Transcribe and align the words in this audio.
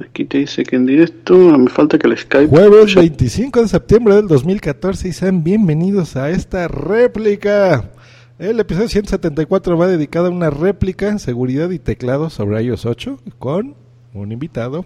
Aquí 0.00 0.24
te 0.24 0.38
dice 0.38 0.62
que 0.62 0.76
en 0.76 0.86
directo 0.86 1.36
me 1.36 1.68
falta 1.68 1.98
que 1.98 2.06
el 2.06 2.16
Skype. 2.16 2.48
Jueves 2.48 2.94
25 2.94 3.62
de 3.62 3.68
septiembre 3.68 4.14
del 4.14 4.28
2014 4.28 5.08
y 5.08 5.12
sean 5.12 5.42
bienvenidos 5.42 6.16
a 6.16 6.30
esta 6.30 6.68
réplica. 6.68 7.90
El 8.38 8.60
episodio 8.60 8.88
174 8.88 9.76
va 9.76 9.88
dedicado 9.88 10.28
a 10.28 10.30
una 10.30 10.50
réplica 10.50 11.08
en 11.08 11.18
seguridad 11.18 11.70
y 11.70 11.80
teclado 11.80 12.30
sobre 12.30 12.62
iOS 12.62 12.86
8 12.86 13.20
con 13.38 13.74
un 14.14 14.30
invitado. 14.30 14.84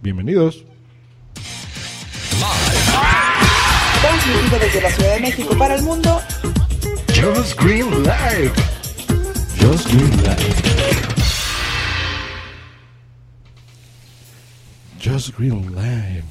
Bienvenidos. 0.00 0.64
Transmitido 4.00 4.58
desde 4.60 4.80
la 4.80 4.90
Ciudad 4.90 5.14
de 5.14 5.20
México 5.20 5.58
para 5.58 5.74
el 5.74 5.82
mundo. 5.82 6.20
Just 7.08 7.60
Green 7.60 7.90
Live. 8.04 8.52
Just 9.60 9.92
Green 9.92 10.16
Live. 10.22 11.25
Just 15.06 15.38
Green 15.38 15.62
Live. 15.74 16.24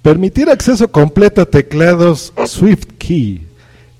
Permitir 0.00 0.48
acceso 0.48 0.88
completo 0.88 1.42
a 1.42 1.44
teclados 1.44 2.32
SwiftKey. 2.46 3.42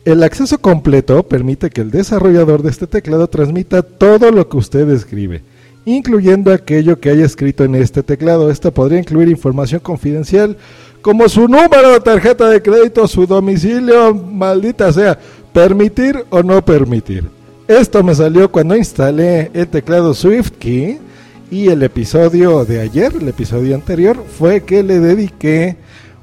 El 0.05 0.23
acceso 0.23 0.59
completo 0.59 1.23
permite 1.25 1.69
que 1.69 1.83
el 1.83 1.91
desarrollador 1.91 2.63
de 2.63 2.71
este 2.71 2.87
teclado 2.87 3.27
transmita 3.29 3.83
todo 3.83 4.31
lo 4.31 4.49
que 4.49 4.57
usted 4.57 4.89
escribe, 4.89 5.43
incluyendo 5.85 6.53
aquello 6.53 6.99
que 6.99 7.11
haya 7.11 7.27
escrito 7.27 7.65
en 7.65 7.75
este 7.75 8.03
teclado. 8.03 8.51
Esta 8.51 8.71
podría 8.71 8.99
incluir 8.99 9.29
información 9.29 9.81
confidencial 9.81 10.57
como 11.03 11.29
su 11.29 11.43
número 11.43 11.93
de 11.93 12.01
tarjeta 12.01 12.49
de 12.49 12.63
crédito, 12.63 13.07
su 13.07 13.27
domicilio, 13.27 14.15
maldita 14.15 14.91
sea, 14.91 15.19
permitir 15.53 16.25
o 16.31 16.43
no 16.43 16.65
permitir. 16.65 17.29
Esto 17.67 18.03
me 18.03 18.15
salió 18.15 18.51
cuando 18.51 18.75
instalé 18.75 19.51
el 19.53 19.69
teclado 19.69 20.15
SwiftKey 20.15 21.08
y 21.51 21.69
el 21.69 21.83
episodio 21.83 22.65
de 22.65 22.81
ayer, 22.81 23.13
el 23.21 23.29
episodio 23.29 23.75
anterior, 23.75 24.23
fue 24.27 24.63
que 24.63 24.83
le 24.83 25.01
dediqué 25.01 25.77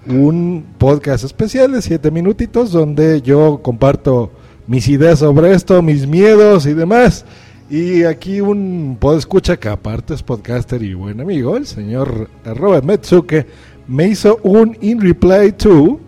un 0.07 0.63
podcast 0.77 1.23
especial 1.23 1.71
de 1.71 1.81
7 1.81 2.11
minutitos 2.11 2.71
donde 2.71 3.21
yo 3.21 3.59
comparto 3.63 4.31
mis 4.67 4.87
ideas 4.87 5.19
sobre 5.19 5.53
esto, 5.53 5.81
mis 5.81 6.07
miedos 6.07 6.65
y 6.65 6.73
demás. 6.73 7.25
Y 7.69 8.03
aquí 8.03 8.41
un 8.41 8.99
escucha 9.17 9.57
que 9.57 9.69
aparte 9.69 10.13
es 10.13 10.21
podcaster 10.21 10.83
y 10.83 10.93
buen 10.93 11.19
amigo, 11.19 11.57
el 11.57 11.65
señor 11.65 12.29
arroba 12.43 12.81
Metsuke, 12.81 13.47
me 13.87 14.07
hizo 14.07 14.39
un 14.43 14.77
in 14.81 15.01
reply 15.01 15.51
to, 15.51 15.99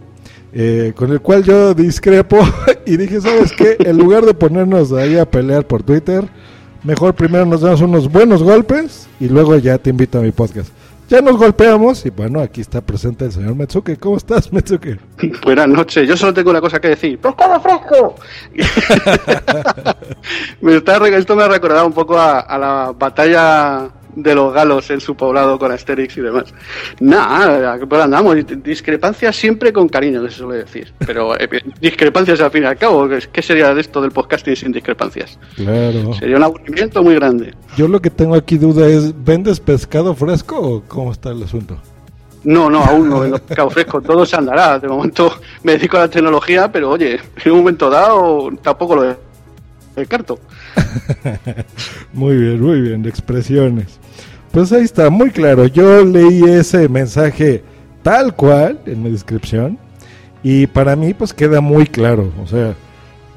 eh, 0.54 0.94
con 0.96 1.12
el 1.12 1.22
cual 1.22 1.44
yo 1.44 1.74
discrepo 1.74 2.38
y 2.86 2.98
dije, 2.98 3.20
¿sabes 3.20 3.52
qué? 3.58 3.78
En 3.80 3.98
lugar 3.98 4.26
de 4.26 4.36
ponernos 4.36 4.92
ahí 4.92 5.18
a 5.18 5.30
pelear 5.30 5.66
por 5.66 5.82
Twitter, 5.82 6.30
mejor 6.88 7.14
primero 7.14 7.46
nos 7.46 7.60
damos 7.60 7.82
unos 7.82 8.10
buenos 8.10 8.42
golpes 8.42 9.10
y 9.20 9.28
luego 9.28 9.58
ya 9.58 9.78
te 9.78 9.90
invito 9.90 10.20
a 10.20 10.22
mi 10.22 10.32
podcast. 10.32 10.70
Ya 11.10 11.22
nos 11.22 11.38
golpeamos 11.38 12.06
y 12.06 12.10
bueno, 12.10 12.40
aquí 12.40 12.62
está 12.62 12.80
presente 12.80 13.26
el 13.26 13.34
señor 13.34 13.56
Metsuke. 13.56 13.98
¿Cómo 14.00 14.16
estás, 14.16 14.54
Metsuke? 14.54 14.98
Buenas 15.44 15.68
noches. 15.68 16.08
Yo 16.08 16.16
solo 16.16 16.34
tengo 16.34 16.50
una 16.50 16.62
cosa 16.62 16.80
que 16.80 16.90
decir. 16.90 17.20
¡Pescado 17.20 17.60
fresco! 17.60 18.16
me 20.62 20.78
está, 20.78 21.06
esto 21.10 21.36
me 21.36 21.44
ha 21.44 21.48
recordado 21.50 21.88
un 21.88 21.94
poco 21.94 22.18
a, 22.18 22.40
a 22.40 22.58
la 22.58 22.94
batalla 22.98 23.90
de 24.18 24.34
los 24.34 24.52
galos 24.52 24.90
en 24.90 25.00
su 25.00 25.16
poblado 25.16 25.60
con 25.60 25.72
Asterix 25.72 26.18
y 26.18 26.22
demás. 26.22 26.54
Nada, 27.00 27.80
pues 27.88 28.02
andamos, 28.02 28.36
discrepancias 28.64 29.36
siempre 29.36 29.72
con 29.72 29.88
cariño, 29.88 30.24
se 30.24 30.38
suele 30.38 30.64
decir. 30.64 30.92
Pero 31.06 31.40
eh, 31.40 31.48
discrepancias 31.80 32.42
al 32.42 32.50
fin 32.50 32.64
y 32.64 32.66
al 32.66 32.78
cabo, 32.78 33.08
¿qué 33.32 33.42
sería 33.42 33.74
de 33.76 33.82
esto 33.82 34.02
del 34.02 34.12
podcasting 34.12 34.56
sin 34.56 34.72
discrepancias? 34.72 35.38
Claro. 35.56 36.14
Sería 36.16 36.38
un 36.38 36.44
aburrimiento 36.44 37.04
muy 37.04 37.16
grande. 37.16 37.54
Yo 37.78 37.88
lo 37.88 38.02
que 38.02 38.10
tengo 38.10 38.34
aquí 38.34 38.58
duda 38.58 38.88
es, 38.88 39.14
¿vendes 39.24 39.60
pescado 39.60 40.16
fresco 40.16 40.60
o 40.60 40.84
cómo 40.88 41.12
está 41.12 41.30
el 41.30 41.44
asunto? 41.44 41.78
No, 42.44 42.70
no, 42.70 42.84
aún 42.84 43.10
no 43.10 43.20
vendo 43.20 43.38
pescado 43.38 43.70
fresco, 43.70 44.02
todo 44.02 44.26
se 44.26 44.36
andará. 44.36 44.80
De 44.80 44.88
momento 44.88 45.32
me 45.62 45.74
dedico 45.74 45.98
a 45.98 46.02
la 46.02 46.10
tecnología, 46.10 46.72
pero 46.72 46.92
oye, 46.92 47.20
en 47.44 47.52
un 47.52 47.60
momento 47.60 47.90
dado 47.90 48.50
tampoco 48.64 48.96
lo 48.96 49.27
descarto. 50.02 50.40
muy 52.14 52.38
bien, 52.38 52.62
muy 52.62 52.82
bien, 52.82 53.06
expresiones. 53.06 54.00
Pues 54.52 54.72
ahí 54.72 54.84
está, 54.84 55.10
muy 55.10 55.32
claro. 55.32 55.68
Yo 55.68 56.04
leí 56.04 56.44
ese 56.44 56.90
mensaje 56.90 57.64
tal 58.04 58.36
cual 58.36 58.80
en 58.86 59.04
mi 59.04 59.12
descripción 59.12 59.78
y 60.44 60.68
para 60.68 60.96
mí 60.96 61.14
pues 61.14 61.34
queda 61.34 61.62
muy 61.62 61.86
claro. 61.86 62.32
O 62.42 62.48
sea, 62.48 62.76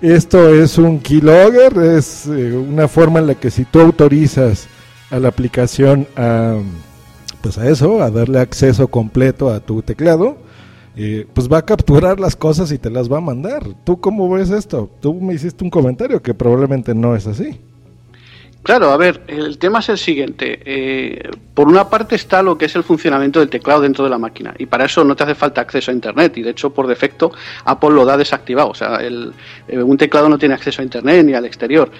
esto 0.01 0.55
es 0.55 0.79
un 0.79 0.99
keylogger, 1.01 1.77
es 1.79 2.27
eh, 2.27 2.53
una 2.53 2.89
forma 2.89 3.19
en 3.21 3.27
la 3.27 3.35
que 3.35 3.51
si 3.51 3.65
tú 3.65 3.81
autorizas 3.81 4.69
a 5.11 5.19
la 5.19 5.29
aplicación 5.29 6.07
a, 6.17 6.57
pues 7.43 7.59
a 7.59 7.69
eso, 7.69 8.03
a 8.03 8.11
darle 8.11 8.39
acceso 8.39 8.89
completo 8.89 9.51
a 9.51 9.61
tu 9.61 9.83
teclado, 9.83 10.39
pues 11.33 11.51
va 11.51 11.59
a 11.59 11.65
capturar 11.65 12.21
las 12.21 12.37
cosas 12.37 12.73
y 12.73 12.79
te 12.79 12.91
las 12.91 13.11
va 13.11 13.19
a 13.19 13.23
mandar. 13.23 13.63
¿Tú 13.85 14.01
cómo 14.01 14.29
ves 14.31 14.51
esto? 14.51 14.91
Tú 15.01 15.15
me 15.15 15.35
hiciste 15.35 15.65
un 15.65 15.71
comentario 15.71 16.21
que 16.23 16.35
probablemente 16.35 16.95
no 16.95 17.15
es 17.15 17.27
así. 17.27 17.61
Claro, 18.63 18.91
a 18.91 18.99
ver, 18.99 19.23
el 19.27 19.57
tema 19.57 19.79
es 19.79 19.89
el 19.89 19.97
siguiente. 19.97 20.61
Eh, 20.67 21.31
por 21.55 21.67
una 21.67 21.89
parte 21.89 22.15
está 22.15 22.43
lo 22.43 22.59
que 22.59 22.67
es 22.67 22.77
el 22.77 22.83
funcionamiento 22.83 23.41
del 23.41 23.49
teclado 23.49 23.81
dentro 23.81 24.05
de 24.05 24.11
la 24.11 24.19
máquina 24.19 24.55
y 24.59 24.67
para 24.67 24.85
eso 24.85 25.03
no 25.03 25.17
te 25.17 25.25
hace 25.25 25.35
falta 25.35 25.63
acceso 25.63 25.91
a 25.91 25.95
Internet 25.95 26.37
y 26.37 26.43
de 26.43 26.51
hecho 26.51 26.71
por 26.71 26.87
defecto 26.87 27.33
Apple 27.65 27.91
lo 27.91 28.05
da 28.05 28.19
desactivado. 28.19 28.69
O 28.69 28.75
sea, 28.75 28.97
el, 28.97 29.33
eh, 29.67 29.83
un 29.83 29.97
teclado 29.97 30.29
no 30.29 30.39
tiene 30.39 30.55
acceso 30.55 30.83
a 30.83 30.85
Internet 30.85 31.25
ni 31.25 31.33
al 31.33 31.47
exterior. 31.47 31.91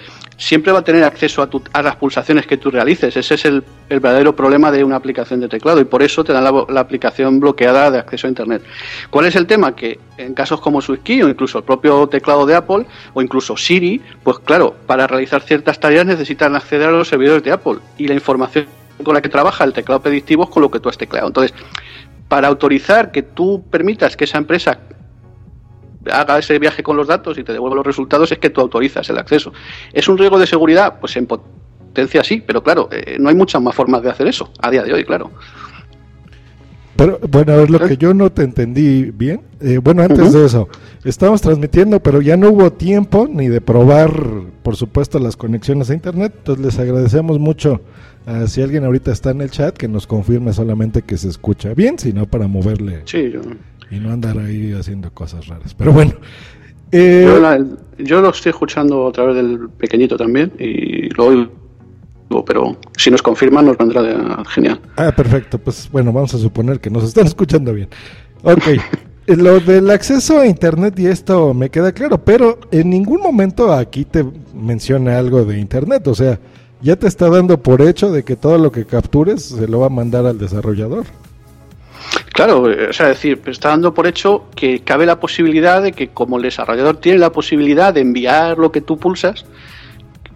Siempre 0.41 0.71
va 0.71 0.79
a 0.79 0.83
tener 0.83 1.03
acceso 1.03 1.43
a, 1.43 1.49
a 1.73 1.83
las 1.83 1.97
pulsaciones 1.97 2.47
que 2.47 2.57
tú 2.57 2.71
realices. 2.71 3.15
Ese 3.15 3.35
es 3.35 3.45
el, 3.45 3.63
verdadero 3.89 4.35
problema 4.35 4.71
de 4.71 4.83
una 4.83 4.95
aplicación 4.95 5.39
de 5.39 5.47
teclado 5.47 5.79
y 5.79 5.83
por 5.83 6.01
eso 6.01 6.23
te 6.23 6.33
dan 6.33 6.43
la, 6.43 6.65
la, 6.67 6.79
aplicación 6.79 7.39
bloqueada 7.39 7.91
de 7.91 7.99
acceso 7.99 8.25
a 8.25 8.29
Internet. 8.29 8.63
¿Cuál 9.11 9.27
es 9.27 9.35
el 9.35 9.45
tema? 9.45 9.75
Que 9.75 9.99
en 10.17 10.33
casos 10.33 10.59
como 10.61 10.81
SwiftKey 10.81 11.21
o 11.21 11.29
incluso 11.29 11.59
el 11.59 11.63
propio 11.63 12.07
teclado 12.07 12.47
de 12.47 12.55
Apple 12.55 12.87
o 13.13 13.21
incluso 13.21 13.55
Siri, 13.55 14.01
pues 14.23 14.39
claro, 14.39 14.75
para 14.87 15.05
realizar 15.05 15.43
ciertas 15.43 15.79
tareas 15.79 16.07
necesitan 16.07 16.55
acceder 16.55 16.89
a 16.89 16.91
los 16.91 17.07
servidores 17.07 17.43
de 17.43 17.51
Apple 17.51 17.75
y 17.99 18.07
la 18.07 18.15
información 18.15 18.65
con 19.03 19.13
la 19.13 19.21
que 19.21 19.29
trabaja 19.29 19.63
el 19.63 19.73
teclado 19.73 20.01
predictivo 20.01 20.45
es 20.45 20.49
con 20.49 20.63
lo 20.63 20.71
que 20.71 20.79
tú 20.79 20.89
has 20.89 20.97
tecleado. 20.97 21.27
Entonces, 21.27 21.53
para 22.27 22.47
autorizar 22.47 23.11
que 23.11 23.23
tú 23.23 23.63
permitas 23.69 24.15
que 24.15 24.23
esa 24.23 24.37
empresa 24.37 24.79
haga 26.09 26.39
ese 26.39 26.57
viaje 26.59 26.83
con 26.83 26.97
los 26.97 27.07
datos 27.07 27.37
y 27.37 27.43
te 27.43 27.53
devuelva 27.53 27.77
los 27.77 27.85
resultados 27.85 28.31
es 28.31 28.39
que 28.39 28.49
tú 28.49 28.61
autorizas 28.61 29.09
el 29.09 29.17
acceso. 29.17 29.53
¿Es 29.93 30.07
un 30.07 30.17
riesgo 30.17 30.39
de 30.39 30.47
seguridad? 30.47 30.99
Pues 30.99 31.15
en 31.17 31.27
potencia 31.27 32.23
sí, 32.23 32.43
pero 32.45 32.63
claro, 32.63 32.89
eh, 32.91 33.17
no 33.19 33.29
hay 33.29 33.35
muchas 33.35 33.61
más 33.61 33.75
formas 33.75 34.01
de 34.01 34.09
hacer 34.09 34.27
eso 34.27 34.51
a 34.61 34.71
día 34.71 34.83
de 34.83 34.93
hoy, 34.93 35.03
claro. 35.03 35.31
Pero 36.95 37.19
bueno, 37.29 37.53
a 37.53 37.55
ver, 37.55 37.71
lo 37.71 37.79
que 37.79 37.97
yo 37.97 38.13
no 38.13 38.31
te 38.31 38.43
entendí 38.43 39.09
bien, 39.11 39.41
eh, 39.59 39.79
bueno, 39.79 40.03
antes 40.03 40.19
uh 40.19 40.23
-huh. 40.23 40.39
de 40.39 40.45
eso, 40.45 40.69
estamos 41.03 41.41
transmitiendo, 41.41 41.99
pero 41.99 42.21
ya 42.21 42.37
no 42.37 42.49
hubo 42.49 42.71
tiempo 42.73 43.27
ni 43.27 43.47
de 43.47 43.59
probar, 43.59 44.11
por 44.61 44.75
supuesto, 44.75 45.17
las 45.17 45.35
conexiones 45.35 45.89
a 45.89 45.95
Internet, 45.95 46.33
entonces 46.37 46.63
les 46.63 46.77
agradecemos 46.79 47.39
mucho 47.39 47.81
a 48.27 48.45
si 48.45 48.61
alguien 48.61 48.83
ahorita 48.85 49.11
está 49.11 49.31
en 49.31 49.41
el 49.41 49.49
chat 49.49 49.75
que 49.75 49.87
nos 49.87 50.05
confirme 50.05 50.53
solamente 50.53 51.01
que 51.01 51.17
se 51.17 51.27
escucha 51.27 51.73
bien, 51.73 51.97
sino 51.97 52.27
para 52.27 52.47
moverle 52.47 53.01
sí, 53.05 53.31
yo... 53.31 53.41
y 53.91 53.99
no 53.99 54.11
andar 54.11 54.39
ahí 54.39 54.73
haciendo 54.73 55.13
cosas 55.13 55.47
raras. 55.47 55.73
Pero 55.75 55.91
bueno. 55.91 56.13
Eh... 56.91 57.23
Yo, 57.25 57.39
la, 57.39 57.65
yo, 57.99 58.21
lo 58.21 58.29
estoy 58.29 58.49
escuchando 58.49 59.07
a 59.07 59.11
través 59.11 59.35
del 59.35 59.69
pequeñito 59.69 60.17
también 60.17 60.51
y 60.59 61.09
lo 61.09 61.25
oigo 61.25 61.61
pero 62.45 62.77
si 62.97 63.11
nos 63.11 63.21
confirman 63.21 63.65
nos 63.65 63.77
vendrá 63.77 64.01
de, 64.01 64.15
genial. 64.47 64.79
Ah, 64.95 65.11
perfecto. 65.13 65.57
Pues 65.57 65.89
bueno, 65.91 66.13
vamos 66.13 66.33
a 66.33 66.37
suponer 66.37 66.79
que 66.79 66.89
nos 66.89 67.03
están 67.03 67.25
escuchando 67.27 67.73
bien. 67.73 67.89
Ok. 68.43 68.63
Lo 69.27 69.59
del 69.59 69.89
acceso 69.89 70.39
a 70.39 70.47
internet 70.47 70.97
y 70.99 71.07
esto 71.07 71.53
me 71.53 71.69
queda 71.69 71.91
claro, 71.91 72.23
pero 72.23 72.59
en 72.71 72.89
ningún 72.89 73.21
momento 73.21 73.71
aquí 73.71 74.03
te 74.03 74.25
menciona 74.53 75.19
algo 75.19 75.45
de 75.45 75.59
internet, 75.59 76.07
o 76.07 76.15
sea, 76.15 76.39
ya 76.81 76.95
te 76.95 77.07
está 77.07 77.29
dando 77.29 77.61
por 77.61 77.81
hecho 77.81 78.11
de 78.11 78.23
que 78.23 78.35
todo 78.35 78.57
lo 78.57 78.71
que 78.71 78.85
captures 78.85 79.43
se 79.43 79.67
lo 79.67 79.79
va 79.79 79.85
a 79.85 79.89
mandar 79.89 80.25
al 80.25 80.39
desarrollador. 80.39 81.05
Claro, 82.33 82.71
eh, 82.71 82.87
o 82.89 82.93
sea, 82.93 83.07
decir, 83.07 83.41
está 83.45 83.69
dando 83.69 83.93
por 83.93 84.07
hecho 84.07 84.45
que 84.55 84.79
cabe 84.79 85.05
la 85.05 85.19
posibilidad 85.19 85.81
de 85.81 85.91
que 85.91 86.09
como 86.09 86.37
el 86.37 86.43
desarrollador 86.43 86.97
tiene 86.97 87.19
la 87.19 87.31
posibilidad 87.31 87.93
de 87.93 88.01
enviar 88.01 88.57
lo 88.57 88.71
que 88.71 88.81
tú 88.81 88.97
pulsas, 88.97 89.45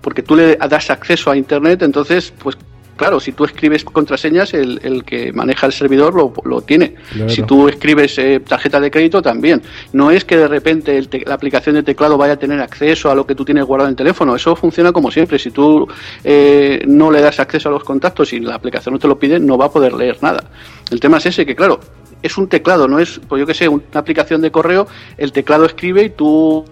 porque 0.01 0.21
tú 0.21 0.35
le 0.35 0.55
das 0.55 0.89
acceso 0.89 1.31
a 1.31 1.37
Internet, 1.37 1.81
entonces, 1.81 2.33
pues 2.37 2.57
claro, 2.95 3.19
si 3.19 3.31
tú 3.31 3.45
escribes 3.45 3.83
contraseñas, 3.83 4.53
el, 4.53 4.79
el 4.83 5.03
que 5.03 5.33
maneja 5.33 5.65
el 5.65 5.73
servidor 5.73 6.13
lo, 6.13 6.33
lo 6.43 6.61
tiene. 6.61 6.95
Si 7.27 7.43
tú 7.43 7.67
escribes 7.67 8.17
eh, 8.17 8.39
tarjeta 8.39 8.79
de 8.79 8.91
crédito, 8.91 9.21
también. 9.21 9.61
No 9.93 10.11
es 10.11 10.25
que 10.25 10.37
de 10.37 10.47
repente 10.47 11.01
la 11.25 11.33
aplicación 11.33 11.75
de 11.75 11.83
teclado 11.83 12.17
vaya 12.17 12.33
a 12.33 12.37
tener 12.37 12.59
acceso 12.61 13.09
a 13.09 13.15
lo 13.15 13.25
que 13.25 13.35
tú 13.35 13.43
tienes 13.43 13.65
guardado 13.65 13.89
en 13.89 13.93
el 13.93 13.97
teléfono. 13.97 14.35
Eso 14.35 14.55
funciona 14.55 14.91
como 14.91 15.11
siempre. 15.11 15.39
Si 15.39 15.51
tú 15.51 15.87
eh, 16.23 16.83
no 16.87 17.11
le 17.11 17.21
das 17.21 17.39
acceso 17.39 17.69
a 17.69 17.71
los 17.71 17.83
contactos 17.83 18.31
y 18.33 18.39
la 18.39 18.55
aplicación 18.55 18.93
no 18.93 18.99
te 18.99 19.07
lo 19.07 19.19
pide, 19.19 19.39
no 19.39 19.57
va 19.57 19.65
a 19.65 19.71
poder 19.71 19.93
leer 19.93 20.17
nada. 20.21 20.43
El 20.91 20.99
tema 20.99 21.17
es 21.17 21.25
ese, 21.27 21.45
que 21.45 21.55
claro, 21.55 21.79
es 22.21 22.37
un 22.37 22.47
teclado, 22.47 22.87
no 22.87 22.99
es, 22.99 23.19
pues 23.27 23.39
yo 23.39 23.45
que 23.45 23.53
sé, 23.53 23.67
una 23.67 23.83
aplicación 23.93 24.41
de 24.41 24.51
correo, 24.51 24.87
el 25.17 25.31
teclado 25.31 25.65
escribe 25.65 26.03
y 26.03 26.09
tú 26.09 26.65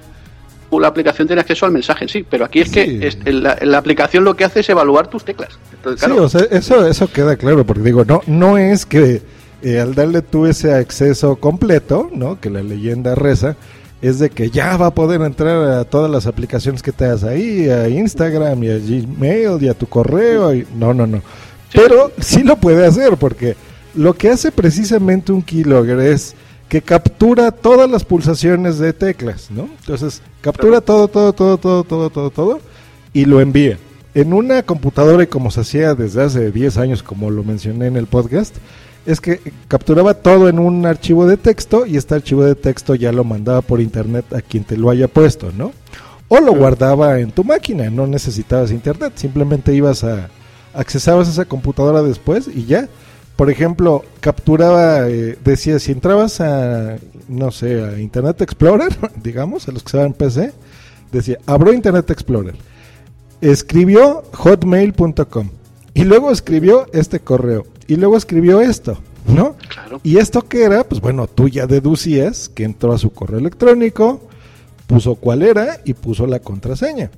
la 0.80 0.88
aplicación 0.88 1.27
tiene 1.27 1.42
acceso 1.42 1.65
al 1.65 1.71
mensaje 1.71 2.06
en 2.06 2.10
sí, 2.10 2.25
pero 2.27 2.45
aquí 2.45 2.62
es 2.62 2.71
que 2.71 3.15
la, 3.25 3.77
aplicación 3.77 4.24
lo 4.24 4.36
que 4.36 4.44
hace 4.44 4.62
es 4.62 4.69
evaluar 4.69 5.07
tus 5.07 5.24
teclas. 5.24 5.60
Sí, 5.98 6.12
o 6.12 6.30
sea, 6.30 6.42
eso, 6.50 6.88
eso 6.88 7.12
queda 7.12 7.36
claro, 7.36 7.65
porque 7.65 7.83
digo, 7.83 8.06
no, 8.06 8.21
no 8.27 8.57
es 8.57 8.86
que 8.86 9.21
eh, 9.62 9.80
al 9.80 9.95
darle 9.95 10.21
tú 10.21 10.45
ese 10.45 10.74
acceso 10.74 11.36
completo, 11.36 12.10
¿no? 12.13 12.39
Que 12.39 12.50
la 12.50 12.63
leyenda 12.63 13.15
reza, 13.15 13.56
es 14.01 14.19
de 14.19 14.30
que 14.30 14.50
ya 14.50 14.75
va 14.77 14.88
a 14.88 14.94
poder 14.94 15.21
entrar 15.21 15.69
a 15.69 15.86
todas 15.86 16.12
las 16.12 16.27
aplicaciones 16.27 16.81
que 16.81 16.92
te 16.92 17.06
das 17.06 17.24
ahí, 17.24 17.69
a 17.69 17.88
Instagram 17.88 18.62
y 18.63 18.69
a 18.69 18.77
Gmail 18.77 19.62
y 19.62 19.69
a 19.69 19.74
tu 19.74 19.88
correo. 19.88 20.54
Y... 20.54 20.68
No, 20.75 20.94
no, 20.94 21.07
no. 21.07 21.21
Pero 21.71 22.12
sí 22.19 22.44
lo 22.44 22.57
puede 22.57 22.86
hacer, 22.86 23.15
porque 23.18 23.56
lo 23.95 24.13
que 24.13 24.30
hace 24.30 24.51
precisamente 24.51 25.31
un 25.31 25.42
keylogger 25.42 26.00
es 26.00 26.36
que 26.69 26.81
captura 26.81 27.51
todas 27.51 27.90
las 27.90 28.04
pulsaciones 28.04 28.80
de 28.80 28.94
teclas, 28.94 29.51
¿no? 29.51 29.69
Entonces, 29.80 30.22
captura 30.42 30.81
todo, 30.81 31.07
todo, 31.07 31.34
todo, 31.34 31.57
todo, 31.57 31.84
todo, 31.84 32.10
todo, 32.10 32.30
todo 32.30 32.60
y 33.13 33.25
lo 33.25 33.42
envía. 33.42 33.78
En 34.16 34.34
una 34.34 34.63
computadora, 34.63 35.24
y 35.24 35.28
como 35.28 35.51
se 35.51 35.62
hacía 35.62 35.95
desde 35.95 36.24
hace 36.24 36.51
10 36.51 36.78
años, 36.78 37.04
como 37.04 37.30
lo 37.30 37.44
mencioné 37.44 37.88
en 37.88 37.98
el 37.98 38.07
podcast, 38.07 38.56
es 39.06 39.19
que 39.19 39.40
capturaba 39.68 40.13
todo 40.13 40.50
en 40.50 40.60
un 40.60 40.86
archivo 40.86 41.25
de 41.25 41.38
texto 41.38 41.86
y 41.86 41.98
este 41.98 42.16
archivo 42.16 42.44
de 42.44 42.56
texto 42.56 42.96
ya 42.96 43.12
lo 43.12 43.24
mandaba 43.24 43.62
por 43.62 43.81
internet 43.81 44.25
a 44.34 44.42
quien 44.42 44.63
te 44.63 44.78
lo 44.78 44.89
haya 44.89 45.07
puesto, 45.07 45.51
¿no? 45.57 45.74
O 46.28 46.39
lo 46.39 46.54
guardaba 46.54 47.19
en 47.19 47.31
tu 47.31 47.44
máquina, 47.44 47.89
no 47.89 48.07
necesitabas 48.07 48.72
internet, 48.72 49.13
simplemente 49.16 49.74
ibas 49.74 50.04
a 50.04 50.30
accesabas 50.74 51.28
a 51.28 51.31
esa 51.31 51.46
computadora 51.46 52.01
después 52.01 52.48
y 52.48 52.66
ya 52.66 52.88
por 53.36 53.50
ejemplo, 53.50 54.04
capturaba, 54.20 55.10
eh, 55.10 55.38
decía, 55.44 55.80
si 55.80 55.92
entrabas 55.92 56.40
a, 56.40 56.98
no 57.28 57.52
sé, 57.52 57.84
a 57.84 58.00
Internet 58.00 58.42
Explorer, 58.42 58.96
digamos, 59.24 59.68
a 59.68 59.72
los 59.72 59.84
que 59.84 59.92
se 59.92 60.02
en 60.02 60.14
PC, 60.14 60.54
decía, 61.12 61.40
abro 61.46 61.74
Internet 61.74 62.10
Explorer, 62.12 62.56
escribió 63.42 64.24
hotmail.com 64.34 65.50
y 65.94 66.04
luego 66.04 66.32
escribió 66.32 66.88
este 66.94 67.20
correo 67.20 67.66
y 67.88 67.96
luego 67.96 68.18
escribió 68.18 68.62
esto, 68.62 69.00
¿no? 69.28 69.56
Claro. 69.68 70.00
Y 70.04 70.18
esto 70.18 70.44
que 70.44 70.64
era, 70.64 70.84
pues 70.84 71.02
bueno, 71.02 71.28
tú 71.28 71.50
ya 71.50 71.68
deducías 71.68 72.50
que 72.50 72.64
entró 72.64 72.94
a 72.94 72.98
su 72.98 73.12
correo 73.12 73.40
electrónico, 73.40 74.22
puso 74.88 75.16
cuál 75.16 75.42
era 75.42 75.80
y 75.86 75.94
puso 75.94 76.28
la 76.28 76.40
contraseña 76.40 77.10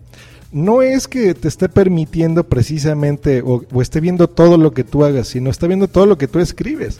no 0.56 0.81
es 0.81 1.10
que 1.10 1.34
te 1.34 1.50
esté 1.50 1.68
permitiendo 1.68 2.46
precisamente 2.46 3.44
o, 3.46 3.66
esté 3.81 4.00
viendo 4.00 4.30
todo 4.30 4.57
lo 4.57 4.72
que 4.72 4.86
tú 4.86 5.04
hagas, 5.04 5.28
sino 5.28 5.50
está 5.50 5.68
viendo 5.68 5.90
todo 5.90 6.06
lo 6.06 6.18
que 6.18 6.30
tú 6.30 6.40
escribes. 6.40 7.00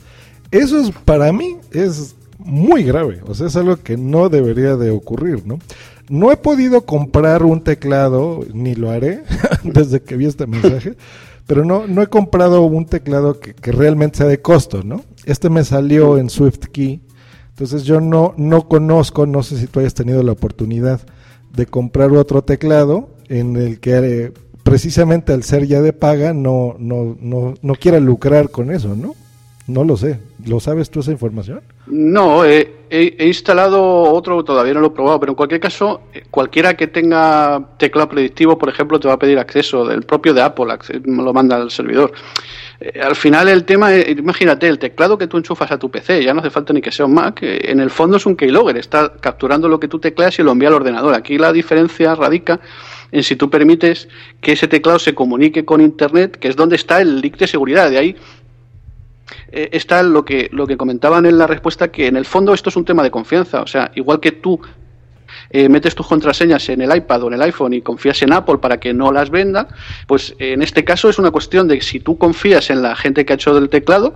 Eso 0.52 0.78
es 0.78 0.92
para 0.92 1.31
mí 1.31 1.56
es 1.72 2.16
muy 2.38 2.84
grave, 2.84 3.22
o 3.25 3.34
sea, 3.34 3.48
es 3.48 3.56
algo 3.56 3.78
que 3.78 3.96
no 3.96 4.28
debería 4.28 4.75
de 4.75 4.92
ocurrir, 4.92 5.48
¿no? 5.48 5.60
No 6.10 6.34
he 6.34 6.38
podido 6.38 6.81
comprar 6.81 7.44
un 7.44 7.63
teclado, 7.63 8.42
ni 8.54 8.75
lo 8.75 8.92
haré 8.92 9.24
desde 9.63 10.02
que 10.02 10.18
vi 10.18 10.25
este 10.25 10.48
mensaje, 10.48 10.98
pero 11.48 11.63
no, 11.63 11.88
no 11.88 12.02
he 12.02 12.07
comprado 12.07 12.62
un 12.63 12.86
teclado 12.86 13.40
que, 13.40 13.54
que, 13.54 13.72
realmente 13.72 14.18
sea 14.18 14.28
de 14.28 14.42
costo, 14.42 14.84
¿no? 14.84 15.02
Este 15.24 15.50
me 15.50 15.63
salió 15.63 16.18
en 16.18 16.30
SwiftKey, 16.30 17.00
entonces 17.52 17.84
yo 17.84 18.02
no, 18.02 18.34
no 18.36 18.68
conozco, 18.68 19.25
no 19.25 19.44
sé 19.44 19.57
si 19.57 19.68
tú 19.68 19.80
hayas 19.80 19.94
tenido 19.94 20.24
la 20.24 20.34
oportunidad 20.34 21.00
de 21.56 21.66
comprar 21.68 22.12
otro 22.12 22.44
teclado 22.44 23.15
en 23.30 23.56
el 23.56 23.80
que 23.80 23.98
eh, 23.98 24.31
precisamente 24.63 25.33
al 25.33 25.44
ser 25.44 25.68
ya 25.68 25.81
de 25.81 25.94
paga 25.94 26.33
no, 26.33 26.75
no, 26.80 27.16
no, 27.19 27.54
no 27.62 27.75
quiera 27.75 28.00
lucrar 28.00 28.50
con 28.50 28.72
eso, 28.72 28.95
¿no? 28.95 29.16
No 29.68 29.83
lo 29.83 29.98
sé. 29.98 30.19
¿Lo 30.45 30.60
sabes 30.60 30.92
tú 30.92 31.00
esa 31.00 31.12
información? 31.12 31.62
No, 31.88 32.45
he, 32.45 32.72
instalado 33.19 33.81
otro, 34.04 34.44
todavía 34.44 34.75
no 34.75 34.80
lo 34.80 34.88
he 34.88 34.92
probado, 34.92 35.19
pero 35.19 35.31
en 35.31 35.36
cualquier 35.36 35.60
caso, 35.60 36.01
eh, 36.13 36.24
cualquiera 36.30 36.75
que 36.75 36.88
tenga 36.88 37.69
teclado 37.77 38.10
predictivo, 38.10 38.57
por 38.57 38.69
ejemplo, 38.69 39.00
te 39.00 39.07
va 39.07 39.16
a 39.16 39.19
pedir 39.19 39.39
acceso 39.39 39.86
del 39.86 40.04
propio 40.04 40.33
de 40.36 40.42
Apple, 40.42 40.66
lo 41.06 41.33
manda 41.33 41.56
al 41.56 41.71
servidor. 41.71 42.12
Eh, 42.80 43.00
al 43.01 43.16
final 43.16 43.48
el 43.48 43.66
tema, 43.66 43.95
imagínate, 43.95 44.68
el 44.68 44.78
teclado 44.78 45.18
que 45.18 45.25
tú 45.25 45.38
enchufas 45.38 45.71
a 45.71 45.80
tu 45.80 45.89
PC, 45.89 46.24
ya 46.24 46.33
no 46.33 46.42
hace 46.42 46.51
falta 46.51 46.71
ni 46.71 46.81
que 46.81 46.92
sea 46.92 47.07
un 47.07 47.16
Mac, 47.16 47.39
en 47.42 47.80
el 47.80 47.89
fondo 47.89 48.18
es 48.18 48.25
un 48.28 48.36
keylogger, 48.36 48.78
está 48.78 49.13
capturando 49.19 49.68
lo 49.68 49.80
que 49.80 49.88
tú 49.88 49.98
tecleas 49.98 50.38
y 50.38 50.44
lo 50.44 50.51
envía 50.51 50.69
al 50.69 50.75
ordenador. 50.75 51.16
Aquí 51.16 51.39
la 51.39 51.51
diferencia 51.51 52.13
radica 52.13 52.60
en 53.12 53.24
si 53.24 53.36
tú 53.36 53.50
permites 53.50 54.07
que 54.42 54.54
ese 54.54 54.68
teclado 54.68 55.00
se 55.00 55.13
comunique 55.13 55.66
con 55.66 55.81
Internet, 55.81 56.38
que 56.38 56.48
es 56.48 56.56
donde 56.56 56.75
está 56.75 57.02
el 57.02 57.22
link 57.22 57.38
de 57.38 57.48
seguridad. 57.48 57.90
De 57.90 57.98
ahí 57.98 58.16
eh, 59.52 59.69
está 59.72 60.04
lo 60.04 60.25
que, 60.25 60.50
lo 60.52 60.68
que 60.68 60.78
comentaban 60.78 61.25
en 61.25 61.38
la 61.38 61.48
respuesta, 61.48 61.92
que 61.92 62.07
en 62.07 62.18
el 62.18 62.25
fondo 62.25 62.54
esto 62.54 62.69
es 62.69 62.75
un 62.75 62.86
tema 62.86 63.04
de 63.04 63.12
confianza. 63.12 63.62
O 63.62 63.68
sea, 63.68 63.92
igual 63.96 64.19
que 64.19 64.31
tú 64.31 64.60
eh, 65.50 65.69
metes 65.69 65.96
tus 65.96 66.07
contraseñas 66.07 66.68
en 66.69 66.81
el 66.81 66.96
iPad 66.96 67.24
o 67.24 67.28
en 67.28 67.34
el 67.34 67.42
iPhone 67.42 67.74
y 67.74 67.81
confías 67.81 68.22
en 68.22 68.34
Apple 68.34 68.57
para 68.57 68.80
que 68.80 68.94
no 68.94 69.12
las 69.12 69.30
venda, 69.30 69.68
pues 70.07 70.36
en 70.40 70.62
este 70.62 70.84
caso 70.84 71.10
es 71.10 71.19
una 71.19 71.31
cuestión 71.31 71.68
de 71.68 71.81
si 71.81 72.00
tú 72.00 72.18
confías 72.18 72.69
en 72.69 72.81
la 72.81 72.96
gente 72.96 73.25
que 73.25 73.34
ha 73.34 73.36
hecho 73.36 73.54
del 73.54 73.69
teclado, 73.69 74.16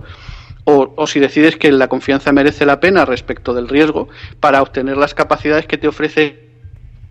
o, 0.64 0.92
o, 0.94 1.06
si 1.06 1.20
decides 1.20 1.56
que 1.56 1.72
la 1.72 1.88
confianza 1.88 2.32
merece 2.32 2.66
la 2.66 2.80
pena 2.80 3.06
respecto 3.06 3.54
del 3.54 3.66
riesgo 3.66 4.08
para 4.40 4.60
obtener 4.60 4.98
las 4.98 5.14
capacidades 5.14 5.66
que 5.66 5.78
te 5.78 5.88
ofrece 5.88 6.49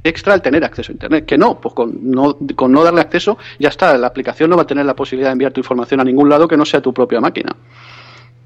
extra 0.03 0.33
al 0.33 0.41
tener 0.41 0.63
acceso 0.63 0.91
a 0.91 0.93
Internet. 0.93 1.25
Que 1.25 1.37
no, 1.37 1.59
pues 1.59 1.73
con 1.73 2.11
no, 2.11 2.37
con 2.55 2.71
no 2.71 2.83
darle 2.83 3.01
acceso 3.01 3.37
ya 3.59 3.69
está, 3.69 3.97
la 3.97 4.07
aplicación 4.07 4.49
no 4.49 4.55
va 4.55 4.63
a 4.63 4.67
tener 4.67 4.85
la 4.85 4.95
posibilidad 4.95 5.29
de 5.29 5.33
enviar 5.33 5.51
tu 5.51 5.59
información 5.59 5.99
a 5.99 6.03
ningún 6.03 6.29
lado 6.29 6.47
que 6.47 6.57
no 6.57 6.65
sea 6.65 6.81
tu 6.81 6.93
propia 6.93 7.19
máquina. 7.19 7.55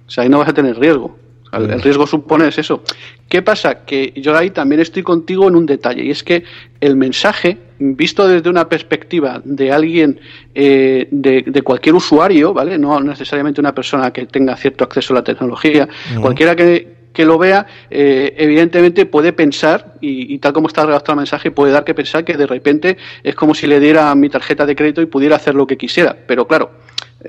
O 0.07 0.11
sea, 0.11 0.23
ahí 0.23 0.29
no 0.29 0.39
vas 0.39 0.49
a 0.49 0.53
tener 0.53 0.77
riesgo. 0.77 1.17
El, 1.53 1.81
riesgo 1.81 2.07
supone 2.07 2.47
es 2.47 2.57
eso. 2.57 2.81
¿Qué 3.29 3.41
pasa? 3.41 3.85
Que 3.85 4.11
yo 4.15 4.35
ahí 4.35 4.49
también 4.49 4.81
estoy 4.81 5.03
contigo 5.03 5.47
en 5.47 5.55
un 5.55 5.65
detalle, 5.65 6.03
y 6.03 6.09
es 6.09 6.23
que 6.23 6.43
el 6.81 6.95
mensaje, 6.95 7.57
visto 7.77 8.27
desde 8.27 8.49
una 8.49 8.67
perspectiva 8.67 9.39
de 9.43 9.71
alguien, 9.71 10.19
eh, 10.55 11.07
de, 11.11 11.61
cualquier 11.61 11.95
usuario, 11.95 12.53
¿vale? 12.53 12.79
No 12.79 12.99
necesariamente 13.01 13.61
una 13.61 13.73
persona 13.73 14.11
que 14.11 14.25
tenga 14.25 14.55
cierto 14.55 14.83
acceso 14.83 15.13
a 15.13 15.17
la 15.17 15.23
tecnología, 15.23 15.87
cualquiera 16.19 16.55
que, 16.55 16.92
que 17.13 17.25
lo 17.25 17.37
vea, 17.37 17.67
eh, 17.89 18.33
evidentemente 18.37 19.05
puede 19.05 19.31
pensar, 19.33 19.93
y, 20.01 20.37
tal 20.39 20.51
como 20.51 20.67
está 20.67 20.85
redactado 20.85 21.13
el 21.13 21.17
mensaje, 21.17 21.51
puede 21.51 21.71
dar 21.71 21.83
que 21.83 21.93
pensar 21.93 22.25
que 22.25 22.35
de 22.35 22.47
repente 22.47 22.97
es 23.23 23.35
como 23.35 23.53
si 23.53 23.67
le 23.67 23.79
diera 23.79 24.13
mi 24.15 24.29
tarjeta 24.29 24.65
de 24.65 24.75
crédito 24.75 25.01
y 25.01 25.05
pudiera 25.05 25.35
hacer 25.35 25.55
lo 25.55 25.67
que 25.67 25.77
quisiera. 25.77 26.17
Pero 26.27 26.47
claro, 26.47 26.71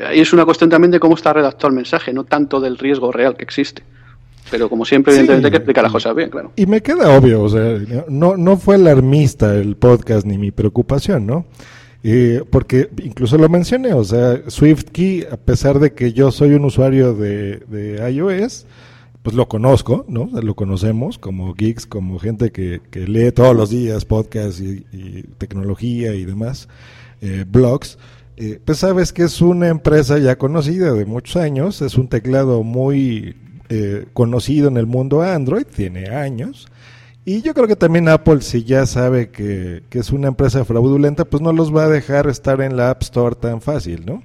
ahí 0.07 0.21
es 0.21 0.33
una 0.33 0.45
cuestión 0.45 0.71
también 0.71 0.91
de 0.91 0.99
cómo 0.99 1.15
está 1.15 1.33
redactado 1.33 1.69
el 1.69 1.75
mensaje, 1.75 2.13
no 2.13 2.25
tanto 2.25 2.61
del 2.61 2.79
riesgo 2.79 3.13
real 3.13 3.37
que 3.37 3.45
existe. 3.45 3.83
Pero 4.51 4.69
como 4.69 4.85
siempre, 4.85 5.13
evidentemente 5.13 5.47
hay 5.47 5.51
que 5.53 5.57
explicar 5.59 5.85
las 5.85 5.93
cosas 5.93 6.15
bien, 6.15 6.31
claro. 6.31 6.53
Y 6.57 6.67
me 6.67 6.83
queda 6.83 7.17
obvio, 7.17 7.43
o 7.43 7.49
sea, 7.49 7.79
no, 8.09 8.37
no 8.37 8.57
fue 8.57 8.75
alarmista 8.77 9.55
el 9.55 9.77
podcast 9.77 10.27
ni 10.27 10.39
mi 10.39 10.51
preocupación, 10.51 11.27
¿no? 11.27 11.47
Eh, 12.03 12.43
porque 12.51 12.91
incluso 13.03 13.39
lo 13.39 13.49
mencioné, 13.49 13.95
o 13.95 14.05
sea, 14.05 14.43
SwiftKey, 14.47 15.27
a 15.31 15.39
pesar 15.39 15.79
de 15.79 15.95
que 15.95 16.13
yo 16.13 16.31
soy 16.31 16.53
un 16.53 16.67
usuario 16.67 17.15
de, 17.15 17.63
de 17.67 18.13
iOS, 18.13 18.67
pues 19.25 19.35
lo 19.35 19.49
conozco, 19.49 20.05
¿no? 20.07 20.29
Lo 20.35 20.55
conocemos 20.55 21.17
como 21.17 21.55
geeks, 21.55 21.87
como 21.87 22.19
gente 22.19 22.53
que, 22.53 22.83
que 22.91 23.09
lee 23.09 23.33
todos 23.33 23.57
los 23.57 23.71
días 23.71 24.05
podcasts 24.05 24.61
y, 24.61 25.23
tecnología 25.39 26.13
y 26.13 26.27
demás, 26.27 26.69
eh, 27.23 27.47
blogs. 27.49 27.97
Eh, 28.37 28.61
pues 28.63 28.79
sabes 28.79 29.15
que 29.15 29.23
es 29.23 29.41
una 29.41 29.69
empresa 29.69 30.19
ya 30.19 30.37
conocida 30.37 30.93
de 30.93 31.07
muchos 31.07 31.37
años, 31.37 31.81
es 31.81 31.97
un 31.97 32.09
teclado 32.09 32.63
muy 32.63 33.35
eh, 33.71 34.05
conocido 34.13 34.69
en 34.69 34.77
el 34.77 34.85
mundo 34.85 35.23
Android, 35.23 35.65
tiene 35.75 36.11
años. 36.11 36.69
Y 37.25 37.41
yo 37.41 37.55
creo 37.55 37.67
que 37.67 37.77
también 37.77 38.11
Apple, 38.11 38.43
si 38.43 38.63
ya 38.63 38.85
sabe 38.85 39.31
que, 39.31 39.85
que, 39.89 40.01
es 40.01 40.13
una 40.13 40.29
empresa 40.29 40.67
fraudulenta, 40.67 41.25
pues 41.25 41.43
no 41.43 41.55
los 41.55 41.75
va 41.75 41.85
a 41.85 41.89
dejar 41.89 42.27
estar 42.27 42.61
en 42.61 42.77
la 42.77 42.91
App 42.91 43.01
Store 43.01 43.37
tan 43.37 43.63
fácil, 43.63 44.05
¿no? 44.05 44.23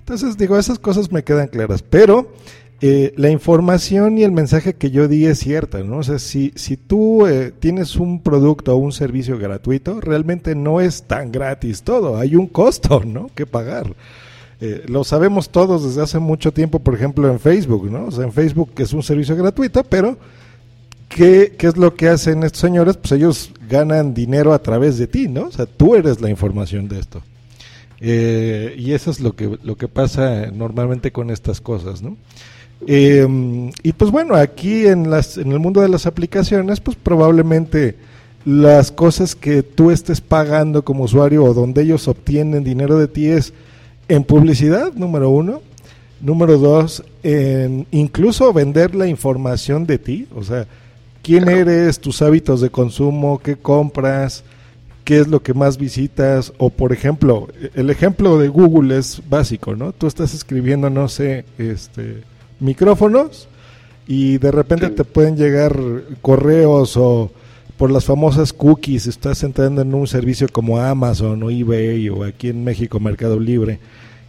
Entonces, 0.00 0.36
digo, 0.36 0.58
esas 0.58 0.80
cosas 0.80 1.12
me 1.12 1.22
quedan 1.22 1.46
claras. 1.46 1.82
Pero 1.82 2.32
eh, 2.82 3.12
la 3.16 3.30
información 3.30 4.16
y 4.16 4.22
el 4.22 4.32
mensaje 4.32 4.74
que 4.74 4.90
yo 4.90 5.06
di 5.06 5.26
es 5.26 5.38
cierta, 5.38 5.80
¿no? 5.80 5.98
O 5.98 6.02
sea, 6.02 6.18
si, 6.18 6.52
si 6.56 6.76
tú 6.76 7.26
eh, 7.26 7.52
tienes 7.58 7.96
un 7.96 8.22
producto 8.22 8.74
o 8.74 8.78
un 8.78 8.92
servicio 8.92 9.38
gratuito, 9.38 10.00
realmente 10.00 10.54
no 10.54 10.80
es 10.80 11.02
tan 11.02 11.30
gratis 11.30 11.82
todo, 11.82 12.16
hay 12.16 12.36
un 12.36 12.46
costo, 12.46 13.02
¿no? 13.04 13.30
Que 13.34 13.44
pagar. 13.46 13.94
Eh, 14.62 14.84
lo 14.88 15.04
sabemos 15.04 15.50
todos 15.50 15.84
desde 15.84 16.02
hace 16.02 16.18
mucho 16.18 16.52
tiempo, 16.52 16.78
por 16.78 16.94
ejemplo, 16.94 17.30
en 17.30 17.38
Facebook, 17.38 17.90
¿no? 17.90 18.06
O 18.06 18.10
sea, 18.10 18.24
en 18.24 18.32
Facebook 18.32 18.70
es 18.78 18.92
un 18.92 19.02
servicio 19.02 19.36
gratuito, 19.36 19.84
pero 19.84 20.18
¿qué, 21.08 21.54
¿qué 21.58 21.66
es 21.66 21.76
lo 21.76 21.94
que 21.94 22.08
hacen 22.08 22.44
estos 22.44 22.60
señores? 22.60 22.96
Pues 22.96 23.12
ellos 23.12 23.52
ganan 23.68 24.14
dinero 24.14 24.52
a 24.52 24.58
través 24.62 24.98
de 24.98 25.06
ti, 25.06 25.28
¿no? 25.28 25.44
O 25.44 25.52
sea, 25.52 25.66
tú 25.66 25.94
eres 25.94 26.20
la 26.20 26.30
información 26.30 26.88
de 26.88 26.98
esto. 26.98 27.22
Eh, 28.00 28.74
y 28.78 28.92
eso 28.92 29.10
es 29.10 29.20
lo 29.20 29.36
que, 29.36 29.58
lo 29.62 29.76
que 29.76 29.88
pasa 29.88 30.50
normalmente 30.50 31.12
con 31.12 31.30
estas 31.30 31.60
cosas, 31.60 32.02
¿no? 32.02 32.16
Eh, 32.86 33.70
y 33.82 33.92
pues 33.92 34.10
bueno, 34.10 34.34
aquí 34.34 34.86
en, 34.86 35.10
las, 35.10 35.36
en 35.36 35.52
el 35.52 35.58
mundo 35.58 35.80
de 35.80 35.88
las 35.88 36.06
aplicaciones, 36.06 36.80
pues 36.80 36.96
probablemente 36.96 37.96
las 38.44 38.90
cosas 38.90 39.34
que 39.34 39.62
tú 39.62 39.90
estés 39.90 40.20
pagando 40.20 40.82
como 40.82 41.04
usuario 41.04 41.44
o 41.44 41.54
donde 41.54 41.82
ellos 41.82 42.08
obtienen 42.08 42.64
dinero 42.64 42.98
de 42.98 43.08
ti 43.08 43.26
es 43.26 43.52
en 44.08 44.24
publicidad, 44.24 44.92
número 44.94 45.30
uno. 45.30 45.60
Número 46.20 46.58
dos, 46.58 47.02
en 47.22 47.86
incluso 47.90 48.52
vender 48.52 48.94
la 48.94 49.06
información 49.06 49.86
de 49.86 49.96
ti, 49.96 50.26
o 50.36 50.44
sea, 50.44 50.66
quién 51.22 51.48
eres, 51.48 51.98
tus 51.98 52.20
hábitos 52.20 52.60
de 52.60 52.68
consumo, 52.68 53.40
qué 53.42 53.56
compras, 53.56 54.44
qué 55.04 55.20
es 55.20 55.28
lo 55.28 55.42
que 55.42 55.54
más 55.54 55.78
visitas, 55.78 56.52
o 56.58 56.68
por 56.68 56.92
ejemplo, 56.92 57.48
el 57.74 57.88
ejemplo 57.88 58.36
de 58.36 58.48
Google 58.48 58.98
es 58.98 59.22
básico, 59.30 59.74
¿no? 59.76 59.92
Tú 59.92 60.06
estás 60.06 60.34
escribiendo, 60.34 60.90
no 60.90 61.08
sé, 61.08 61.46
este, 61.56 62.22
micrófonos 62.60 63.48
y 64.06 64.38
de 64.38 64.50
repente 64.50 64.90
te 64.90 65.04
pueden 65.04 65.36
llegar 65.36 65.78
correos 66.22 66.96
o 66.96 67.30
por 67.76 67.90
las 67.90 68.04
famosas 68.04 68.52
cookies, 68.52 69.06
estás 69.06 69.42
entrando 69.42 69.82
en 69.82 69.94
un 69.94 70.06
servicio 70.06 70.48
como 70.52 70.78
Amazon 70.78 71.42
o 71.42 71.50
eBay 71.50 72.08
o 72.10 72.24
aquí 72.24 72.48
en 72.48 72.62
México 72.62 73.00
Mercado 73.00 73.40
Libre 73.40 73.80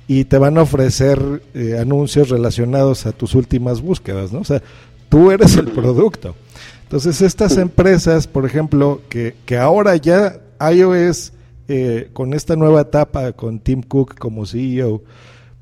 y 0.08 0.26
te 0.26 0.38
van 0.38 0.58
a 0.58 0.62
ofrecer 0.64 1.42
eh, 1.54 1.78
anuncios 1.80 2.30
relacionados 2.30 3.06
a 3.06 3.12
tus 3.12 3.36
últimas 3.36 3.82
búsquedas, 3.82 4.32
¿no? 4.32 4.40
O 4.40 4.44
sea, 4.44 4.62
tú 5.10 5.32
eres 5.32 5.56
el 5.58 5.68
producto. 5.72 6.36
Entonces 6.84 7.22
estas 7.22 7.58
empresas, 7.58 8.28
por 8.28 8.46
ejemplo, 8.46 9.02
que, 9.10 9.36
que 9.46 9.58
ahora 9.58 9.96
ya 9.96 10.40
iOS 10.60 11.34
eh, 11.68 12.10
con 12.12 12.34
esta 12.34 12.58
nueva 12.58 12.82
etapa 12.82 13.32
con 13.32 13.60
Tim 13.60 13.82
Cook 13.82 14.16
como 14.18 14.46
CEO, 14.46 15.02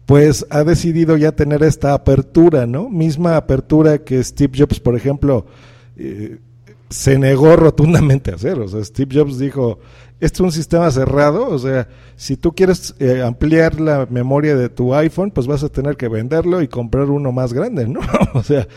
pues 0.09 0.43
ha 0.49 0.63
decidido 0.63 1.17
ya 1.17 1.33
tener 1.33 1.61
esta 1.61 1.93
apertura, 1.93 2.65
¿no? 2.65 2.89
Misma 2.89 3.37
apertura 3.37 3.99
que 3.99 4.23
Steve 4.23 4.57
Jobs, 4.57 4.79
por 4.79 4.95
ejemplo, 4.95 5.45
eh, 5.97 6.39
se 6.89 7.19
negó 7.19 7.55
rotundamente 7.55 8.31
a 8.31 8.33
hacer. 8.33 8.57
O 8.57 8.67
sea, 8.67 8.83
Steve 8.83 9.19
Jobs 9.19 9.37
dijo, 9.37 9.77
este 10.19 10.37
es 10.37 10.39
un 10.39 10.51
sistema 10.51 10.89
cerrado, 10.89 11.47
o 11.47 11.59
sea, 11.59 11.87
si 12.15 12.37
tú 12.37 12.53
quieres 12.53 12.95
eh, 12.97 13.21
ampliar 13.21 13.79
la 13.79 14.07
memoria 14.09 14.55
de 14.55 14.69
tu 14.69 14.95
iPhone, 14.95 15.29
pues 15.29 15.45
vas 15.45 15.63
a 15.63 15.69
tener 15.69 15.95
que 15.95 16.07
venderlo 16.07 16.63
y 16.63 16.67
comprar 16.67 17.11
uno 17.11 17.31
más 17.31 17.53
grande, 17.53 17.87
¿no? 17.87 17.99
o 18.33 18.41
sea, 18.41 18.67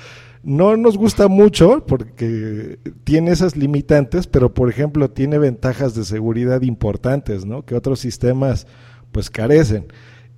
no 0.43 0.77
nos 0.77 0.99
gusta 0.99 1.29
mucho 1.29 1.87
porque 1.87 2.79
tiene 3.05 3.31
esas 3.31 3.57
limitantes, 3.57 4.27
pero 4.27 4.53
por 4.53 4.69
ejemplo 4.69 5.11
tiene 5.11 5.39
ventajas 5.39 5.95
de 5.95 6.05
seguridad 6.05 6.61
importantes, 6.61 7.47
¿no? 7.47 7.65
Que 7.65 7.75
otros 7.75 8.01
sistemas 8.01 8.67
pues 9.13 9.31
carecen. 9.31 9.87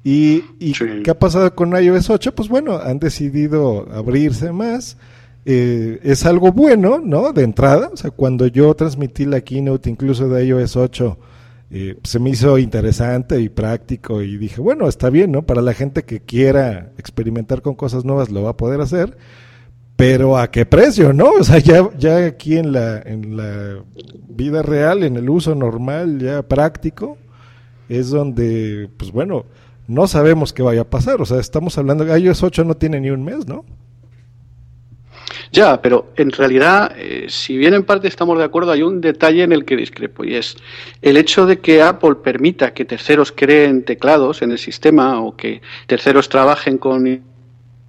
¿Y, 0.04 0.44
y 0.60 0.72
qué 1.02 1.10
ha 1.10 1.18
pasado 1.18 1.54
con 1.54 1.74
iOS 1.74 2.10
8? 2.10 2.34
Pues 2.34 2.48
bueno, 2.48 2.76
han 2.76 2.98
decidido 2.98 3.88
abrirse 3.90 4.52
más 4.52 4.98
eh, 5.46 6.00
es 6.02 6.24
algo 6.24 6.52
bueno, 6.52 7.00
¿no? 7.04 7.32
De 7.32 7.42
entrada, 7.42 7.90
o 7.92 7.96
sea, 7.96 8.10
cuando 8.10 8.46
yo 8.46 8.74
transmití 8.74 9.26
la 9.26 9.42
keynote 9.42 9.90
incluso 9.90 10.28
de 10.28 10.46
iOS 10.46 10.76
8, 10.76 11.18
eh, 11.70 11.98
se 12.02 12.18
me 12.18 12.30
hizo 12.30 12.56
interesante 12.58 13.40
y 13.40 13.50
práctico 13.50 14.22
y 14.22 14.38
dije, 14.38 14.60
bueno, 14.62 14.88
está 14.88 15.10
bien, 15.10 15.32
¿no? 15.32 15.42
Para 15.42 15.60
la 15.60 15.74
gente 15.74 16.04
que 16.04 16.20
quiera 16.20 16.92
experimentar 16.96 17.60
con 17.60 17.74
cosas 17.74 18.04
nuevas 18.04 18.30
lo 18.30 18.42
va 18.42 18.50
a 18.50 18.56
poder 18.56 18.80
hacer, 18.80 19.18
pero 19.96 20.38
¿a 20.38 20.50
qué 20.50 20.64
precio, 20.64 21.12
no? 21.12 21.30
O 21.40 21.44
sea, 21.44 21.58
ya, 21.58 21.90
ya 21.98 22.24
aquí 22.24 22.56
en 22.56 22.72
la, 22.72 23.02
en 23.02 23.36
la 23.36 23.84
vida 24.28 24.62
real, 24.62 25.02
en 25.02 25.16
el 25.16 25.28
uso 25.28 25.54
normal, 25.54 26.20
ya 26.20 26.42
práctico, 26.42 27.18
es 27.90 28.08
donde, 28.08 28.88
pues 28.96 29.12
bueno, 29.12 29.44
no 29.86 30.06
sabemos 30.06 30.52
qué 30.52 30.62
vaya 30.62 30.82
a 30.82 30.84
pasar, 30.84 31.20
o 31.20 31.26
sea, 31.26 31.38
estamos 31.38 31.76
hablando, 31.78 32.04
iOS 32.16 32.42
8 32.42 32.64
no 32.64 32.76
tiene 32.76 33.00
ni 33.00 33.10
un 33.10 33.24
mes, 33.24 33.46
¿no? 33.46 33.64
Ya, 35.52 35.80
pero 35.80 36.12
en 36.16 36.32
realidad, 36.32 36.92
eh, 36.96 37.26
si 37.28 37.56
bien 37.56 37.74
en 37.74 37.84
parte 37.84 38.08
estamos 38.08 38.38
de 38.38 38.44
acuerdo, 38.44 38.72
hay 38.72 38.82
un 38.82 39.00
detalle 39.00 39.44
en 39.44 39.52
el 39.52 39.64
que 39.64 39.76
discrepo 39.76 40.24
y 40.24 40.34
es 40.34 40.56
el 41.00 41.16
hecho 41.16 41.46
de 41.46 41.60
que 41.60 41.80
Apple 41.80 42.16
permita 42.16 42.74
que 42.74 42.84
terceros 42.84 43.30
creen 43.30 43.84
teclados 43.84 44.42
en 44.42 44.50
el 44.50 44.58
sistema 44.58 45.20
o 45.20 45.36
que 45.36 45.62
terceros 45.86 46.28
trabajen 46.28 46.78
con 46.78 47.22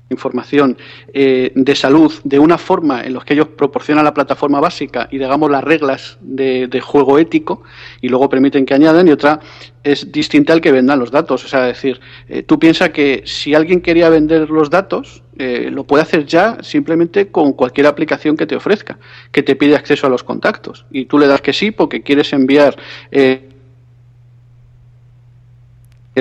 información 0.10 0.78
eh, 1.14 1.52
de 1.56 1.76
salud 1.76 2.14
de 2.24 2.38
una 2.38 2.58
forma 2.58 3.04
en 3.04 3.14
los 3.14 3.26
que 3.26 3.34
ellos 3.34 3.48
proporcionan 3.48 4.06
la 4.06 4.14
plataforma 4.14 4.60
básica 4.60 5.08
y 5.12 5.18
digamos 5.18 5.50
las 5.50 5.64
reglas 5.64 6.18
de, 6.22 6.82
juego 6.84 7.18
ético 7.18 7.64
y 8.02 8.10
luego 8.10 8.30
permiten 8.30 8.66
que 8.66 8.76
añadan 8.76 9.08
y 9.08 9.12
otra 9.12 9.40
es 9.86 10.12
distinta 10.12 10.52
al 10.52 10.62
que 10.62 10.72
vendan 10.72 11.00
los 11.00 11.12
datos. 11.12 11.46
O 11.46 11.48
sea, 11.48 11.62
decir, 11.62 12.02
eh, 12.28 12.44
tú 12.44 12.60
piensas 12.60 12.90
que 12.90 13.22
si 13.26 13.54
alguien 13.54 13.82
quería 13.82 14.10
vender 14.10 14.50
los 14.50 14.70
datos, 14.70 15.24
eh, 15.38 15.70
lo 15.72 15.86
puede 15.86 16.04
hacer 16.04 16.26
ya 16.26 16.58
simplemente 16.62 17.28
con 17.28 17.54
cualquier 17.54 17.88
aplicación 17.88 18.36
que 18.36 18.48
te 18.48 18.56
ofrezca, 18.56 18.98
que 19.32 19.44
te 19.44 19.56
pide 19.56 19.76
acceso 19.76 20.08
a 20.08 20.10
los 20.10 20.24
contactos. 20.24 20.86
Y 20.92 21.06
tú 21.06 21.20
le 21.20 21.28
das 21.28 21.42
que 21.42 21.54
sí 21.54 21.72
porque 21.72 22.02
quieres 22.02 22.34
enviar 22.34 22.76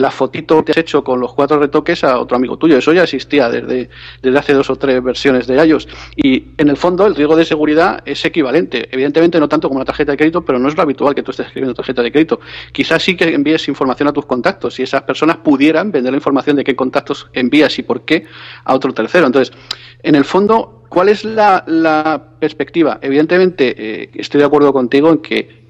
la 0.01 0.11
fotito 0.11 0.65
que 0.65 0.73
has 0.73 0.79
hecho 0.79 1.05
con 1.05 1.21
los 1.21 1.35
cuatro 1.35 1.59
retoques 1.59 2.05
a 2.05 2.19
otro 2.19 2.37
amigo 2.37 2.57
tuyo. 2.57 2.77
Eso 2.79 2.93
ya 2.93 3.05
existía 3.05 3.49
desde, 3.49 3.89
desde 4.23 4.39
hace 4.39 4.53
dos 4.53 4.71
o 4.71 4.77
tres 4.77 5.03
versiones 5.03 5.47
de 5.47 5.65
iOS. 5.65 5.89
Y 6.17 6.47
en 6.59 6.69
el 6.69 6.77
fondo 6.77 7.07
el 7.07 7.15
riesgo 7.15 7.37
de 7.37 7.45
seguridad 7.45 8.03
es 8.05 8.25
equivalente. 8.25 8.89
Evidentemente 8.91 9.39
no 9.39 9.49
tanto 9.49 9.69
como 9.69 9.79
una 9.79 9.85
tarjeta 9.85 10.13
de 10.13 10.19
crédito, 10.19 10.45
pero 10.45 10.59
no 10.59 10.69
es 10.69 10.77
lo 10.77 10.83
habitual 10.83 11.15
que 11.15 11.23
tú 11.23 11.31
estés 11.31 11.47
escribiendo 11.47 11.75
tarjeta 11.75 12.03
de 12.03 12.11
crédito. 12.11 12.41
Quizás 12.73 13.03
sí 13.03 13.17
que 13.17 13.33
envíes 13.33 13.69
información 13.69 14.09
a 14.09 14.13
tus 14.13 14.27
contactos 14.27 14.79
y 14.79 14.83
esas 14.83 15.03
personas 15.03 15.39
pudieran 15.39 15.93
vender 15.93 16.13
la 16.13 16.19
información 16.19 16.57
de 16.57 16.65
qué 16.65 16.75
contactos 16.75 17.29
envías 17.33 17.79
y 17.79 17.83
por 17.83 18.05
qué 18.05 18.25
a 18.65 18.75
otro 18.75 18.93
tercero. 18.93 19.27
Entonces, 19.27 19.57
en 20.03 20.15
el 20.15 20.25
fondo, 20.25 20.85
¿cuál 20.89 21.09
es 21.09 21.25
la, 21.25 21.65
perspectiva? 22.39 22.99
Evidentemente, 23.01 23.75
eh, 23.77 24.11
estoy 24.15 24.41
de 24.41 24.47
acuerdo 24.47 24.73
contigo 24.73 25.11
en 25.11 25.19
que 25.19 25.64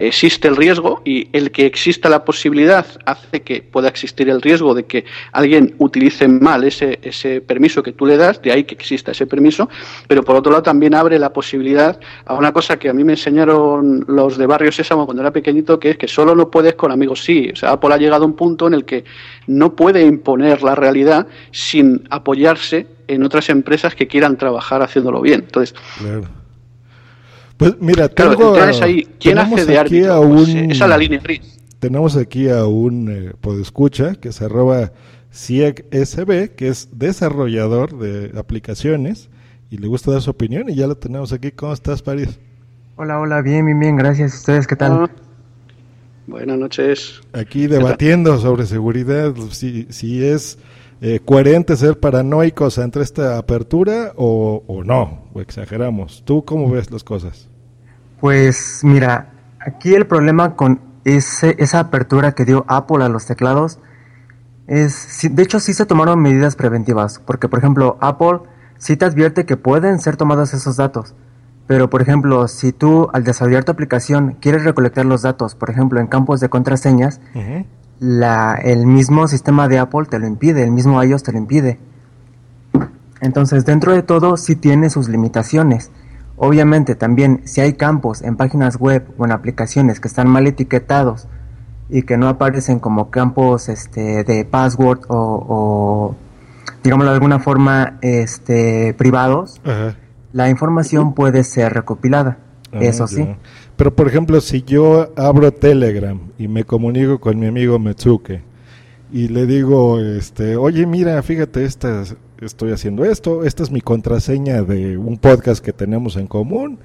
existe 0.00 0.48
el 0.48 0.56
riesgo 0.56 1.02
y 1.04 1.28
el 1.32 1.50
que 1.50 1.66
exista 1.66 2.08
la 2.08 2.24
posibilidad 2.24 2.86
hace 3.04 3.42
que 3.42 3.62
pueda 3.62 3.88
existir 3.88 4.28
el 4.28 4.40
riesgo 4.40 4.74
de 4.74 4.84
que 4.84 5.04
alguien 5.32 5.74
utilice 5.78 6.28
mal 6.28 6.64
ese, 6.64 6.98
ese 7.02 7.40
permiso 7.40 7.82
que 7.82 7.92
tú 7.92 8.06
le 8.06 8.16
das, 8.16 8.40
de 8.42 8.52
ahí 8.52 8.64
que 8.64 8.74
exista 8.74 9.10
ese 9.10 9.26
permiso, 9.26 9.68
pero 10.06 10.22
por 10.22 10.36
otro 10.36 10.52
lado 10.52 10.62
también 10.62 10.94
abre 10.94 11.18
la 11.18 11.32
posibilidad 11.32 11.98
a 12.24 12.34
una 12.34 12.52
cosa 12.52 12.78
que 12.78 12.88
a 12.88 12.92
mí 12.92 13.04
me 13.04 13.14
enseñaron 13.14 14.04
los 14.06 14.38
de 14.38 14.46
Barrio 14.46 14.72
Sésamo 14.72 15.04
cuando 15.04 15.22
era 15.22 15.32
pequeñito, 15.32 15.80
que 15.80 15.90
es 15.90 15.98
que 15.98 16.08
solo 16.08 16.34
no 16.34 16.50
puedes 16.50 16.74
con 16.74 16.92
amigos 16.92 17.24
sí. 17.24 17.50
O 17.52 17.56
sea, 17.56 17.72
Apple 17.72 17.94
ha 17.94 17.98
llegado 17.98 18.24
a 18.24 18.26
un 18.26 18.34
punto 18.34 18.66
en 18.66 18.74
el 18.74 18.84
que 18.84 19.04
no 19.46 19.74
puede 19.74 20.02
imponer 20.02 20.62
la 20.62 20.74
realidad 20.74 21.26
sin 21.50 22.06
apoyarse 22.10 22.86
en 23.08 23.24
otras 23.24 23.48
empresas 23.48 23.94
que 23.94 24.06
quieran 24.06 24.36
trabajar 24.36 24.82
haciendo 24.82 25.08
bien. 25.20 25.40
Entonces, 25.40 25.74
pues 27.58 27.74
mira, 27.80 28.08
tengo, 28.08 28.54
ahí, 28.54 29.06
¿quién 29.18 29.36
hace 29.38 29.66
de 29.66 29.78
árbitro? 29.78 30.28
Pues, 30.28 30.48
esa 30.48 30.84
es 30.84 30.88
la 30.88 30.96
línea 30.96 31.18
gris. 31.18 31.58
Tenemos 31.80 32.16
aquí 32.16 32.48
a 32.48 32.66
un 32.66 33.10
eh, 33.10 33.32
podescucha 33.40 34.14
que 34.14 34.32
se 34.32 34.44
arroba 34.44 34.92
CIEGSB, 35.32 36.54
que 36.54 36.68
es 36.68 36.88
desarrollador 36.92 37.98
de 37.98 38.38
aplicaciones 38.38 39.28
y 39.70 39.78
le 39.78 39.88
gusta 39.88 40.12
dar 40.12 40.22
su 40.22 40.30
opinión 40.30 40.70
y 40.70 40.76
ya 40.76 40.86
lo 40.86 40.96
tenemos 40.96 41.32
aquí. 41.32 41.50
¿Cómo 41.50 41.72
estás, 41.72 42.00
París? 42.00 42.38
Hola, 42.96 43.18
hola, 43.20 43.42
bien, 43.42 43.66
bien, 43.66 43.78
bien, 43.78 43.96
gracias. 43.96 44.34
¿Ustedes 44.34 44.66
qué 44.66 44.76
tal? 44.76 44.92
Ah, 44.92 45.10
buenas 46.28 46.58
noches. 46.58 47.20
Aquí 47.32 47.66
debatiendo 47.66 48.38
sobre 48.38 48.66
seguridad, 48.66 49.34
si, 49.50 49.86
si 49.90 50.24
es 50.24 50.58
eh, 51.00 51.20
coherente 51.24 51.76
ser 51.76 52.00
paranoicos 52.00 52.78
ante 52.78 53.00
esta 53.00 53.38
apertura 53.38 54.12
o, 54.16 54.64
o, 54.66 54.84
no, 54.84 55.24
o 55.32 55.40
exageramos. 55.40 56.22
¿Tú 56.24 56.44
cómo 56.44 56.70
ves 56.70 56.90
las 56.90 57.04
cosas? 57.04 57.48
Pues 58.20 58.80
mira, 58.82 59.30
aquí 59.60 59.94
el 59.94 60.06
problema 60.06 60.56
con 60.56 60.80
ese, 61.04 61.54
esa 61.58 61.80
apertura 61.80 62.32
que 62.32 62.44
dio 62.44 62.64
Apple 62.68 63.04
a 63.04 63.08
los 63.08 63.26
teclados 63.26 63.78
es, 64.66 65.20
de 65.30 65.42
hecho 65.42 65.60
sí 65.60 65.72
se 65.72 65.86
tomaron 65.86 66.20
medidas 66.20 66.56
preventivas, 66.56 67.20
porque 67.24 67.48
por 67.48 67.58
ejemplo 67.58 67.96
Apple 68.00 68.40
sí 68.76 68.96
te 68.96 69.06
advierte 69.06 69.46
que 69.46 69.56
pueden 69.56 69.98
ser 69.98 70.16
tomados 70.16 70.52
esos 70.52 70.76
datos, 70.76 71.14
pero 71.66 71.88
por 71.88 72.02
ejemplo 72.02 72.48
si 72.48 72.72
tú 72.72 73.08
al 73.12 73.24
desarrollar 73.24 73.64
tu 73.64 73.72
aplicación 73.72 74.36
quieres 74.40 74.64
recolectar 74.64 75.06
los 75.06 75.22
datos, 75.22 75.54
por 75.54 75.70
ejemplo 75.70 76.00
en 76.00 76.06
campos 76.06 76.40
de 76.40 76.50
contraseñas, 76.50 77.20
la, 78.00 78.54
el 78.54 78.86
mismo 78.86 79.28
sistema 79.28 79.68
de 79.68 79.78
Apple 79.78 80.06
te 80.08 80.18
lo 80.18 80.26
impide, 80.26 80.64
el 80.64 80.70
mismo 80.70 81.02
iOS 81.02 81.22
te 81.22 81.32
lo 81.32 81.38
impide. 81.38 81.78
Entonces, 83.20 83.64
dentro 83.64 83.92
de 83.92 84.02
todo, 84.02 84.36
sí 84.36 84.54
tiene 84.56 84.90
sus 84.90 85.08
limitaciones. 85.08 85.90
Obviamente, 86.36 86.94
también, 86.94 87.42
si 87.44 87.60
hay 87.60 87.72
campos 87.72 88.22
en 88.22 88.36
páginas 88.36 88.76
web 88.76 89.08
o 89.18 89.24
en 89.24 89.32
aplicaciones 89.32 89.98
que 89.98 90.06
están 90.06 90.28
mal 90.28 90.46
etiquetados 90.46 91.26
y 91.88 92.02
que 92.02 92.16
no 92.16 92.28
aparecen 92.28 92.78
como 92.78 93.10
campos 93.10 93.68
este, 93.68 94.22
de 94.22 94.44
password 94.44 95.00
o, 95.08 95.44
o 95.48 96.16
digámoslo 96.84 97.10
de 97.10 97.14
alguna 97.16 97.40
forma 97.40 97.98
este, 98.02 98.94
privados, 98.94 99.60
la 100.32 100.48
información 100.48 101.14
puede 101.14 101.42
ser 101.44 101.72
recopilada. 101.72 102.38
Ah, 102.72 102.78
eso 102.80 103.06
sí. 103.06 103.28
Pero 103.78 103.94
por 103.94 104.08
ejemplo, 104.08 104.40
si 104.40 104.62
yo 104.62 105.12
abro 105.14 105.52
Telegram 105.52 106.18
y 106.36 106.48
me 106.48 106.64
comunico 106.64 107.20
con 107.20 107.38
mi 107.38 107.46
amigo 107.46 107.78
Metsuke 107.78 108.42
y 109.12 109.28
le 109.28 109.46
digo, 109.46 110.00
este, 110.00 110.56
oye, 110.56 110.84
mira, 110.84 111.22
fíjate, 111.22 111.64
esta, 111.64 112.02
estoy 112.40 112.72
haciendo 112.72 113.04
esto, 113.04 113.44
esta 113.44 113.62
es 113.62 113.70
mi 113.70 113.80
contraseña 113.80 114.62
de 114.62 114.98
un 114.98 115.16
podcast 115.16 115.64
que 115.64 115.72
tenemos 115.72 116.16
en 116.16 116.26
común 116.26 116.80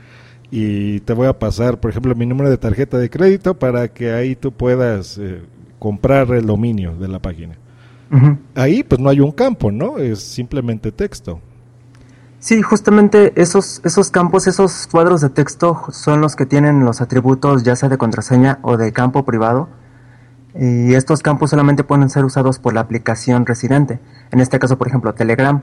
y 0.51 0.99
te 0.99 1.13
voy 1.13 1.25
a 1.25 1.39
pasar, 1.39 1.79
por 1.79 1.89
ejemplo, 1.89 2.13
mi 2.13 2.27
número 2.27 2.51
de 2.51 2.59
tarjeta 2.59 2.99
de 2.99 3.09
crédito 3.09 3.57
para 3.57 3.87
que 3.87 4.11
ahí 4.11 4.35
tú 4.35 4.51
puedas 4.51 5.17
eh, 5.17 5.41
comprar 5.79 6.29
el 6.29 6.45
dominio 6.45 6.95
de 6.95 7.07
la 7.07 7.17
página. 7.17 7.57
Ahí 8.53 8.83
pues 8.83 9.01
no 9.01 9.09
hay 9.09 9.19
un 9.19 9.31
campo, 9.31 9.71
¿no? 9.71 9.97
Es 9.97 10.19
simplemente 10.19 10.91
texto. 10.91 11.41
Sí, 12.43 12.61
justamente 12.61 13.31
esos, 13.41 13.79
esos 13.85 14.11
campos, 14.11 14.47
esos 14.47 14.89
cuadros 14.91 15.21
de 15.21 15.29
texto 15.29 15.81
son 15.91 16.19
los 16.19 16.35
que 16.35 16.45
tienen 16.45 16.83
los 16.83 16.99
atributos 16.99 17.63
ya 17.63 17.77
sea 17.77 17.87
de 17.87 17.97
contraseña 17.97 18.59
o 18.63 18.75
de 18.75 18.91
campo 18.91 19.23
privado. 19.23 19.69
Y 20.53 20.93
estos 20.93 21.21
campos 21.21 21.51
solamente 21.51 21.85
pueden 21.85 22.09
ser 22.09 22.25
usados 22.25 22.59
por 22.59 22.73
la 22.73 22.81
aplicación 22.81 23.45
residente. 23.45 24.01
En 24.29 24.41
este 24.41 24.59
caso, 24.59 24.77
por 24.77 24.89
ejemplo, 24.89 25.13
Telegram. 25.13 25.61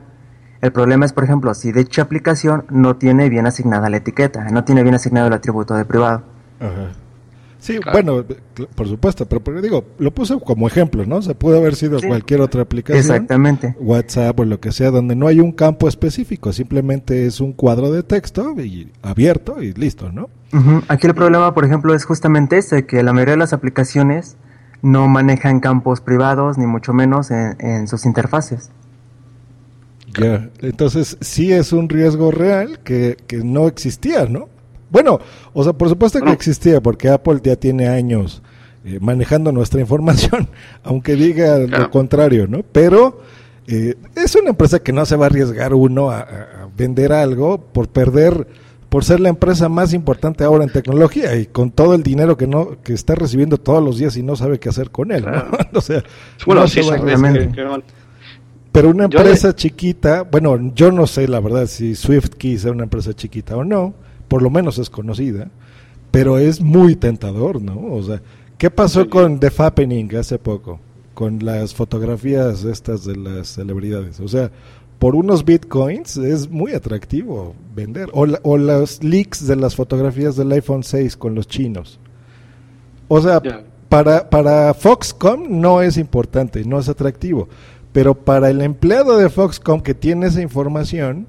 El 0.63 0.73
problema 0.73 1.05
es, 1.05 1.13
por 1.13 1.23
ejemplo, 1.23 1.53
si 1.53 1.71
dicha 1.71 2.01
aplicación 2.01 2.65
no 2.71 2.97
tiene 2.97 3.29
bien 3.29 3.47
asignada 3.47 3.91
la 3.91 3.99
etiqueta, 3.99 4.45
no 4.45 4.65
tiene 4.65 4.83
bien 4.83 4.95
asignado 4.95 5.27
el 5.27 5.35
atributo 5.35 5.75
de 5.75 5.85
privado. 5.85 6.23
Sí, 7.61 7.79
bueno, 7.93 8.25
por 8.75 8.89
supuesto, 8.89 9.27
pero, 9.27 9.61
digo, 9.61 9.85
lo 9.99 10.11
puse 10.13 10.39
como 10.41 10.67
ejemplo, 10.67 11.05
¿no? 11.05 11.23
Se 11.23 11.35
puede 11.35 11.59
haber 11.59 11.77
sido 11.77 12.01
cualquier 12.01 12.41
otra 12.41 12.63
aplicación. 12.63 13.01
Exactamente. 13.01 13.77
WhatsApp 13.79 14.41
o 14.41 14.45
lo 14.45 14.59
que 14.61 14.73
sea, 14.73 14.91
donde 14.91 15.15
no 15.15 15.29
hay 15.29 15.41
un 15.41 15.53
campo 15.53 15.87
específico, 15.87 16.53
simplemente 16.53 17.27
es 17.27 17.41
un 17.41 17.53
cuadro 17.53 17.93
de 17.93 18.03
texto 18.03 18.55
y 18.59 18.91
abierto 19.03 19.63
y 19.63 19.73
listo, 19.75 20.11
¿no? 20.11 20.31
Aquí 20.89 21.07
el 21.07 21.15
problema, 21.15 21.55
por 21.55 21.65
ejemplo, 21.65 21.95
es 21.95 22.05
justamente 22.05 22.59
ese, 22.59 22.87
que 22.87 23.03
la 23.03 23.13
mayoría 23.13 23.35
de 23.35 23.39
las 23.39 23.53
aplicaciones 23.53 24.37
no 24.83 25.07
manejan 25.07 25.61
campos 25.61 26.01
privados, 26.01 26.59
ni 26.59 26.67
mucho 26.67 26.93
menos 26.93 27.31
en 27.31 27.87
sus 27.87 28.07
interfaces. 28.07 28.71
Ya, 30.19 30.51
entonces 30.61 31.17
sí 31.21 31.53
es 31.53 31.73
un 31.73 31.89
riesgo 31.89 32.31
real 32.31 32.81
que, 32.81 33.17
no 33.45 33.69
existía, 33.69 34.27
¿no? 34.27 34.49
Bueno, 34.91 35.21
o 35.53 35.65
sea, 35.65 35.73
por 35.73 35.89
supuesto 35.89 36.21
que 36.21 36.33
existía, 36.33 36.81
porque 36.81 37.09
Apple 37.09 37.41
ya 37.43 37.57
tiene 37.57 37.89
años 37.89 38.43
eh, 38.85 38.99
manejando 39.01 39.53
nuestra 39.53 39.81
información, 39.81 40.49
aunque 40.83 41.15
diga 41.15 41.59
lo 41.59 41.91
contrario, 41.91 42.47
¿no? 42.47 42.63
Pero 42.73 43.21
eh, 43.67 43.95
es 44.17 44.35
una 44.35 44.51
empresa 44.51 44.81
que 44.81 44.93
no 44.93 45.05
se 45.07 45.17
va 45.17 45.27
a 45.27 45.29
arriesgar 45.29 45.75
uno 45.75 46.11
a, 46.11 46.27
vender 46.77 47.13
algo 47.13 47.59
por 47.61 47.89
perder, 47.89 48.47
por 48.89 49.05
ser 49.05 49.21
la 49.21 49.29
empresa 49.29 49.69
más 49.69 49.93
importante 49.93 50.45
ahora 50.45 50.65
en 50.65 50.71
tecnología 50.71 51.37
y 51.37 51.47
con 51.47 51.71
todo 51.71 51.95
el 51.95 52.03
dinero 52.03 52.39
que 52.39 52.47
no 52.47 52.81
que 52.83 52.95
está 52.95 53.15
recibiendo 53.15 53.59
todos 53.59 53.85
los 53.85 53.99
días 53.99 54.17
y 54.17 54.23
no 54.23 54.35
sabe 54.35 54.59
qué 54.59 54.71
hacer 54.71 54.91
con 54.91 55.13
él, 55.13 55.27
¿no? 55.27 55.45
o 55.79 55.81
sea, 55.83 56.03
bueno, 56.47 56.67
sí, 56.67 56.81
exactamente. 56.81 57.51
Pero 58.73 58.89
una 58.91 59.05
empresa 59.05 59.55
chiquita, 59.55 60.23
bueno, 60.23 60.73
yo 60.75 60.91
no 60.91 61.07
sé 61.07 61.29
la 61.29 61.41
verdad 61.41 61.67
si 61.67 61.95
SwiftKey 61.95 62.55
es 62.55 62.65
una 62.65 62.85
empresa 62.85 63.13
chiquita 63.13 63.57
o 63.57 63.65
no, 63.65 63.95
por 64.31 64.43
lo 64.43 64.49
menos 64.49 64.79
es 64.79 64.89
conocida, 64.89 65.51
pero 66.11 66.39
es 66.39 66.61
muy 66.61 66.97
tentador, 66.97 67.61
¿no? 67.61 67.93
O 67.93 68.03
sea, 68.03 68.23
¿qué 68.57 68.71
pasó 68.71 69.11
con 69.11 69.41
The 69.41 69.51
Fappening 69.51 70.17
hace 70.17 70.39
poco? 70.39 70.81
Con 71.15 71.45
las 71.45 71.75
fotografías 71.75 72.65
estas 72.65 73.05
de 73.05 73.17
las 73.17 73.49
celebridades. 73.49 74.21
O 74.21 74.29
sea, 74.29 74.51
por 74.99 75.15
unos 75.15 75.45
bitcoins 75.45 76.17
es 76.17 76.49
muy 76.49 76.73
atractivo 76.73 77.55
vender. 77.75 78.09
O, 78.13 78.27
o 78.43 78.57
los 78.57 79.03
leaks 79.03 79.47
de 79.47 79.57
las 79.57 79.75
fotografías 79.75 80.37
del 80.37 80.53
iPhone 80.53 80.85
6 80.85 81.17
con 81.17 81.35
los 81.35 81.49
chinos. 81.49 81.99
O 83.09 83.21
sea, 83.21 83.43
para, 83.89 84.31
para 84.31 84.73
Foxconn 84.73 85.61
no 85.61 85.83
es 85.83 85.99
importante, 85.99 86.65
no 86.65 86.79
es 86.79 86.89
atractivo 86.89 87.49
pero 87.93 88.15
para 88.15 88.51
el 88.51 88.61
empleado 88.61 89.17
de 89.17 89.29
Foxconn 89.29 89.81
que 89.81 89.95
tiene 89.95 90.27
esa 90.27 90.41
información, 90.41 91.27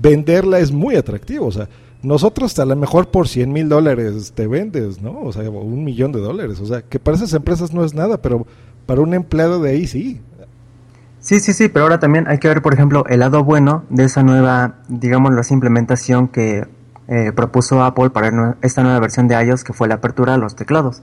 venderla 0.00 0.58
es 0.58 0.72
muy 0.72 0.96
atractivo. 0.96 1.46
O 1.46 1.52
sea, 1.52 1.68
nosotros 2.02 2.58
a 2.58 2.64
lo 2.64 2.76
mejor 2.76 3.08
por 3.10 3.28
100 3.28 3.52
mil 3.52 3.68
dólares 3.68 4.32
te 4.34 4.46
vendes, 4.46 5.02
¿no? 5.02 5.20
O 5.20 5.32
sea, 5.32 5.48
un 5.50 5.84
millón 5.84 6.12
de 6.12 6.20
dólares. 6.20 6.60
O 6.60 6.66
sea, 6.66 6.82
que 6.82 6.98
para 6.98 7.16
esas 7.16 7.32
empresas 7.34 7.72
no 7.72 7.84
es 7.84 7.94
nada, 7.94 8.22
pero 8.22 8.46
para 8.86 9.00
un 9.00 9.14
empleado 9.14 9.60
de 9.60 9.70
ahí 9.70 9.86
sí. 9.86 10.20
Sí, 11.20 11.38
sí, 11.40 11.52
sí, 11.52 11.68
pero 11.68 11.84
ahora 11.84 12.00
también 12.00 12.26
hay 12.28 12.38
que 12.38 12.48
ver, 12.48 12.62
por 12.62 12.72
ejemplo, 12.72 13.04
el 13.06 13.20
lado 13.20 13.44
bueno 13.44 13.84
de 13.90 14.04
esa 14.04 14.22
nueva, 14.22 14.76
digamos, 14.88 15.34
la 15.34 15.42
implementación 15.50 16.28
que 16.28 16.66
eh, 17.08 17.32
propuso 17.32 17.82
Apple 17.82 18.10
para 18.10 18.56
esta 18.62 18.82
nueva 18.82 19.00
versión 19.00 19.28
de 19.28 19.34
iOS, 19.34 19.64
que 19.64 19.74
fue 19.74 19.86
la 19.86 19.96
apertura 19.96 20.34
a 20.34 20.38
los 20.38 20.56
teclados. 20.56 21.02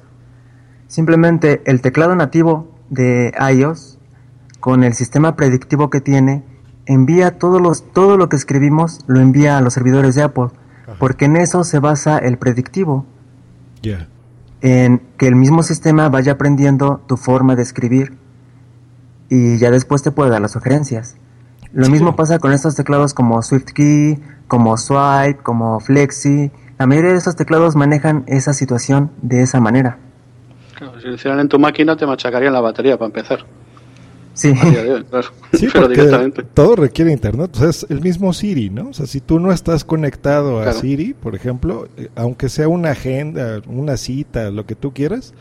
Simplemente 0.88 1.62
el 1.66 1.82
teclado 1.82 2.16
nativo 2.16 2.68
de 2.90 3.32
iOS 3.54 4.00
con 4.60 4.84
el 4.84 4.94
sistema 4.94 5.36
predictivo 5.36 5.90
que 5.90 6.02
tiene, 6.02 6.44
envía 6.86 7.38
todos 7.38 7.62
los, 7.62 7.92
todo 7.92 8.18
lo 8.18 8.30
que 8.30 8.38
escribimos, 8.38 9.02
lo 9.06 9.20
envía 9.20 9.58
a 9.58 9.62
los 9.62 9.74
servidores 9.74 10.16
de 10.16 10.24
Apple, 10.24 10.48
porque 11.00 11.26
en 11.26 11.38
eso 11.38 11.64
se 11.64 11.80
basa 11.80 12.18
el 12.18 12.38
predictivo. 12.38 13.06
En 14.62 15.02
que 15.18 15.28
el 15.28 15.36
mismo 15.36 15.64
sistema 15.64 16.10
vaya 16.10 16.34
aprendiendo 16.34 17.02
tu 17.08 17.18
forma 17.18 17.56
de 17.56 17.62
escribir 17.62 18.18
y 19.30 19.58
ya 19.58 19.72
después 19.72 20.04
te 20.04 20.12
puede 20.12 20.32
dar 20.32 20.42
las 20.42 20.52
sugerencias. 20.52 21.18
Lo 21.74 21.90
mismo 21.90 22.16
pasa 22.16 22.40
con 22.40 22.54
estos 22.54 22.76
teclados 22.76 23.14
como 23.14 23.42
SwiftKey, 23.42 24.20
como 24.48 24.78
Swipe, 24.78 25.40
como 25.44 25.80
Flexi. 25.80 26.52
La 26.80 26.88
mayoría 26.88 27.12
de 27.12 27.18
esos 27.18 27.36
teclados 27.36 27.76
manejan 27.76 28.24
esa 28.28 28.54
situación 28.54 29.12
de 29.22 29.42
esa 29.42 29.60
manera. 29.60 29.98
Claro, 30.76 31.00
si 31.00 31.08
lo 31.08 31.16
hicieran 31.16 31.40
en 31.40 31.50
tu 31.50 31.60
máquina 31.60 31.96
te 31.96 32.06
machacarían 32.06 32.54
la 32.54 32.62
batería 32.62 32.98
para 32.98 33.08
empezar. 33.08 33.46
Sí, 34.38 34.54
todo 36.54 36.76
requiere 36.76 37.12
internet. 37.12 37.50
O 37.56 37.60
sea, 37.60 37.70
es 37.70 37.86
el 37.90 38.02
mismo 38.02 38.32
Siri, 38.34 38.70
¿no? 38.70 38.90
O 38.90 38.94
sea, 38.94 39.08
si 39.08 39.20
tú 39.20 39.40
no 39.40 39.52
estás 39.52 39.84
conectado 39.84 40.60
a 40.62 40.72
Siri, 40.74 41.16
por 41.16 41.36
ejemplo, 41.36 41.90
eh, 41.98 42.10
aunque 42.16 42.48
sea 42.48 42.68
una 42.68 42.92
agenda, 42.92 43.62
una 43.68 43.98
cita, 43.98 44.52
lo 44.52 44.66
que 44.68 44.76
tú 44.76 44.94
quieras, 44.94 45.34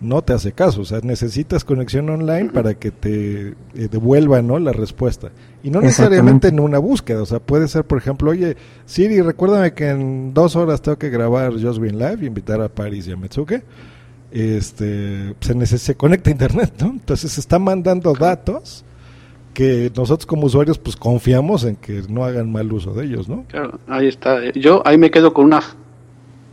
no 0.00 0.22
te 0.22 0.32
hace 0.32 0.52
caso. 0.52 0.80
O 0.80 0.84
sea, 0.86 1.00
necesitas 1.02 1.62
conexión 1.62 2.08
online 2.08 2.48
para 2.48 2.72
que 2.72 2.90
te 2.90 3.48
eh, 3.48 3.54
devuelva 3.90 4.40
¿no? 4.40 4.58
la 4.58 4.72
respuesta. 4.72 5.30
Y 5.62 5.70
no 5.70 5.82
necesariamente 5.82 6.48
en 6.48 6.60
una 6.60 6.78
búsqueda. 6.78 7.20
O 7.22 7.26
sea, 7.26 7.40
puede 7.40 7.68
ser, 7.68 7.84
por 7.84 7.98
ejemplo, 7.98 8.30
oye, 8.30 8.56
Siri, 8.86 9.20
recuérdame 9.20 9.74
que 9.74 9.90
en 9.90 10.32
dos 10.32 10.56
horas 10.56 10.80
tengo 10.80 10.98
que 10.98 11.10
grabar 11.10 11.52
Just 11.52 11.80
Green 11.80 11.98
Live 11.98 12.18
y 12.22 12.26
invitar 12.26 12.62
a 12.62 12.70
Paris 12.70 13.08
y 13.08 13.12
a 13.12 13.16
Metsuke 13.16 13.62
este, 14.30 15.34
se, 15.40 15.78
se 15.78 15.96
conecta 15.96 16.30
a 16.30 16.32
internet, 16.32 16.74
¿no? 16.80 16.88
Entonces 16.88 17.32
se 17.32 17.40
está 17.40 17.58
mandando 17.58 18.12
datos 18.12 18.84
que 19.54 19.90
nosotros 19.96 20.26
como 20.26 20.46
usuarios 20.46 20.78
pues 20.78 20.96
confiamos 20.96 21.64
en 21.64 21.76
que 21.76 22.02
no 22.08 22.24
hagan 22.24 22.52
mal 22.52 22.72
uso 22.72 22.92
de 22.92 23.06
ellos, 23.06 23.28
¿no? 23.28 23.44
Claro, 23.48 23.80
ahí 23.88 24.06
está. 24.06 24.52
Yo 24.52 24.82
ahí 24.84 24.98
me 24.98 25.10
quedo 25.10 25.32
con 25.32 25.46
una 25.46 25.60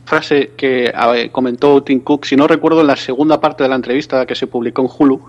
frase 0.06 0.54
que 0.58 0.92
comentó 1.32 1.84
Tim 1.84 2.00
Cook, 2.00 2.26
si 2.26 2.36
no 2.36 2.48
recuerdo 2.48 2.82
en 2.82 2.88
la 2.88 2.96
segunda 2.96 3.40
parte 3.40 3.64
de 3.64 3.70
la 3.70 3.76
entrevista 3.76 4.26
que 4.26 4.36
se 4.36 4.48
publicó 4.48 4.82
en 4.82 4.90
Hulu, 4.98 5.22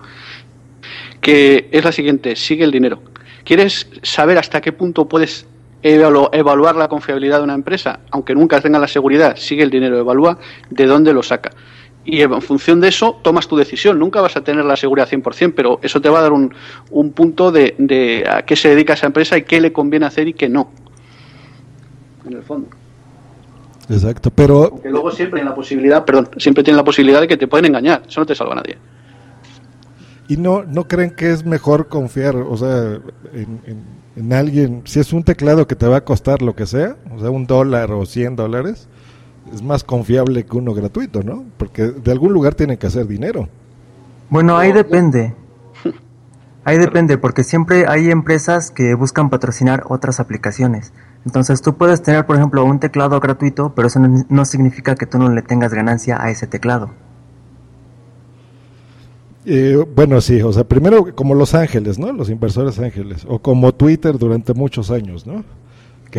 que 1.21 1.69
es 1.71 1.83
la 1.83 1.91
siguiente, 1.91 2.35
sigue 2.35 2.63
el 2.63 2.71
dinero. 2.71 3.01
¿Quieres 3.43 3.87
saber 4.01 4.37
hasta 4.37 4.61
qué 4.61 4.71
punto 4.71 5.07
puedes 5.07 5.45
evaluar 5.83 6.75
la 6.75 6.87
confiabilidad 6.87 7.37
de 7.37 7.43
una 7.43 7.53
empresa? 7.53 7.99
Aunque 8.11 8.33
nunca 8.33 8.59
tenga 8.61 8.79
la 8.79 8.87
seguridad, 8.87 9.35
sigue 9.35 9.63
el 9.63 9.69
dinero, 9.69 9.99
evalúa 9.99 10.39
de 10.69 10.85
dónde 10.85 11.13
lo 11.13 11.21
saca 11.23 11.51
y 12.07 12.21
en 12.21 12.41
función 12.41 12.79
de 12.79 12.87
eso 12.87 13.19
tomas 13.21 13.49
tu 13.49 13.57
decisión. 13.57 13.99
Nunca 13.99 14.21
vas 14.21 14.37
a 14.37 14.41
tener 14.41 14.63
la 14.63 14.77
seguridad 14.77 15.09
100%, 15.09 15.53
pero 15.53 15.79
eso 15.83 15.99
te 15.99 16.07
va 16.07 16.19
a 16.19 16.21
dar 16.21 16.31
un, 16.31 16.53
un 16.89 17.11
punto 17.11 17.51
de, 17.51 17.75
de, 17.77 18.23
a 18.27 18.43
qué 18.43 18.55
se 18.55 18.69
dedica 18.69 18.93
esa 18.93 19.07
empresa 19.07 19.37
y 19.37 19.43
qué 19.43 19.59
le 19.59 19.73
conviene 19.73 20.05
hacer 20.05 20.29
y 20.29 20.33
qué 20.33 20.47
no. 20.47 20.71
En 22.25 22.33
el 22.33 22.43
fondo. 22.43 22.69
Exacto, 23.89 24.31
pero... 24.31 24.69
Porque 24.69 24.89
luego 24.89 25.11
siempre 25.11 25.39
tiene 25.39 25.49
la 25.49 25.55
posibilidad, 25.55 26.05
perdón, 26.05 26.29
siempre 26.37 26.63
tiene 26.63 26.77
la 26.77 26.85
posibilidad 26.85 27.19
de 27.19 27.27
que 27.27 27.35
te 27.35 27.47
pueden 27.47 27.65
engañar. 27.65 28.03
Eso 28.07 28.21
no 28.21 28.25
te 28.25 28.35
salva 28.35 28.53
a 28.53 28.55
nadie. 28.55 28.77
¿Y 30.29 30.37
no, 30.37 30.63
no 30.63 30.87
creen 30.87 31.11
que 31.11 31.31
es 31.31 31.45
mejor 31.45 31.89
confiar, 31.89 32.37
o 32.37 32.55
sea, 32.55 32.99
en, 33.33 33.61
en, 33.65 33.83
en 34.15 34.33
alguien, 34.33 34.81
si 34.85 35.01
es 35.01 35.11
un 35.11 35.23
teclado 35.23 35.67
que 35.67 35.75
te 35.75 35.87
va 35.87 35.97
a 35.97 36.05
costar 36.05 36.41
lo 36.41 36.55
que 36.55 36.65
sea, 36.65 36.95
o 37.13 37.19
sea, 37.19 37.29
un 37.31 37.45
dólar 37.47 37.91
o 37.91 38.05
cien 38.05 38.37
dólares, 38.37 38.87
es 39.53 39.61
más 39.61 39.83
confiable 39.83 40.45
que 40.45 40.57
uno 40.57 40.73
gratuito, 40.73 41.23
¿no? 41.23 41.45
Porque 41.57 41.83
de 41.83 42.11
algún 42.11 42.33
lugar 42.33 42.55
tienen 42.55 42.77
que 42.77 42.87
hacer 42.87 43.07
dinero. 43.07 43.47
Bueno, 44.29 44.57
ahí 44.57 44.71
depende. 44.71 45.33
Ahí 46.65 46.77
depende, 46.77 47.17
porque 47.17 47.45
siempre 47.45 47.85
hay 47.87 48.11
empresas 48.11 48.71
que 48.71 48.93
buscan 48.93 49.29
patrocinar 49.29 49.85
otras 49.87 50.19
aplicaciones. 50.19 50.91
Entonces 51.25 51.61
tú 51.61 51.77
puedes 51.77 52.01
tener, 52.01 52.25
por 52.25 52.35
ejemplo, 52.35 52.65
un 52.65 52.79
teclado 52.79 53.21
gratuito, 53.21 53.73
pero 53.73 53.87
eso 53.87 54.01
no, 54.01 54.43
significa 54.43 54.95
que 54.95 55.05
tú 55.05 55.17
no 55.17 55.29
le 55.29 55.41
tengas 55.43 55.73
ganancia 55.73 56.21
a 56.21 56.29
ese 56.29 56.45
teclado. 56.45 56.89
Eh, 59.45 59.81
bueno, 59.95 60.19
sí, 60.19 60.41
o 60.41 60.51
sea, 60.51 60.65
primero 60.65 61.15
como 61.15 61.35
Los 61.35 61.55
Ángeles, 61.55 61.97
¿no? 61.97 62.11
Los 62.11 62.29
inversores 62.29 62.79
ángeles, 62.79 63.25
o 63.29 63.39
como 63.39 63.73
Twitter 63.73 64.17
durante 64.17 64.53
muchos 64.53 64.91
años, 64.91 65.25
¿no? 65.25 65.45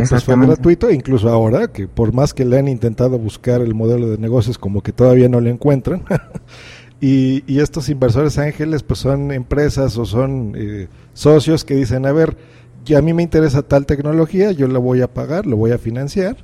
Que 0.03 0.09
pues 0.09 0.25
fue 0.25 0.37
gratuito, 0.37 0.91
incluso 0.91 1.29
ahora, 1.29 1.69
que 1.69 1.89
por 1.89 2.13
más 2.13 2.35
que 2.35 2.45
le 2.45 2.59
han 2.59 2.69
intentado 2.69 3.19
buscar 3.19 3.61
el 3.61 3.75
modelo 3.75 4.09
de 4.09 4.19
negocios, 4.19 4.59
como 4.59 4.83
que 4.83 4.93
todavía 4.93 5.29
no 5.29 5.41
le 5.41 5.51
encuentran. 5.51 6.05
y, 7.01 7.43
y, 7.47 7.61
estos 7.61 7.89
inversores 7.89 8.39
ángeles, 8.39 8.83
pues 8.83 9.01
son 9.01 9.33
empresas 9.33 9.97
o 9.99 10.05
son 10.05 10.55
eh, 10.57 10.89
socios 11.15 11.65
que 11.65 11.75
dicen, 11.75 12.07
a 12.07 12.13
ver, 12.13 12.37
ya 12.85 12.99
a 12.99 13.03
mí 13.03 13.13
me 13.13 13.23
interesa 13.23 13.63
tal 13.63 13.87
tecnología, 13.87 14.53
yo 14.53 14.67
la 14.69 14.79
voy 14.79 15.03
a 15.03 15.13
pagar, 15.13 15.47
lo 15.47 15.57
voy 15.57 15.73
a 15.73 15.79
financiar 15.79 16.37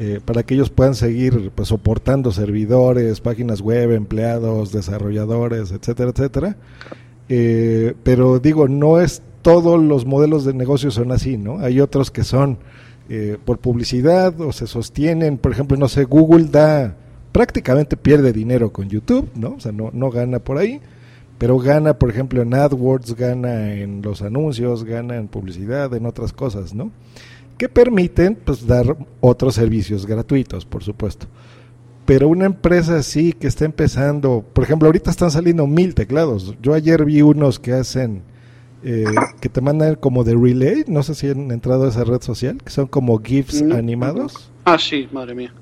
eh, 0.00 0.20
para 0.24 0.44
que 0.44 0.54
ellos 0.54 0.70
puedan 0.70 0.94
seguir 0.94 1.50
pues, 1.54 1.68
soportando 1.68 2.30
servidores, 2.30 3.20
páginas 3.20 3.60
web, 3.60 3.90
empleados, 3.90 4.70
desarrolladores, 4.70 5.72
etcétera, 5.72 6.10
etcétera. 6.10 6.56
Eh, 7.28 7.94
pero 8.04 8.38
digo, 8.38 8.68
no 8.68 9.00
es 9.00 9.22
todos 9.42 9.82
los 9.82 10.06
modelos 10.06 10.44
de 10.44 10.54
negocio 10.54 10.92
son 10.92 11.10
así, 11.10 11.36
¿no? 11.36 11.58
Hay 11.58 11.80
otros 11.80 12.12
que 12.12 12.22
son 12.22 12.58
eh, 13.08 13.38
por 13.44 13.58
publicidad 13.58 14.40
o 14.40 14.52
se 14.52 14.66
sostienen, 14.66 15.38
por 15.38 15.52
ejemplo, 15.52 15.76
no 15.76 15.88
sé, 15.88 16.04
Google 16.04 16.44
da 16.44 16.96
prácticamente 17.32 17.96
pierde 17.96 18.32
dinero 18.32 18.72
con 18.72 18.88
YouTube, 18.88 19.28
¿no? 19.34 19.54
O 19.54 19.60
sea, 19.60 19.72
no, 19.72 19.90
no 19.92 20.10
gana 20.10 20.38
por 20.38 20.58
ahí, 20.58 20.80
pero 21.38 21.58
gana, 21.58 21.94
por 21.94 22.10
ejemplo, 22.10 22.42
en 22.42 22.54
AdWords, 22.54 23.14
gana 23.14 23.74
en 23.74 24.02
los 24.02 24.22
anuncios, 24.22 24.84
gana 24.84 25.16
en 25.16 25.28
publicidad, 25.28 25.94
en 25.94 26.06
otras 26.06 26.32
cosas, 26.32 26.74
¿no? 26.74 26.90
que 27.58 27.68
permiten 27.68 28.36
pues, 28.36 28.66
dar 28.66 28.96
otros 29.20 29.56
servicios 29.56 30.06
gratuitos, 30.06 30.64
por 30.64 30.84
supuesto. 30.84 31.26
Pero 32.06 32.28
una 32.28 32.46
empresa 32.46 32.96
así 32.96 33.34
que 33.34 33.48
está 33.48 33.66
empezando, 33.66 34.42
por 34.54 34.64
ejemplo, 34.64 34.86
ahorita 34.86 35.10
están 35.10 35.30
saliendo 35.30 35.66
mil 35.66 35.94
teclados. 35.94 36.54
Yo 36.62 36.72
ayer 36.72 37.04
vi 37.04 37.20
unos 37.20 37.58
que 37.58 37.74
hacen, 37.74 38.22
eh, 38.82 39.04
que 39.40 39.48
te 39.48 39.60
mandan 39.60 39.96
como 39.96 40.24
de 40.24 40.34
relay, 40.34 40.84
no 40.86 41.02
sé 41.02 41.14
si 41.14 41.28
han 41.28 41.50
entrado 41.50 41.86
a 41.86 41.88
esa 41.88 42.04
red 42.04 42.22
social, 42.22 42.58
que 42.62 42.70
son 42.70 42.86
como 42.86 43.18
GIFs 43.18 43.62
mm. 43.62 43.72
animados. 43.72 44.50
Ah, 44.64 44.78
sí, 44.78 45.08
madre 45.12 45.34
mía. 45.34 45.52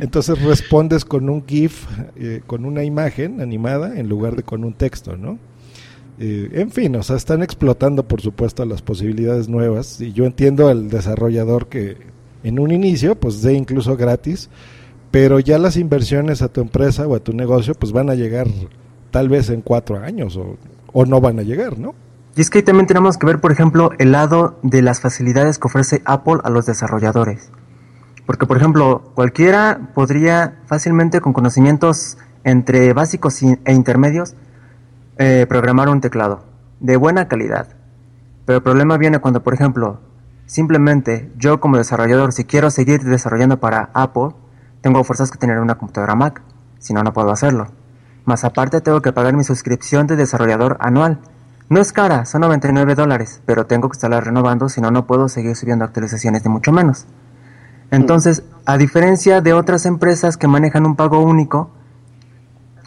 Entonces 0.00 0.42
respondes 0.42 1.04
con 1.04 1.30
un 1.30 1.46
GIF, 1.46 1.86
eh, 2.16 2.42
con 2.46 2.66
una 2.66 2.84
imagen 2.84 3.40
animada 3.40 3.98
en 3.98 4.08
lugar 4.08 4.36
de 4.36 4.42
con 4.42 4.64
un 4.64 4.74
texto, 4.74 5.16
¿no? 5.16 5.38
Eh, 6.18 6.50
en 6.52 6.70
fin, 6.70 6.94
o 6.96 7.02
sea, 7.02 7.16
están 7.16 7.42
explotando 7.42 8.06
por 8.06 8.20
supuesto 8.20 8.64
las 8.66 8.82
posibilidades 8.82 9.48
nuevas 9.48 10.00
y 10.00 10.12
yo 10.12 10.26
entiendo 10.26 10.68
al 10.68 10.90
desarrollador 10.90 11.68
que 11.68 11.96
en 12.44 12.58
un 12.58 12.70
inicio 12.70 13.14
pues 13.14 13.40
dé 13.40 13.54
incluso 13.54 13.96
gratis, 13.96 14.50
pero 15.10 15.40
ya 15.40 15.58
las 15.58 15.78
inversiones 15.78 16.42
a 16.42 16.52
tu 16.52 16.60
empresa 16.60 17.06
o 17.06 17.14
a 17.14 17.20
tu 17.20 17.32
negocio 17.32 17.74
pues 17.74 17.92
van 17.92 18.10
a 18.10 18.14
llegar 18.14 18.48
tal 19.10 19.30
vez 19.30 19.48
en 19.48 19.62
cuatro 19.62 19.98
años 19.98 20.36
o, 20.36 20.58
o 20.92 21.06
no 21.06 21.20
van 21.20 21.38
a 21.38 21.42
llegar, 21.42 21.78
¿no? 21.78 21.94
Y 22.34 22.40
es 22.40 22.50
que 22.50 22.58
ahí 22.58 22.64
también 22.64 22.86
tenemos 22.86 23.18
que 23.18 23.26
ver, 23.26 23.40
por 23.40 23.52
ejemplo, 23.52 23.90
el 23.98 24.12
lado 24.12 24.58
de 24.62 24.80
las 24.82 25.00
facilidades 25.00 25.58
que 25.58 25.66
ofrece 25.66 26.02
Apple 26.04 26.38
a 26.44 26.50
los 26.50 26.66
desarrolladores. 26.66 27.50
Porque, 28.26 28.46
por 28.46 28.56
ejemplo, 28.56 29.12
cualquiera 29.14 29.90
podría 29.94 30.60
fácilmente 30.66 31.20
con 31.20 31.32
conocimientos 31.32 32.16
entre 32.44 32.92
básicos 32.92 33.42
e 33.42 33.72
intermedios 33.72 34.34
eh, 35.18 35.46
programar 35.48 35.88
un 35.88 36.00
teclado 36.00 36.44
de 36.80 36.96
buena 36.96 37.28
calidad. 37.28 37.68
Pero 38.46 38.58
el 38.58 38.62
problema 38.62 38.96
viene 38.96 39.18
cuando, 39.20 39.42
por 39.42 39.54
ejemplo, 39.54 40.00
simplemente 40.46 41.30
yo 41.36 41.60
como 41.60 41.76
desarrollador, 41.76 42.32
si 42.32 42.44
quiero 42.44 42.70
seguir 42.70 43.02
desarrollando 43.02 43.60
para 43.60 43.90
Apple, 43.94 44.30
tengo 44.80 45.04
fuerzas 45.04 45.30
que 45.30 45.38
tener 45.38 45.58
una 45.58 45.76
computadora 45.76 46.14
Mac, 46.14 46.42
si 46.78 46.92
no, 46.92 47.02
no 47.02 47.12
puedo 47.12 47.30
hacerlo. 47.30 47.68
Más 48.24 48.44
aparte 48.44 48.80
tengo 48.80 49.00
que 49.02 49.12
pagar 49.12 49.34
mi 49.34 49.44
suscripción 49.44 50.06
de 50.06 50.16
desarrollador 50.16 50.76
anual. 50.80 51.20
No 51.72 51.80
es 51.80 51.94
cara, 51.94 52.26
son 52.26 52.42
99 52.42 52.94
dólares, 52.94 53.40
pero 53.46 53.64
tengo 53.64 53.88
que 53.88 53.94
estarla 53.94 54.20
renovando, 54.20 54.68
si 54.68 54.82
no, 54.82 54.90
no 54.90 55.06
puedo 55.06 55.30
seguir 55.30 55.56
subiendo 55.56 55.86
actualizaciones 55.86 56.42
de 56.42 56.50
mucho 56.50 56.70
menos. 56.70 57.06
Entonces, 57.90 58.42
a 58.66 58.76
diferencia 58.76 59.40
de 59.40 59.54
otras 59.54 59.86
empresas 59.86 60.36
que 60.36 60.46
manejan 60.46 60.84
un 60.84 60.96
pago 60.96 61.20
único, 61.20 61.70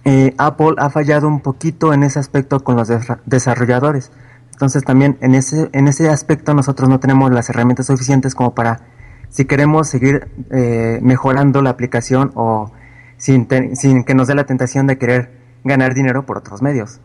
eh, 0.03 0.35
Apple 0.37 0.75
ha 0.77 0.91
fallado 0.91 1.27
un 1.27 1.41
poquito 1.41 1.93
en 1.93 2.03
ese 2.03 2.19
aspecto 2.19 2.63
con 2.63 2.75
los 2.75 2.87
desarrolladores. 3.25 4.11
Entonces 4.51 4.83
también 4.83 5.17
en 5.19 5.33
ese, 5.33 5.67
en 5.73 5.87
ese 5.87 6.07
aspecto 6.07 6.53
nosotros 6.53 6.87
no 6.87 6.99
tenemos 6.99 7.31
las 7.31 7.49
herramientas 7.49 7.87
suficientes 7.87 8.35
como 8.35 8.53
para, 8.53 8.81
si 9.29 9.45
queremos 9.45 9.87
seguir 9.89 10.27
eh, 10.51 10.99
mejorando 11.01 11.63
la 11.63 11.71
aplicación 11.71 12.31
o 12.35 12.71
sin, 13.17 13.47
sin 13.73 14.03
que 14.03 14.13
nos 14.13 14.27
dé 14.27 14.35
la 14.35 14.43
tentación 14.43 14.85
de 14.85 14.99
querer 14.99 15.31
ganar 15.63 15.95
dinero 15.95 16.27
por 16.27 16.37
otros 16.37 16.61
medios. 16.61 16.99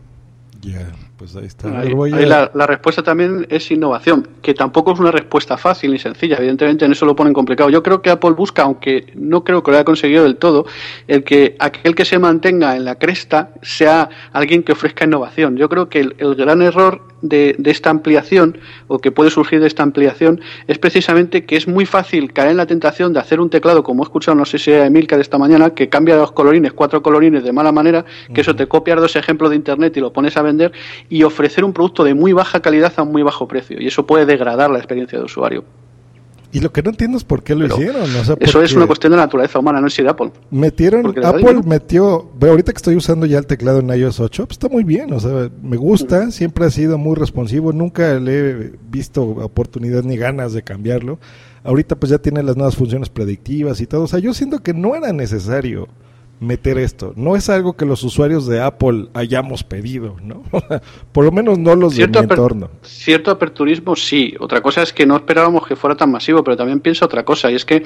Pues 1.21 1.35
ahí 1.35 1.45
está. 1.45 1.69
la, 1.69 2.65
respuesta 2.65 3.03
también 3.03 3.45
es 3.51 3.69
innovación, 3.69 4.27
que 4.41 4.55
tampoco 4.55 4.93
es 4.93 4.99
una 4.99 5.11
respuesta 5.11 5.55
fácil 5.55 5.91
ni 5.91 5.99
sencilla. 5.99 6.35
Evidentemente 6.37 6.83
en 6.83 6.93
eso 6.93 7.05
lo 7.05 7.15
ponen 7.15 7.31
complicado. 7.31 7.69
Yo 7.69 7.83
creo 7.83 8.01
que 8.01 8.09
Apple 8.09 8.31
busca, 8.31 8.63
aunque 8.63 9.13
no 9.13 9.43
creo 9.43 9.61
que 9.61 9.69
lo 9.69 9.77
haya 9.77 9.85
conseguido 9.85 10.23
del 10.23 10.37
todo, 10.37 10.65
el 11.07 11.23
que 11.23 11.55
aquel 11.59 11.93
que 11.93 12.05
se 12.05 12.17
mantenga 12.17 12.75
en 12.75 12.85
la 12.85 12.95
cresta 12.95 13.51
sea 13.61 14.09
alguien 14.33 14.63
que 14.63 14.71
ofrezca 14.71 15.05
innovación. 15.05 15.57
Yo 15.57 15.69
creo 15.69 15.89
que 15.89 15.99
el 15.99 16.35
gran 16.35 16.63
error 16.63 17.11
de, 17.21 17.55
esta 17.65 17.89
ampliación 17.89 18.57
o 18.87 18.99
que 18.99 19.11
puede 19.11 19.29
surgir 19.29 19.59
de 19.59 19.67
esta 19.67 19.83
ampliación 19.83 20.41
es 20.67 20.77
precisamente 20.77 21.45
que 21.45 21.55
es 21.55 21.67
muy 21.67 21.85
fácil 21.85 22.33
caer 22.33 22.51
en 22.51 22.57
la 22.57 22.65
tentación 22.65 23.13
de 23.13 23.19
hacer 23.19 23.39
un 23.39 23.49
teclado, 23.49 23.83
como 23.83 24.03
he 24.03 24.05
escuchado, 24.05 24.35
no 24.35 24.45
sé 24.45 24.57
si 24.59 24.71
era 24.71 24.85
Emilka 24.85 25.15
de 25.15 25.21
esta 25.21 25.37
mañana, 25.37 25.71
que 25.71 25.89
cambia 25.89 26.15
los 26.15 26.31
colorines, 26.31 26.73
cuatro 26.73 27.01
colorines 27.01 27.43
de 27.43 27.51
mala 27.51 27.71
manera, 27.71 28.05
que 28.33 28.41
eso 28.41 28.55
te 28.55 28.67
copias 28.67 28.99
dos 28.99 29.15
ejemplos 29.15 29.51
de 29.51 29.55
internet 29.55 29.95
y 29.97 29.99
lo 29.99 30.11
pones 30.11 30.35
a 30.37 30.41
vender 30.41 30.71
y 31.11 31.23
ofrecer 31.23 31.65
un 31.65 31.73
producto 31.73 32.05
de 32.05 32.13
muy 32.13 32.31
baja 32.31 32.61
calidad 32.61 32.93
a 32.95 33.03
muy 33.03 33.21
bajo 33.21 33.45
precio. 33.45 33.81
Y 33.81 33.87
eso 33.87 34.07
puede 34.07 34.25
degradar 34.25 34.71
la 34.71 34.77
experiencia 34.77 35.19
de 35.19 35.25
usuario. 35.25 35.65
Y 36.53 36.61
lo 36.61 36.71
que 36.71 36.81
no 36.81 36.89
entiendo 36.89 37.17
es 37.17 37.25
por 37.25 37.43
qué 37.43 37.53
lo 37.53 37.65
hicieron. 37.65 38.09
eso 38.39 38.61
es 38.61 38.73
una 38.73 38.87
cuestión 38.87 39.11
de 39.11 39.17
naturaleza 39.17 39.59
humana, 39.59 39.81
no 39.81 39.87
es 39.87 39.95
de 39.97 40.07
Apple. 40.07 40.31
Metieron, 40.51 41.13
Apple 41.21 41.61
metió, 41.65 42.29
ahorita 42.41 42.71
que 42.71 42.77
estoy 42.77 42.95
usando 42.95 43.25
ya 43.25 43.39
el 43.39 43.45
teclado 43.45 43.79
en 43.79 43.89
iOS 43.89 44.21
8, 44.21 44.45
pues 44.45 44.55
está 44.55 44.69
muy 44.69 44.85
bien, 44.85 45.11
o 45.11 45.19
sea, 45.19 45.49
me 45.61 45.75
gusta, 45.75 46.31
siempre 46.31 46.65
ha 46.65 46.69
sido 46.69 46.97
muy 46.97 47.15
responsivo, 47.15 47.73
nunca 47.73 48.13
le 48.15 48.49
he 48.49 48.71
visto 48.89 49.23
oportunidad 49.23 50.03
ni 50.03 50.15
ganas 50.15 50.53
de 50.53 50.63
cambiarlo. 50.63 51.19
Ahorita 51.65 51.97
pues 51.97 52.09
ya 52.09 52.19
tiene 52.19 52.41
las 52.41 52.55
nuevas 52.55 52.77
funciones 52.77 53.09
predictivas 53.09 53.81
y 53.81 53.85
todo, 53.85 54.03
o 54.03 54.07
sea, 54.07 54.19
yo 54.19 54.33
siento 54.33 54.59
que 54.59 54.73
no 54.73 54.95
era 54.95 55.11
necesario 55.11 55.89
meter 56.41 56.79
esto. 56.79 57.13
No 57.15 57.35
es 57.35 57.49
algo 57.49 57.73
que 57.73 57.85
los 57.85 58.03
usuarios 58.03 58.47
de 58.47 58.61
Apple 58.61 59.09
hayamos 59.13 59.63
pedido, 59.63 60.17
¿no? 60.23 60.41
Por 61.11 61.23
lo 61.23 61.31
menos 61.31 61.59
no 61.59 61.75
los 61.75 61.95
de 61.95 62.07
mi 62.07 62.17
entorno. 62.17 62.71
Cierto 62.81 63.29
aperturismo 63.29 63.95
sí. 63.95 64.33
Otra 64.39 64.59
cosa 64.59 64.81
es 64.81 64.91
que 64.91 65.05
no 65.05 65.15
esperábamos 65.15 65.67
que 65.67 65.75
fuera 65.75 65.95
tan 65.95 66.11
masivo, 66.11 66.43
pero 66.43 66.57
también 66.57 66.79
pienso 66.79 67.05
otra 67.05 67.23
cosa, 67.23 67.51
y 67.51 67.55
es 67.55 67.63
que 67.63 67.83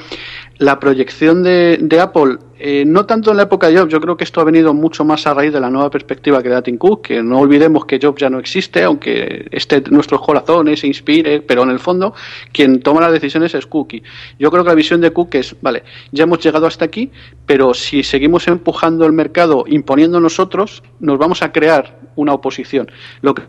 la 0.57 0.79
proyección 0.79 1.43
de, 1.43 1.79
de 1.81 1.99
Apple 1.99 2.37
eh, 2.57 2.85
no 2.85 3.05
tanto 3.05 3.31
en 3.31 3.37
la 3.37 3.43
época 3.43 3.67
de 3.67 3.77
Jobs, 3.77 3.91
yo 3.91 3.99
creo 3.99 4.15
que 4.15 4.23
esto 4.23 4.39
ha 4.39 4.45
venido 4.45 4.73
mucho 4.73 5.03
más 5.03 5.27
a 5.27 5.33
raíz 5.33 5.51
de 5.51 5.59
la 5.59 5.69
nueva 5.69 5.89
perspectiva 5.89 6.41
que 6.41 6.47
da 6.47 6.61
Tim 6.61 6.77
Cook, 6.77 7.01
que 7.01 7.21
no 7.21 7.39
olvidemos 7.39 7.85
que 7.85 7.99
Jobs 8.01 8.21
ya 8.21 8.29
no 8.29 8.39
existe, 8.39 8.81
aunque 8.83 9.47
esté 9.51 9.77
en 9.77 9.83
nuestros 9.89 10.21
corazones, 10.21 10.79
se 10.79 10.87
inspire, 10.87 11.41
pero 11.41 11.63
en 11.63 11.69
el 11.69 11.79
fondo 11.79 12.13
quien 12.53 12.79
toma 12.79 13.01
las 13.01 13.11
decisiones 13.11 13.53
es 13.55 13.65
Cookie. 13.65 14.03
Yo 14.39 14.51
creo 14.51 14.63
que 14.63 14.69
la 14.69 14.75
visión 14.75 15.01
de 15.01 15.11
Cook 15.11 15.35
es, 15.35 15.55
vale, 15.61 15.83
ya 16.11 16.23
hemos 16.23 16.39
llegado 16.39 16.65
hasta 16.65 16.85
aquí, 16.85 17.11
pero 17.45 17.73
si 17.73 18.03
seguimos 18.03 18.44
empujando 18.47 19.05
el 19.05 19.13
mercado, 19.13 19.65
imponiendo 19.67 20.19
nosotros, 20.19 20.83
nos 20.99 21.17
vamos 21.17 21.41
a 21.41 21.51
crear 21.51 21.99
una 22.15 22.33
oposición. 22.33 22.89
Lo 23.21 23.33
que 23.33 23.43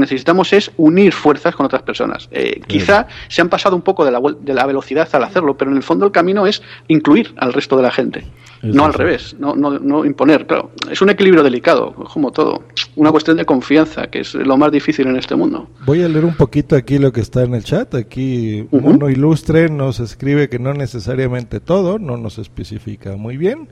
necesitamos 0.00 0.52
es 0.52 0.70
unir 0.76 1.12
fuerzas 1.12 1.54
con 1.54 1.66
otras 1.66 1.82
personas. 1.82 2.28
Eh, 2.30 2.60
quizá 2.66 3.06
se 3.28 3.40
han 3.40 3.48
pasado 3.48 3.76
un 3.76 3.82
poco 3.82 4.04
de 4.04 4.10
la, 4.10 4.20
de 4.40 4.54
la 4.54 4.66
velocidad 4.66 5.08
al 5.12 5.24
hacerlo, 5.24 5.56
pero 5.56 5.70
en 5.70 5.76
el 5.76 5.82
fondo 5.82 6.06
el 6.06 6.12
camino 6.12 6.46
es 6.46 6.62
incluir 6.88 7.34
al 7.36 7.52
resto 7.52 7.76
de 7.76 7.82
la 7.82 7.90
gente, 7.90 8.26
no 8.62 8.84
al 8.84 8.94
revés, 8.94 9.36
no, 9.38 9.54
no, 9.54 9.78
no, 9.78 10.04
imponer. 10.04 10.46
Claro, 10.46 10.70
es 10.90 11.00
un 11.00 11.10
equilibrio 11.10 11.42
delicado, 11.42 11.92
como 11.94 12.32
todo, 12.32 12.64
una 12.96 13.10
cuestión 13.10 13.36
de 13.36 13.44
confianza, 13.44 14.08
que 14.08 14.20
es 14.20 14.34
lo 14.34 14.56
más 14.56 14.72
difícil 14.72 15.06
en 15.06 15.16
este 15.16 15.34
mundo. 15.36 15.68
Voy 15.86 16.02
a 16.02 16.08
leer 16.08 16.24
un 16.24 16.34
poquito 16.34 16.76
aquí 16.76 16.98
lo 16.98 17.12
que 17.12 17.20
está 17.20 17.42
en 17.42 17.54
el 17.54 17.64
chat. 17.64 17.94
Aquí 17.94 18.66
uno 18.70 19.08
ilustre 19.08 19.68
nos 19.68 20.00
escribe 20.00 20.48
que 20.48 20.58
no 20.58 20.74
necesariamente 20.74 21.60
todo, 21.60 21.98
no 21.98 22.16
nos 22.16 22.38
especifica 22.38 23.16
muy 23.16 23.36
bien 23.36 23.68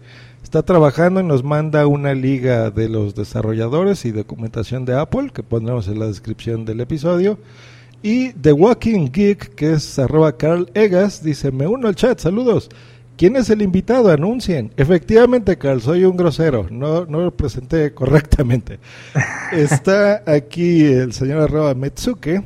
está 0.47 0.63
trabajando 0.63 1.19
y 1.19 1.25
nos 1.25 1.43
manda 1.43 1.89
una 1.89 2.15
liga 2.15 2.71
de 2.71 2.89
los 2.89 3.17
desarrolladores 3.17 4.05
y 4.05 4.13
documentación 4.13 4.85
de 4.85 4.97
Apple, 4.97 5.31
que 5.35 5.43
pondremos 5.43 5.89
en 5.89 5.99
la 5.99 6.07
descripción 6.07 6.65
del 6.65 6.79
episodio. 6.79 7.37
Y 8.01 8.33
The 8.33 8.53
Walking 8.53 9.11
Geek, 9.11 9.57
que 9.57 9.73
es 9.73 9.99
arroba 9.99 10.37
Carl 10.37 10.71
Egas, 10.73 11.21
dice, 11.25 11.51
me 11.51 11.67
uno 11.67 11.89
al 11.89 11.97
chat, 11.97 12.21
saludos. 12.21 12.71
¿Quién 13.17 13.35
es 13.35 13.51
el 13.51 13.61
invitado? 13.61 14.09
Anuncien. 14.09 14.71
Efectivamente, 14.77 15.59
Carl, 15.59 15.81
soy 15.81 16.05
un 16.05 16.17
grosero. 16.17 16.69
No, 16.71 17.07
no 17.07 17.23
lo 17.23 17.37
presenté 17.37 17.93
correctamente. 17.93 18.79
Está 19.53 20.23
aquí 20.27 20.85
el 20.85 21.13
señor 21.13 21.41
arroba 21.41 21.75
Metsuke 21.75 22.45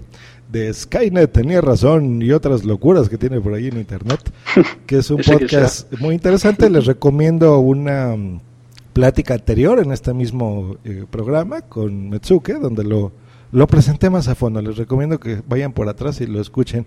de 0.51 0.73
Skynet, 0.73 1.33
tenía 1.33 1.61
razón, 1.61 2.23
y 2.23 2.33
otras 2.33 2.65
locuras 2.65 3.09
que 3.09 3.19
tiene 3.19 3.41
por 3.41 3.55
ahí 3.55 3.69
en 3.69 3.79
internet, 3.79 4.21
que 4.87 4.99
es 4.99 5.11
un 5.11 5.23
podcast 5.23 5.93
muy 6.01 6.15
interesante. 6.15 6.69
Les 6.69 6.87
recomiendo 6.87 7.59
una 7.59 8.17
mm, 8.17 8.41
plática 8.93 9.35
anterior 9.35 9.79
en 9.79 9.93
este 9.93 10.13
mismo 10.13 10.77
eh, 10.85 11.05
programa 11.09 11.63
con 11.63 12.11
Metsuke, 12.11 12.55
donde 12.55 12.85
lo, 12.85 13.13
lo 13.53 13.67
presenté 13.67 14.11
más 14.11 14.29
a 14.29 14.35
fondo. 14.35 14.61
Les 14.61 14.77
recomiendo 14.77 15.21
que 15.21 15.43
vayan 15.47 15.73
por 15.73 15.89
atrás 15.89 16.21
y 16.21 16.27
lo 16.27 16.41
escuchen. 16.41 16.87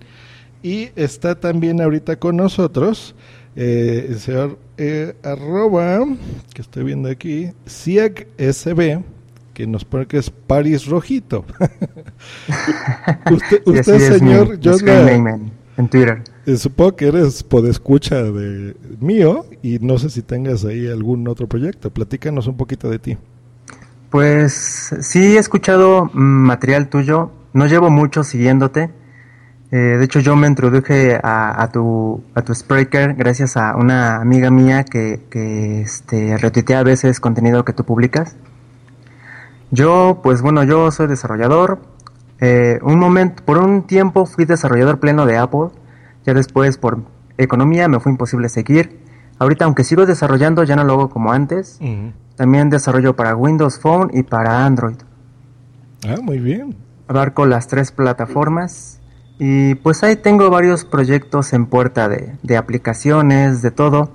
Y 0.62 0.89
está 0.95 1.36
también 1.36 1.82
ahorita 1.82 2.17
con 2.17 2.38
nosotros 2.38 3.15
eh, 3.56 4.08
el 4.10 4.19
señor 4.19 4.58
eh, 4.78 5.13
arroba, 5.23 6.06
que 6.54 6.62
estoy 6.62 6.84
viendo 6.86 7.10
aquí, 7.10 7.52
SB 7.65 9.04
que 9.53 9.67
nos 9.67 9.85
pone 9.85 10.05
que 10.07 10.17
es 10.17 10.29
Paris 10.29 10.85
Rojito. 10.87 11.45
usted, 13.31 13.61
usted 13.65 14.17
señor, 14.17 14.59
yo 14.59 14.75
en 15.77 15.87
Twitter. 15.89 16.21
Eh, 16.45 16.57
supongo 16.57 16.95
que 16.95 17.07
eres 17.07 17.43
podescucha 17.43 18.21
de 18.23 18.75
mío 18.99 19.45
y 19.61 19.79
no 19.79 19.97
sé 19.97 20.09
si 20.09 20.21
tengas 20.21 20.65
ahí 20.65 20.87
algún 20.87 21.27
otro 21.27 21.47
proyecto. 21.47 21.89
Platícanos 21.89 22.47
un 22.47 22.57
poquito 22.57 22.89
de 22.89 22.99
ti. 22.99 23.17
Pues 24.09 24.93
sí 25.01 25.35
he 25.35 25.39
escuchado 25.39 26.09
material 26.13 26.89
tuyo. 26.89 27.31
No 27.53 27.65
llevo 27.67 27.89
mucho 27.89 28.23
siguiéndote. 28.23 28.91
Eh, 29.71 29.97
de 29.97 30.05
hecho, 30.05 30.19
yo 30.19 30.35
me 30.35 30.45
introduje 30.45 31.19
a, 31.23 31.67
tu, 31.73 32.23
a 32.35 32.43
tu 32.43 32.53
Spreaker 32.53 33.15
gracias 33.15 33.57
a 33.57 33.75
una 33.75 34.17
amiga 34.17 34.51
mía 34.51 34.83
que, 34.83 35.21
que 35.31 35.81
este, 35.81 36.37
retuitea 36.37 36.79
a 36.79 36.83
veces 36.83 37.19
contenido 37.19 37.65
que 37.65 37.73
tú 37.73 37.83
publicas. 37.83 38.35
Yo, 39.73 40.19
pues 40.21 40.43
bueno, 40.43 40.63
yo 40.63 40.91
soy 40.91 41.07
desarrollador. 41.07 41.79
Eh, 42.39 42.77
un 42.83 42.99
momento, 42.99 43.43
por 43.43 43.57
un 43.57 43.88
tiempo 43.88 44.27
fui 44.27 44.45
desarrollador 44.45 44.99
pleno 44.99 45.25
de 45.25 45.38
Apple. 45.38 45.69
Ya 46.27 46.36
después, 46.36 46.77
por 46.77 46.99
economía, 47.39 47.88
me 47.88 47.99
fue 47.99 48.12
imposible 48.12 48.49
seguir. 48.49 48.99
Ahorita, 49.39 49.65
aunque 49.65 49.83
sigo 49.83 50.05
desarrollando, 50.05 50.63
ya 50.63 50.75
no 50.75 50.83
lo 50.83 50.93
hago 50.93 51.09
como 51.09 51.31
antes. 51.31 51.79
También 52.36 52.69
desarrollo 52.69 53.15
para 53.15 53.36
Windows 53.36 53.79
Phone 53.79 54.12
y 54.13 54.21
para 54.21 54.63
Android. 54.63 54.97
Ah, 56.07 56.17
muy 56.21 56.38
bien. 56.38 56.75
Abarco 57.07 57.47
las 57.47 57.67
tres 57.67 57.91
plataformas. 57.91 59.01
Y 59.39 59.73
pues 59.73 60.03
ahí 60.03 60.17
tengo 60.17 60.51
varios 60.51 60.86
proyectos 60.86 61.51
en 61.51 61.65
puerta 61.65 62.09
de, 62.09 62.36
de 62.43 62.57
aplicaciones, 62.57 63.63
de 63.63 63.71
todo. 63.71 64.12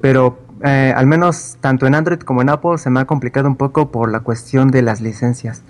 Pero 0.00 0.45
eh, 0.64 0.92
al 0.94 1.06
menos 1.06 1.56
tanto 1.60 1.86
en 1.86 1.94
Android 1.94 2.18
como 2.20 2.42
en 2.42 2.48
Apple 2.48 2.78
se 2.78 2.90
me 2.90 3.00
ha 3.00 3.04
complicado 3.04 3.48
un 3.48 3.56
poco 3.56 3.90
por 3.90 4.10
la 4.10 4.20
cuestión 4.20 4.70
de 4.70 4.82
las 4.82 5.00
licencias. 5.00 5.62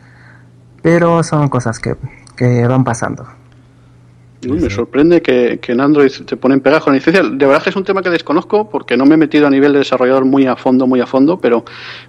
Pero 0.83 1.23
son 1.23 1.49
cosas 1.49 1.81
que, 1.81 1.97
van 2.67 2.85
pasando. 2.85 3.27
me 4.49 4.71
sorprende 4.71 5.21
que, 5.21 5.59
en 5.67 5.81
Android 5.81 6.13
te 6.25 6.37
ponen 6.37 6.61
pegas 6.61 6.85
con 6.85 6.95
licencias. 6.95 7.27
De 7.31 7.47
verdad 7.47 7.63
que 7.63 7.71
es 7.71 7.77
un 7.77 7.85
tema 7.85 8.03
que 8.03 8.11
desconozco 8.11 8.71
porque 8.71 8.97
no 8.97 9.05
me 9.05 9.15
he 9.15 9.19
metido 9.19 9.47
a 9.47 9.51
nivel 9.51 9.73
de 9.73 9.81
desarrollador 9.81 10.25
muy 10.25 10.47
a 10.47 10.55
fondo, 10.55 10.87
muy 10.87 11.01
a 11.01 11.07
fondo, 11.07 11.41
pero 11.41 11.65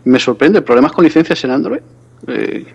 me 0.05 0.19
sorprende. 0.19 0.61
¿Problemas 0.61 0.91
con 0.91 1.03
licencias 1.03 1.43
en 1.43 1.51
Android? 1.51 1.81
Eh, 2.27 2.65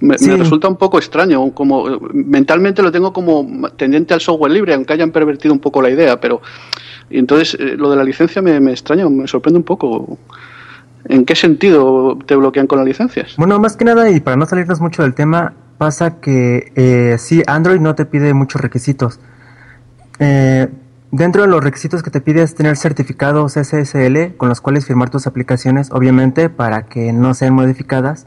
me, 0.00 0.16
me, 0.20 0.36
resulta 0.36 0.68
un 0.68 0.76
poco 0.76 0.98
extraño, 0.98 1.50
como 1.52 1.98
mentalmente 2.12 2.82
lo 2.82 2.92
tengo 2.92 3.12
como 3.12 3.68
tendiente 3.76 4.14
al 4.14 4.20
software 4.20 4.52
libre, 4.52 4.74
aunque 4.74 4.92
hayan 4.92 5.10
pervertido 5.10 5.52
un 5.52 5.60
poco 5.60 5.82
la 5.82 5.90
idea, 5.90 6.20
pero 6.20 6.40
entonces 7.10 7.56
eh, 7.58 7.76
lo 7.76 7.90
de 7.90 7.96
la 7.96 8.04
licencia 8.04 8.42
me, 8.42 8.56
extraña, 8.70 9.08
me 9.08 9.26
sorprende 9.26 9.58
un 9.58 9.64
poco. 9.64 10.18
¿En 11.04 11.24
qué 11.24 11.34
sentido 11.34 12.18
te 12.26 12.36
bloquean 12.36 12.66
con 12.66 12.78
las 12.78 12.86
licencias? 12.86 13.34
Bueno, 13.38 13.58
más 13.58 13.76
que 13.76 13.84
nada, 13.84 14.10
y 14.10 14.20
para 14.20 14.36
no 14.36 14.46
salirnos 14.46 14.80
mucho 14.80 15.02
del 15.02 15.14
tema, 15.14 15.54
pasa 15.78 16.20
que 16.20 16.72
eh, 16.74 17.16
sí, 17.18 17.42
Android 17.46 17.80
no 17.80 17.94
te 17.94 18.04
pide 18.04 18.34
muchos 18.34 18.60
requisitos. 18.60 19.20
Eh, 20.18 20.68
dentro 21.10 21.42
de 21.42 21.48
los 21.48 21.62
requisitos 21.64 22.02
que 22.02 22.10
te 22.10 22.20
pide 22.20 22.42
es 22.42 22.54
tener 22.54 22.76
certificados 22.76 23.52
SSL 23.52 24.36
con 24.36 24.48
los 24.48 24.60
cuales 24.60 24.86
firmar 24.86 25.08
tus 25.08 25.26
aplicaciones, 25.26 25.90
obviamente 25.92 26.50
para 26.50 26.86
que 26.86 27.12
no 27.12 27.32
sean 27.32 27.54
modificadas 27.54 28.26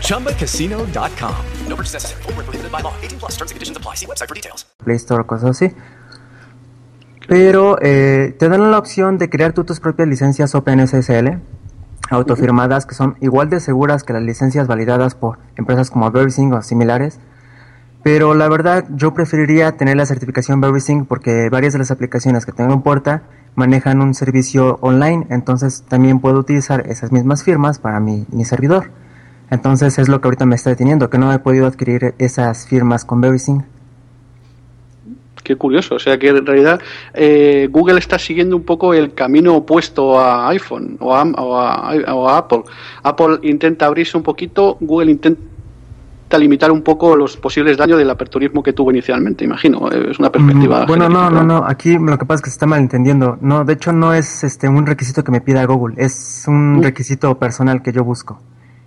ChumbaCasino.com. 0.00 1.34
No 1.68 1.76
purchase 1.76 1.94
necessary. 1.94 2.22
Full 2.22 2.34
prohibited 2.34 2.70
by 2.70 2.82
law. 2.82 2.94
18 3.02 3.18
plus 3.18 3.32
terms 3.36 3.50
and 3.50 3.56
conditions 3.56 3.76
apply. 3.76 3.96
See 3.96 4.06
website 4.06 4.28
for 4.28 4.34
details. 4.34 4.66
Play 4.84 4.96
Store, 4.96 5.24
cosas 5.24 5.50
así. 5.50 5.74
Pero 7.28 7.78
eh, 7.80 8.34
te 8.38 8.48
dan 8.48 8.70
la 8.70 8.78
opción 8.78 9.18
de 9.18 9.28
crear 9.30 9.52
tus 9.52 9.80
propias 9.80 10.08
licencias 10.08 10.54
OpenSSL 10.54 11.40
autofirmadas 12.10 12.84
que 12.84 12.94
son 12.94 13.16
igual 13.20 13.48
de 13.48 13.60
seguras 13.60 14.02
que 14.02 14.12
las 14.12 14.22
licencias 14.22 14.66
validadas 14.66 15.14
por 15.14 15.38
empresas 15.56 15.90
como 15.90 16.10
VeriSync 16.10 16.52
o 16.52 16.60
similares 16.60 17.20
pero 18.02 18.34
la 18.34 18.48
verdad, 18.48 18.84
yo 18.90 19.14
preferiría 19.14 19.76
tener 19.76 19.96
la 19.96 20.06
certificación 20.06 20.60
BerrySync 20.60 21.06
porque 21.06 21.48
varias 21.50 21.72
de 21.72 21.78
las 21.78 21.90
aplicaciones 21.90 22.44
que 22.44 22.52
tengo 22.52 22.72
en 22.72 22.82
puerta 22.82 23.22
manejan 23.54 24.00
un 24.00 24.14
servicio 24.14 24.78
online, 24.80 25.26
entonces 25.30 25.84
también 25.88 26.18
puedo 26.18 26.40
utilizar 26.40 26.88
esas 26.88 27.12
mismas 27.12 27.44
firmas 27.44 27.78
para 27.78 28.00
mi 28.00 28.44
servidor. 28.44 28.90
Entonces 29.52 29.98
es 29.98 30.08
lo 30.08 30.18
que 30.22 30.28
ahorita 30.28 30.46
me 30.46 30.54
está 30.54 30.70
deteniendo, 30.70 31.10
que 31.10 31.18
no 31.18 31.30
he 31.30 31.38
podido 31.38 31.66
adquirir 31.66 32.14
esas 32.16 32.66
firmas 32.66 33.04
con 33.04 33.20
BerrySync. 33.20 33.62
Qué 35.44 35.56
curioso, 35.56 35.96
o 35.96 35.98
sea 35.98 36.18
que 36.18 36.28
en 36.28 36.46
realidad 36.46 36.80
eh, 37.12 37.68
Google 37.70 37.98
está 37.98 38.18
siguiendo 38.18 38.56
un 38.56 38.62
poco 38.62 38.94
el 38.94 39.12
camino 39.12 39.54
opuesto 39.54 40.18
a 40.18 40.48
iPhone 40.48 40.96
o 41.00 41.14
a, 41.14 41.22
o 41.24 42.28
a 42.28 42.38
Apple. 42.38 42.62
Apple 43.02 43.40
intenta 43.42 43.84
abrirse 43.84 44.16
un 44.16 44.22
poquito, 44.22 44.78
Google 44.80 45.10
intenta 45.10 46.38
limitar 46.38 46.72
un 46.72 46.80
poco 46.80 47.14
los 47.14 47.36
posibles 47.36 47.76
daños 47.76 47.98
del 47.98 48.08
aperturismo 48.08 48.62
que 48.62 48.72
tuvo 48.72 48.90
inicialmente, 48.90 49.44
imagino. 49.44 49.90
Es 49.90 50.18
una 50.18 50.32
perspectiva. 50.32 50.84
Mm, 50.84 50.86
bueno, 50.86 51.10
no, 51.10 51.28
no, 51.28 51.42
no. 51.42 51.64
Aquí 51.66 51.98
lo 51.98 52.16
que 52.16 52.24
pasa 52.24 52.36
es 52.36 52.42
que 52.42 52.50
se 52.50 52.54
está 52.54 52.66
malentendiendo. 52.66 53.36
No, 53.42 53.66
de 53.66 53.74
hecho, 53.74 53.92
no 53.92 54.14
es 54.14 54.44
este 54.44 54.66
un 54.66 54.86
requisito 54.86 55.22
que 55.22 55.30
me 55.30 55.42
pida 55.42 55.62
Google. 55.66 55.96
Es 55.98 56.44
un 56.46 56.82
requisito 56.82 57.38
personal 57.38 57.82
que 57.82 57.92
yo 57.92 58.02
busco. 58.02 58.40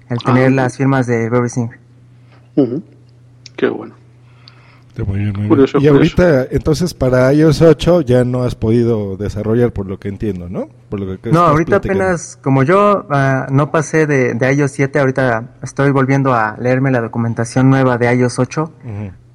El 0.09 0.19
tener 0.19 0.47
ah, 0.47 0.49
las 0.51 0.77
firmas 0.77 1.07
de 1.07 1.25
Everything. 1.25 1.69
Qué 3.55 3.69
bueno 3.69 3.95
y 5.79 5.87
ahorita, 5.87 6.47
entonces 6.51 6.93
para 6.93 7.33
iOS 7.33 7.61
8 7.61 8.01
ya 8.01 8.23
no 8.23 8.43
has 8.43 8.55
podido 8.55 9.17
desarrollar, 9.17 9.71
por 9.73 9.87
lo 9.87 9.99
que 9.99 10.07
entiendo, 10.07 10.47
¿no? 10.49 10.69
Por 10.89 11.01
lo 11.01 11.19
que 11.19 11.31
no, 11.31 11.41
ahorita 11.41 11.77
apenas, 11.77 12.39
como 12.41 12.63
yo 12.63 13.05
uh, 13.09 13.53
no 13.53 13.71
pasé 13.71 14.07
de, 14.07 14.33
de, 14.35 14.53
iOS 14.53 14.71
7, 14.71 14.99
ahorita 14.99 15.55
estoy 15.61 15.91
volviendo 15.91 16.33
a 16.33 16.55
leerme 16.57 16.91
la 16.91 17.01
documentación 17.01 17.69
nueva 17.69 17.97
de 17.97 18.13
iOS 18.15 18.39
8 18.39 18.71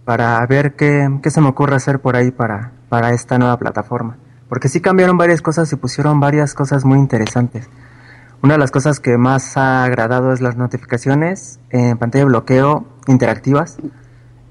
para 0.04 0.44
ver 0.46 0.76
qué, 0.76 1.08
qué, 1.22 1.30
se 1.30 1.40
me 1.40 1.48
ocurre 1.48 1.76
hacer 1.76 2.00
por 2.00 2.16
ahí 2.16 2.30
para, 2.30 2.72
para 2.88 3.10
esta 3.10 3.38
nueva 3.38 3.58
plataforma. 3.58 4.16
Porque 4.48 4.68
sí 4.68 4.80
cambiaron 4.80 5.16
varias 5.18 5.42
cosas 5.42 5.70
y 5.72 5.76
pusieron 5.76 6.20
varias 6.20 6.54
cosas 6.54 6.84
muy 6.84 6.98
interesantes. 6.98 7.68
Una 8.42 8.54
de 8.54 8.58
las 8.58 8.70
cosas 8.70 9.00
que 9.00 9.18
más 9.18 9.56
ha 9.56 9.84
agradado 9.84 10.32
es 10.32 10.40
las 10.40 10.56
notificaciones 10.56 11.60
en 11.70 11.98
pantalla 11.98 12.24
de 12.24 12.30
bloqueo 12.30 12.86
interactivas 13.06 13.76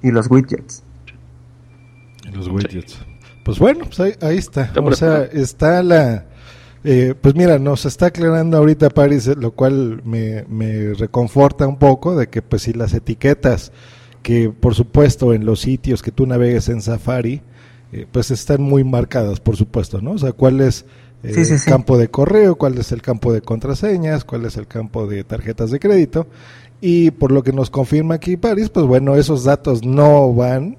y 0.03 0.11
los 0.11 0.29
widgets. 0.29 0.83
Los 2.31 2.47
widgets. 2.47 2.99
Pues 3.43 3.57
bueno, 3.57 3.85
pues 3.85 3.99
ahí, 4.21 4.37
está. 4.37 4.71
O 4.83 4.93
sea, 4.93 5.23
está 5.23 5.81
la... 5.81 6.25
Eh, 6.83 7.13
pues 7.19 7.35
mira, 7.35 7.59
nos 7.59 7.85
está 7.85 8.05
aclarando 8.07 8.57
ahorita 8.57 8.89
Paris, 8.89 9.27
eh, 9.27 9.35
lo 9.35 9.51
cual 9.51 10.01
me, 10.05 10.45
me 10.47 10.93
reconforta 10.93 11.67
un 11.67 11.77
poco 11.77 12.15
de 12.15 12.27
que 12.27 12.41
pues 12.41 12.61
si 12.61 12.73
las 12.73 12.93
etiquetas 12.93 13.73
que 14.23 14.49
por 14.49 14.75
supuesto 14.75 15.33
en 15.33 15.45
los 15.45 15.61
sitios 15.61 16.01
que 16.01 16.11
tú 16.11 16.25
navegues 16.25 16.69
en 16.69 16.81
Safari, 16.81 17.41
eh, 17.91 18.05
pues 18.11 18.31
están 18.31 18.61
muy 18.61 18.83
marcadas, 18.83 19.39
por 19.39 19.57
supuesto, 19.57 20.01
¿no? 20.01 20.11
O 20.11 20.17
sea, 20.17 20.31
cuál 20.31 20.61
es 20.61 20.85
el 21.23 21.63
campo 21.65 21.97
de 21.97 22.09
correo, 22.09 22.55
cuál 22.55 22.77
es 22.77 22.91
el 22.91 23.01
campo 23.01 23.33
de 23.33 23.41
contraseñas, 23.41 24.23
cuál 24.23 24.45
es 24.45 24.57
el 24.57 24.67
campo 24.67 25.07
de 25.07 25.23
tarjetas 25.23 25.71
de 25.71 25.79
crédito, 25.79 26.27
Y 26.81 27.11
por 27.11 27.33
lo 27.33 27.43
que 27.43 27.51
nos 27.51 27.69
confirma 27.69 28.15
aquí 28.15 28.37
Paris, 28.37 28.69
pues 28.69 28.85
bueno, 28.85 29.17
esos 29.17 29.43
datos 29.43 29.83
no 29.83 30.33
van, 30.33 30.77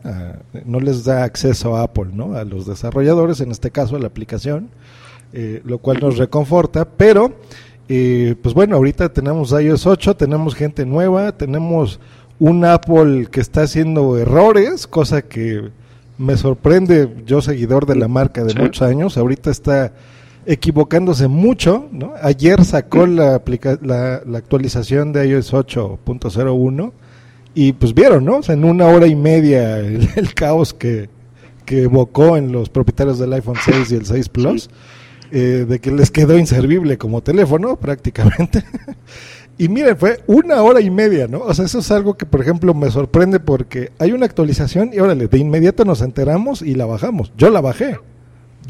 no 0.65 0.81
les 0.81 1.05
da 1.05 1.25
acceso 1.25 1.77
a 1.77 1.83
Apple, 1.83 2.11
¿no? 2.15 2.35
A 2.35 2.45
los 2.45 2.65
desarrolladores, 2.65 3.41
en 3.41 3.51
este 3.51 3.71
caso 3.71 3.97
a 3.97 3.99
la 3.99 4.07
aplicación, 4.07 4.71
eh, 5.35 5.61
lo 5.65 5.79
cual 5.79 5.99
nos 6.01 6.17
reconforta, 6.17 6.87
pero 6.87 7.35
eh, 7.93 8.35
pues 8.41 8.55
bueno, 8.55 8.77
ahorita 8.77 9.13
tenemos 9.13 9.53
iOS 9.53 9.87
8, 9.87 10.17
tenemos 10.17 10.55
gente 10.55 10.87
nueva, 10.87 11.33
tenemos 11.33 12.01
un 12.39 12.65
Apple 12.65 13.27
que 13.31 13.41
está 13.41 13.63
haciendo 13.63 14.17
errores, 14.17 14.87
cosa 14.87 15.23
que 15.23 15.71
me 16.17 16.37
sorprende, 16.37 17.09
yo 17.27 17.43
seguidor 17.43 17.87
de 17.87 17.97
la 17.97 18.09
marca 18.09 18.45
de 18.45 18.55
muchos 18.55 18.83
años, 18.83 19.19
ahorita 19.19 19.51
está 19.51 19.93
equivocándose 20.47 21.29
mucho. 21.29 21.89
¿no? 21.93 22.15
Ayer 22.23 22.65
sacó 22.65 23.07
la, 23.07 23.43
la, 23.83 24.23
la, 24.25 24.39
actualización 24.39 25.13
de 25.13 25.29
iOS 25.29 25.53
8.01 25.53 26.93
y 27.55 27.73
pues 27.73 27.95
vieron, 27.95 28.25
¿no? 28.25 28.41
en 28.47 28.65
una 28.65 28.87
hora 28.87 29.07
y 29.07 29.17
media 29.17 29.79
el, 29.79 30.35
caos 30.35 30.73
que, 30.73 31.09
que, 31.65 31.83
evocó 31.83 32.37
en 32.37 32.53
los 32.53 32.69
propietarios 32.69 33.19
del 33.19 33.33
iPhone 33.33 33.57
6 33.63 33.93
y 33.93 33.95
el 33.97 34.07
6 34.07 34.29
Plus, 34.29 34.71
eh, 35.33 35.67
de 35.69 35.79
que 35.81 35.91
les 35.91 36.11
quedó 36.11 36.39
inservible 36.39 36.99
como 36.99 37.23
teléfono 37.23 37.77
prácticamente. 37.81 38.65
y 39.59 39.69
miren, 39.69 39.97
fue 39.97 40.21
una 40.27 40.63
hora 40.63 40.81
y 40.81 40.91
media, 40.91 41.27
¿no? 41.27 41.41
O 41.41 41.55
sea, 41.55 41.65
eso 41.65 41.81
es 41.81 41.91
algo 41.91 42.17
que, 42.17 42.27
por 42.27 42.41
ejemplo, 42.41 42.73
me 42.73 42.91
sorprende 42.91 43.41
porque 43.41 43.91
hay 43.99 44.13
una 44.13 44.27
actualización 44.27 44.91
y 44.93 45.01
órale, 45.01 45.27
de 45.27 45.39
inmediato 45.39 45.85
nos 45.85 46.03
enteramos 46.03 46.63
y 46.63 46.75
la 46.75 46.87
bajamos. 46.87 47.33
Yo 47.37 47.51
la 47.51 47.61
bajé. 47.61 47.97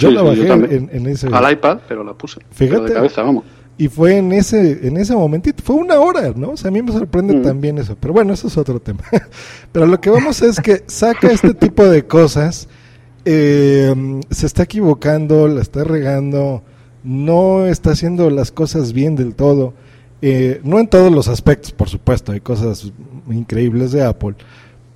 Yo 0.00 0.10
la 0.10 0.22
bajé 0.22 0.50
en, 0.50 1.06
ese. 1.06 1.28
Al 1.32 1.52
iPad, 1.52 1.78
pero 1.88 2.02
la 2.02 2.14
puse. 2.14 2.40
Fíjate. 2.50 2.92
cabeza, 2.92 3.22
vamos. 3.22 3.44
Y 3.78 3.88
fue 3.88 4.18
en 4.18 4.32
ese, 4.32 4.86
en 4.86 4.98
ese 4.98 5.14
momentito, 5.14 5.62
fue 5.62 5.76
una 5.76 5.98
hora, 6.00 6.32
¿no? 6.36 6.50
O 6.50 6.56
sea, 6.56 6.68
a 6.68 6.70
mí 6.70 6.82
me 6.82 6.92
sorprende 6.92 7.34
mm. 7.34 7.42
también 7.42 7.78
eso. 7.78 7.96
Pero 7.98 8.12
bueno, 8.12 8.34
eso 8.34 8.48
es 8.48 8.58
otro 8.58 8.78
tema. 8.78 9.00
pero 9.72 9.86
lo 9.86 10.00
que 10.00 10.10
vamos 10.10 10.42
es 10.42 10.60
que 10.60 10.84
saca 10.86 11.30
este 11.30 11.54
tipo 11.54 11.86
de 11.86 12.06
cosas, 12.06 12.68
eh, 13.24 14.20
se 14.30 14.46
está 14.46 14.64
equivocando, 14.64 15.48
la 15.48 15.62
está 15.62 15.84
regando, 15.84 16.62
no 17.04 17.66
está 17.66 17.92
haciendo 17.92 18.28
las 18.28 18.52
cosas 18.52 18.92
bien 18.92 19.16
del 19.16 19.34
todo. 19.34 19.72
Eh, 20.22 20.60
no 20.62 20.78
en 20.78 20.86
todos 20.86 21.10
los 21.10 21.28
aspectos, 21.28 21.72
por 21.72 21.88
supuesto, 21.88 22.32
hay 22.32 22.40
cosas 22.40 22.92
increíbles 23.30 23.92
de 23.92 24.04
Apple, 24.04 24.34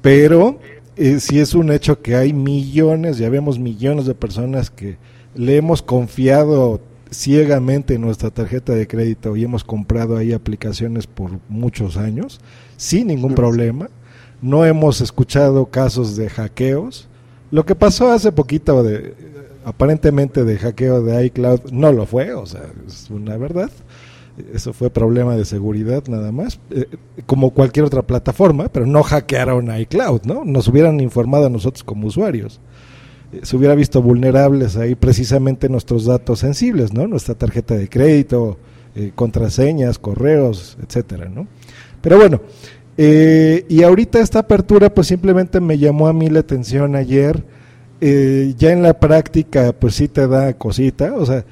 pero 0.03 0.59
eh, 0.97 1.21
si 1.21 1.41
es 1.41 1.55
un 1.55 1.71
hecho 1.71 2.01
que 2.03 2.17
hay 2.17 2.33
millones, 2.33 3.19
ya 3.19 3.29
vemos 3.29 3.59
millones 3.59 4.07
de 4.07 4.15
personas 4.15 4.71
que 4.71 4.97
le 5.35 5.57
hemos 5.57 5.83
confiado 5.83 6.81
ciegamente 7.11 7.99
nuestra 7.99 8.31
tarjeta 8.31 8.75
de 8.75 8.87
crédito 8.87 9.37
y 9.37 9.45
hemos 9.45 9.65
comprado 9.65 10.17
ahí 10.17 10.33
aplicaciones 10.33 11.07
por 11.07 11.31
muchos 11.49 11.97
años 11.97 12.41
sin 12.77 13.09
ningún 13.09 13.35
problema. 13.35 13.89
No 14.43 14.65
hemos 14.65 15.01
escuchado 15.01 15.67
casos 15.67 16.17
de 16.17 16.29
hackeos. 16.29 17.09
Lo 17.51 17.65
que 17.65 17.75
pasó 17.75 18.11
hace 18.11 18.33
poquito 18.33 18.83
de 18.83 19.15
aparentemente 19.65 20.45
de 20.45 20.59
hackeo 20.59 21.03
de 21.03 21.27
iCloud 21.27 21.71
no 21.73 21.93
lo 21.93 22.07
fue, 22.07 22.35
o 22.35 22.45
sea, 22.47 22.65
es 22.87 23.09
una 23.11 23.37
verdad. 23.37 23.71
Eso 24.53 24.73
fue 24.73 24.91
problema 24.91 25.37
de 25.37 25.45
seguridad 25.45 26.03
nada 26.09 26.33
más, 26.33 26.59
eh, 26.71 26.87
como 27.25 27.51
cualquier 27.51 27.87
otra 27.87 28.03
plataforma, 28.03 28.69
pero 28.69 28.85
no 28.85 29.05
hackearon 29.05 29.77
iCloud, 29.79 30.23
¿no? 30.25 30.45
Nos 30.45 30.67
hubieran 30.67 30.99
informado 30.99 31.47
a 31.47 31.51
nosotros 31.51 31.85
como 31.85 32.09
usuarios. 32.09 32.61
Eh, 33.33 33.41
se 33.45 33.57
hubiera 33.57 33.77
visto 33.77 34.03
vulnerables 34.03 34.77
ahí 34.77 34.97
precisamente 34.97 35.69
nuestros 35.69 36.05
datos 36.05 36.41
sensibles, 36.41 36.93
¿no? 36.93 37.07
Nuestra 37.07 37.37
tarjeta 37.37 37.77
de 37.77 37.89
crédito, 37.89 38.59
eh, 38.97 39.13
contraseñas, 39.15 40.01
correos, 40.01 40.79
etcétera, 40.83 41.29
¿no? 41.29 41.47
Pero 42.01 42.19
bueno, 42.19 42.41
y 42.97 43.83
ahorita 43.83 44.21
esta 44.21 44.41
apertura 44.41 44.93
pues 44.93 45.07
simplemente 45.09 45.59
me 45.61 45.79
llamó 45.79 46.07
a 46.07 46.13
mí 46.13 46.29
la 46.29 46.41
atención 46.41 46.95
ayer, 46.97 47.43
ya 48.01 48.73
en 48.73 48.83
la 48.83 49.01
práctica 49.01 49.73
pues 49.73 49.95
sí 49.95 50.07
te 50.07 50.29
da 50.29 50.53
cosita, 50.53 51.15
o 51.15 51.25
sea, 51.25 51.45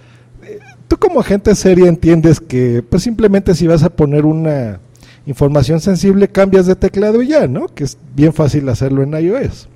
tú 0.93 0.99
como 0.99 1.23
gente 1.23 1.55
seria 1.55 1.89
entiendes 1.89 2.39
que 2.39 2.85
pues 2.87 3.03
simplemente 3.03 3.55
si 3.55 3.67
vas 3.67 3.83
a 3.83 3.89
poner 3.89 4.27
una 4.27 4.79
información 5.25 5.81
sensible 5.81 6.29
cambias 6.29 6.67
de 6.67 6.77
teclado 6.77 7.23
y 7.23 7.29
ya, 7.29 7.47
¿no? 7.47 7.67
Que 7.69 7.85
es 7.85 7.97
bien 8.15 8.35
fácil 8.35 8.69
hacerlo 8.69 9.03
en 9.03 9.15
iOS. 9.15 9.71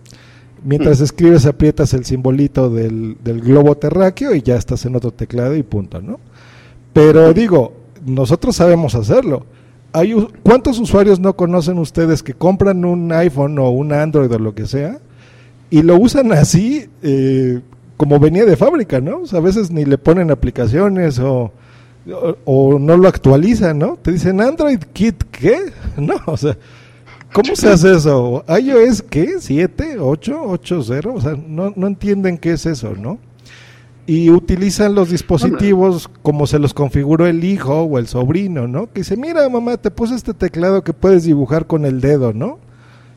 Mientras 0.63 1.01
mm. 1.01 1.05
escribes 1.05 1.47
aprietas 1.47 1.95
el 1.95 2.05
simbolito 2.05 2.69
del, 2.69 3.17
globo 3.25 3.79
terráqueo 3.79 4.35
y 4.35 4.43
ya 4.43 4.57
estás 4.57 4.85
en 4.85 4.95
otro 4.95 5.11
teclado 5.11 5.57
y 5.57 5.63
punto, 5.63 6.03
¿no? 6.03 6.21
Pero 6.93 7.33
digo, 7.33 7.73
nosotros 8.05 8.55
sabemos 8.55 8.95
hacerlo. 8.95 9.47
Hay, 9.95 10.15
¿Cuántos 10.43 10.79
usuarios 10.79 11.19
no 11.19 11.35
conocen 11.35 11.79
ustedes 11.79 12.23
que 12.23 12.35
compran 12.35 12.85
un 12.85 13.11
iPhone 13.11 13.59
o 13.59 13.71
un 13.71 13.95
Android 13.95 14.31
o 14.31 14.39
lo 14.39 14.55
que 14.55 14.67
sea 14.67 14.99
y 15.71 15.81
lo 15.81 15.97
usan 15.97 16.31
así 16.33 16.91
eh, 17.03 17.63
como 17.97 18.19
venía 18.19 18.45
de 18.45 18.57
fábrica, 18.57 19.01
¿no? 19.01 19.23
a 19.31 19.41
veces 19.41 19.71
ni 19.71 19.85
le 19.85 19.99
ponen 19.99 20.31
aplicaciones 20.31 21.19
o, 21.19 21.53
o, 22.45 22.79
no 22.79 22.97
lo 22.97 23.09
actualizan, 23.09 23.79
¿no? 23.79 23.97
Te 24.01 24.13
dicen 24.13 24.41
Android 24.41 24.81
Kit, 24.93 25.25
¿qué? 25.31 25.73
No, 25.97 26.15
o 26.27 26.37
sea, 26.37 26.57
¿cómo 27.33 27.57
se 27.57 27.69
hace 27.69 27.95
eso? 27.95 28.45
iOS, 28.49 29.03
¿qué? 29.03 29.37
¿7? 29.37 29.97
¿8? 29.97 29.99
¿8.0? 29.99 31.15
O 31.15 31.21
sea, 31.21 31.37
no, 31.49 31.73
no 31.75 31.87
entienden 31.87 32.39
qué 32.39 32.53
es 32.53 32.67
eso, 32.67 32.95
¿no? 32.95 33.19
Y 34.09 34.31
utilizan 34.31 34.95
los 34.95 35.11
dispositivos 35.11 36.09
como 36.23 36.47
se 36.47 36.61
los 36.61 36.75
configuró 36.75 37.27
el 37.27 37.43
hijo 37.43 37.83
o 37.83 37.99
el 37.99 38.07
sobrino, 38.07 38.69
¿no? 38.69 38.87
Que 38.93 39.01
dice, 39.01 39.17
mira 39.17 39.49
mamá, 39.49 39.79
te 39.79 39.91
puse 39.91 40.15
este 40.15 40.33
teclado 40.33 40.85
que 40.85 40.93
puedes 40.93 41.25
dibujar 41.25 41.67
con 41.67 41.85
el 41.85 42.01
dedo, 42.01 42.33
¿no? 42.33 42.61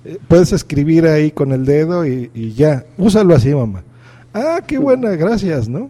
Eh, 0.04 0.18
puedes 0.28 0.52
escribir 0.52 1.06
ahí 1.06 1.30
con 1.30 1.52
el 1.52 1.66
dedo 1.66 2.08
y 2.08 2.54
ya, 2.56 2.86
úsalo 2.98 3.36
así 3.36 3.54
mamá. 3.54 3.84
Ah, 4.34 4.62
qué 4.66 4.78
buena, 4.78 5.12
gracias, 5.12 5.68
¿no? 5.68 5.90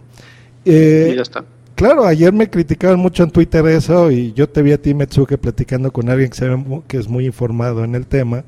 Eh, 0.65 1.09
y 1.13 1.15
ya 1.15 1.21
está. 1.21 1.43
Claro, 1.75 2.05
ayer 2.05 2.33
me 2.33 2.49
criticaban 2.49 2.99
mucho 2.99 3.23
en 3.23 3.31
Twitter 3.31 3.65
eso 3.67 4.11
y 4.11 4.33
yo 4.33 4.49
te 4.49 4.61
vi 4.61 4.73
a 4.73 4.81
ti, 4.81 4.93
Metsuke, 4.93 5.37
platicando 5.37 5.91
con 5.91 6.09
alguien 6.09 6.29
que, 6.29 6.35
sabe, 6.35 6.61
que 6.87 6.97
es 6.97 7.07
muy 7.07 7.25
informado 7.25 7.85
en 7.85 7.95
el 7.95 8.05
tema 8.05 8.43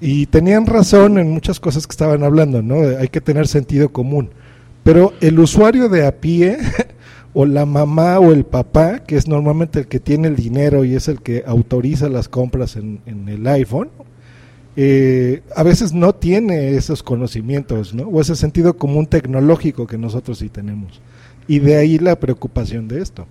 y 0.00 0.26
tenían 0.26 0.66
razón 0.66 1.18
en 1.18 1.30
muchas 1.30 1.60
cosas 1.60 1.86
que 1.86 1.92
estaban 1.92 2.24
hablando, 2.24 2.62
¿no? 2.62 2.76
Hay 2.98 3.08
que 3.08 3.20
tener 3.20 3.46
sentido 3.48 3.90
común. 3.90 4.30
Pero 4.82 5.12
el 5.20 5.38
usuario 5.38 5.88
de 5.88 6.06
a 6.06 6.12
pie, 6.20 6.58
o 7.34 7.46
la 7.46 7.66
mamá 7.66 8.18
o 8.18 8.32
el 8.32 8.44
papá, 8.44 9.00
que 9.00 9.16
es 9.16 9.28
normalmente 9.28 9.80
el 9.80 9.86
que 9.86 10.00
tiene 10.00 10.28
el 10.28 10.36
dinero 10.36 10.84
y 10.84 10.94
es 10.94 11.08
el 11.08 11.20
que 11.20 11.44
autoriza 11.46 12.08
las 12.08 12.28
compras 12.28 12.76
en, 12.76 13.00
en 13.06 13.28
el 13.28 13.46
iPhone 13.46 13.90
eh, 14.76 15.42
a 15.54 15.62
veces 15.62 15.92
no 15.92 16.14
tiene 16.14 16.74
esos 16.74 17.02
conocimientos, 17.02 17.94
¿no? 17.94 18.04
O 18.04 18.20
ese 18.20 18.34
sentido 18.34 18.76
común 18.76 19.06
tecnológico 19.06 19.86
que 19.86 19.98
nosotros 19.98 20.38
sí 20.38 20.48
tenemos. 20.48 21.00
Y 21.46 21.60
de 21.60 21.76
ahí 21.76 21.98
la 21.98 22.16
preocupación 22.16 22.88
de 22.88 23.00
esto. 23.00 23.26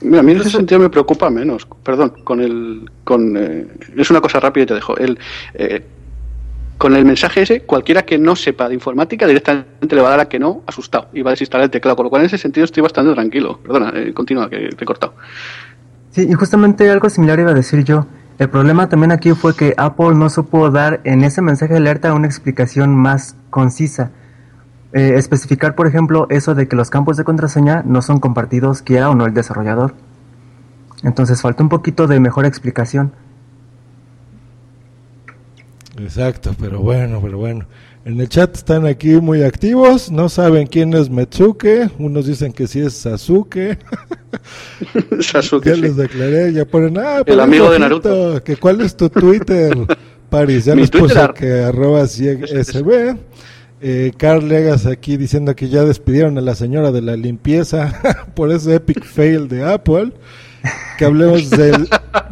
a 0.00 0.22
mí 0.22 0.32
en 0.32 0.40
ese 0.40 0.50
sentido 0.50 0.80
me 0.80 0.90
preocupa 0.90 1.28
menos. 1.28 1.66
Perdón, 1.82 2.12
con 2.22 2.40
el. 2.40 2.88
Con, 3.02 3.36
eh, 3.36 3.66
es 3.96 4.10
una 4.10 4.20
cosa 4.20 4.38
rápida 4.38 4.62
y 4.62 4.66
te 4.66 4.74
dejo. 4.74 4.96
El, 4.96 5.18
eh, 5.54 5.82
con 6.78 6.94
el 6.94 7.06
mensaje 7.06 7.40
ese, 7.40 7.62
cualquiera 7.62 8.04
que 8.04 8.18
no 8.18 8.36
sepa 8.36 8.68
de 8.68 8.74
informática 8.74 9.26
directamente 9.26 9.96
le 9.96 10.02
va 10.02 10.08
a 10.08 10.10
dar 10.10 10.20
a 10.20 10.28
que 10.28 10.38
no, 10.38 10.62
asustado, 10.66 11.08
y 11.14 11.22
va 11.22 11.30
a 11.30 11.32
desinstalar 11.32 11.64
el 11.64 11.70
teclado. 11.70 11.96
Con 11.96 12.04
lo 12.04 12.10
cual, 12.10 12.22
en 12.22 12.26
ese 12.26 12.38
sentido, 12.38 12.64
estoy 12.64 12.82
bastante 12.82 13.12
tranquilo. 13.14 13.58
Perdona, 13.62 13.92
continúa, 14.14 14.48
que 14.50 14.68
te 14.68 14.84
he 14.84 14.86
cortado. 14.86 15.14
Sí, 16.10 16.26
y 16.28 16.32
justamente 16.34 16.88
algo 16.90 17.08
similar 17.08 17.40
iba 17.40 17.50
a 17.50 17.54
decir 17.54 17.82
yo. 17.82 18.06
El 18.38 18.50
problema 18.50 18.88
también 18.88 19.12
aquí 19.12 19.32
fue 19.32 19.56
que 19.56 19.72
Apple 19.78 20.14
no 20.14 20.28
supo 20.28 20.70
dar 20.70 21.00
en 21.04 21.24
ese 21.24 21.40
mensaje 21.40 21.72
de 21.72 21.78
alerta 21.78 22.12
una 22.12 22.26
explicación 22.26 22.94
más 22.94 23.36
concisa. 23.48 24.10
Eh, 24.92 25.14
especificar, 25.16 25.74
por 25.74 25.86
ejemplo, 25.86 26.26
eso 26.28 26.54
de 26.54 26.68
que 26.68 26.76
los 26.76 26.90
campos 26.90 27.16
de 27.16 27.24
contraseña 27.24 27.82
no 27.84 28.02
son 28.02 28.20
compartidos, 28.20 28.82
quiera 28.82 29.08
o 29.10 29.14
no 29.14 29.24
el 29.26 29.32
desarrollador. 29.32 29.94
Entonces 31.02 31.40
falta 31.40 31.62
un 31.62 31.68
poquito 31.70 32.06
de 32.06 32.20
mejor 32.20 32.44
explicación. 32.44 33.12
Exacto, 35.98 36.54
pero 36.60 36.80
bueno, 36.80 37.20
pero 37.22 37.38
bueno. 37.38 37.64
En 38.06 38.20
el 38.20 38.28
chat 38.28 38.54
están 38.54 38.86
aquí 38.86 39.16
muy 39.16 39.42
activos, 39.42 40.12
no 40.12 40.28
saben 40.28 40.68
quién 40.68 40.94
es 40.94 41.10
Metsuke, 41.10 41.90
unos 41.98 42.26
dicen 42.26 42.52
que 42.52 42.68
sí 42.68 42.78
es 42.78 42.92
Sasuke. 42.92 43.78
Sasuke. 45.20 45.64
ya 45.70 45.74
les 45.74 45.96
declaré, 45.96 46.52
ya 46.52 46.64
ponen, 46.64 46.98
ah, 46.98 47.24
el 47.26 47.40
amigo 47.40 47.68
de 47.68 47.80
Naruto. 47.80 48.44
Que 48.44 48.58
cuál 48.58 48.80
es 48.82 48.96
tu 48.96 49.10
Twitter, 49.10 49.76
Paris, 50.30 50.66
ya 50.66 50.76
les 50.76 50.88
puse 50.88 51.18
que 51.36 51.64
arroba 51.64 52.06
SB. 52.06 53.16
Eh, 53.80 54.12
Carl 54.16 54.48
Legas 54.48 54.86
aquí 54.86 55.16
diciendo 55.16 55.56
que 55.56 55.68
ya 55.68 55.82
despidieron 55.82 56.38
a 56.38 56.42
la 56.42 56.54
señora 56.54 56.92
de 56.92 57.02
la 57.02 57.16
limpieza 57.16 58.00
por 58.36 58.52
ese 58.52 58.76
epic 58.76 59.04
fail 59.04 59.48
de 59.48 59.64
Apple. 59.64 60.12
Que 60.96 61.06
hablemos 61.06 61.50
del, 61.50 61.88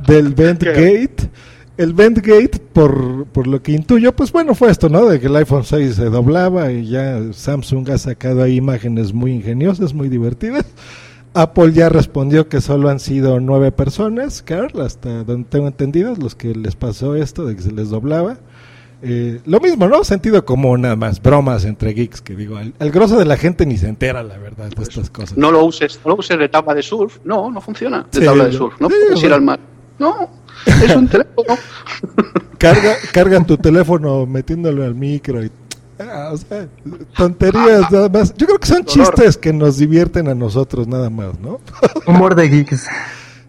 del 0.07 0.35
Vent 0.35 0.63
Gate 0.63 1.31
el 1.77 1.93
Bendgate, 1.93 2.59
por, 2.73 3.27
por 3.27 3.47
lo 3.47 3.63
que 3.63 3.73
intuyo, 3.73 4.15
pues 4.15 4.31
bueno, 4.33 4.55
fue 4.55 4.71
esto, 4.71 4.89
¿no? 4.89 5.07
De 5.07 5.19
que 5.21 5.27
el 5.27 5.37
iPhone 5.37 5.65
6 5.65 5.95
se 5.95 6.05
doblaba 6.05 6.71
y 6.73 6.87
ya 6.89 7.21
Samsung 7.33 7.91
ha 7.91 7.99
sacado 7.99 8.43
ahí 8.43 8.57
imágenes 8.57 9.13
muy 9.13 9.33
ingeniosas, 9.33 9.93
muy 9.95 10.09
divertidas. 10.09 10.65
Apple 11.35 11.73
ya 11.73 11.89
respondió 11.89 12.49
que 12.49 12.61
solo 12.61 12.89
han 12.91 13.01
sido 13.01 13.41
nueve 13.41 13.73
personas, 13.73 14.41
Carl, 14.43 14.81
hasta 14.81 15.25
donde 15.25 15.49
tengo 15.49 15.67
entendido, 15.67 16.15
los 16.15 16.37
que 16.37 16.55
les 16.55 16.77
pasó 16.77 17.17
esto 17.17 17.45
de 17.45 17.57
que 17.57 17.63
se 17.63 17.73
les 17.73 17.91
doblaba. 17.91 18.39
Eh, 19.03 19.41
lo 19.45 19.59
mismo, 19.59 19.89
¿no? 19.89 20.05
Sentido 20.05 20.45
común, 20.45 20.83
nada 20.83 20.95
más, 20.97 21.21
bromas 21.21 21.65
entre 21.65 21.93
geeks, 21.93 22.21
que 22.23 22.37
digo, 22.37 22.59
el, 22.61 22.73
el 22.79 22.91
grosso 22.93 23.19
de 23.19 23.25
la 23.25 23.37
gente 23.37 23.67
ni 23.67 23.77
se 23.77 23.89
entera, 23.89 24.23
la 24.23 24.39
verdad, 24.39 24.71
de 24.71 24.83
estas 24.83 25.11
cosas. 25.11 25.37
No 25.37 25.51
lo 25.51 25.65
uses, 25.65 26.01
no 26.05 26.11
lo 26.13 26.17
uses 26.19 26.39
de 26.39 26.49
tabla 26.49 26.73
de 26.73 26.83
surf. 26.83 27.19
No, 27.25 27.51
no 27.51 27.61
funciona 27.61 28.07
de 28.13 28.21
Sí, 28.21 28.25
tabla 28.25 28.45
de 28.47 28.53
surf. 28.53 28.81
No 28.81 28.89
Sí, 28.89 28.95
puedes 29.09 29.25
ir 29.25 29.33
al 29.33 29.43
mar. 29.43 29.59
No, 29.99 30.31
es 30.67 30.97
un 30.97 31.09
teléfono. 31.09 31.57
Carga, 32.59 32.95
cargan 33.13 33.47
tu 33.47 33.59
teléfono 33.59 34.25
metiéndolo 34.27 34.85
al 34.85 34.95
micro 34.95 35.45
y... 35.45 35.51
ah, 35.99 36.31
o 36.33 36.37
sea, 36.37 36.67
tonterías 37.17 37.91
nada 37.91 38.09
más. 38.09 38.33
Yo 38.35 38.47
creo 38.47 38.59
que 38.59 38.67
son 38.69 38.85
chistes 38.85 39.37
que 39.37 39.53
nos 39.53 39.77
divierten 39.77 40.29
a 40.29 40.35
nosotros 40.35 40.89
nada 40.89 41.11
más, 41.11 41.39
¿no? 41.41 41.61
Humor 42.07 42.35
de 42.35 42.49
geeks. 42.49 42.87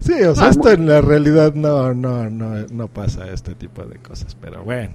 Sí, 0.00 0.12
o 0.22 0.34
sea, 0.34 0.46
Ah, 0.46 0.50
esto 0.50 0.70
en 0.70 0.86
la 0.86 1.00
realidad 1.00 1.54
no, 1.54 1.94
no, 1.94 2.28
no, 2.28 2.66
no 2.70 2.88
pasa 2.88 3.26
este 3.32 3.54
tipo 3.54 3.82
de 3.84 3.96
cosas, 3.98 4.36
pero 4.40 4.62
bueno. 4.62 4.94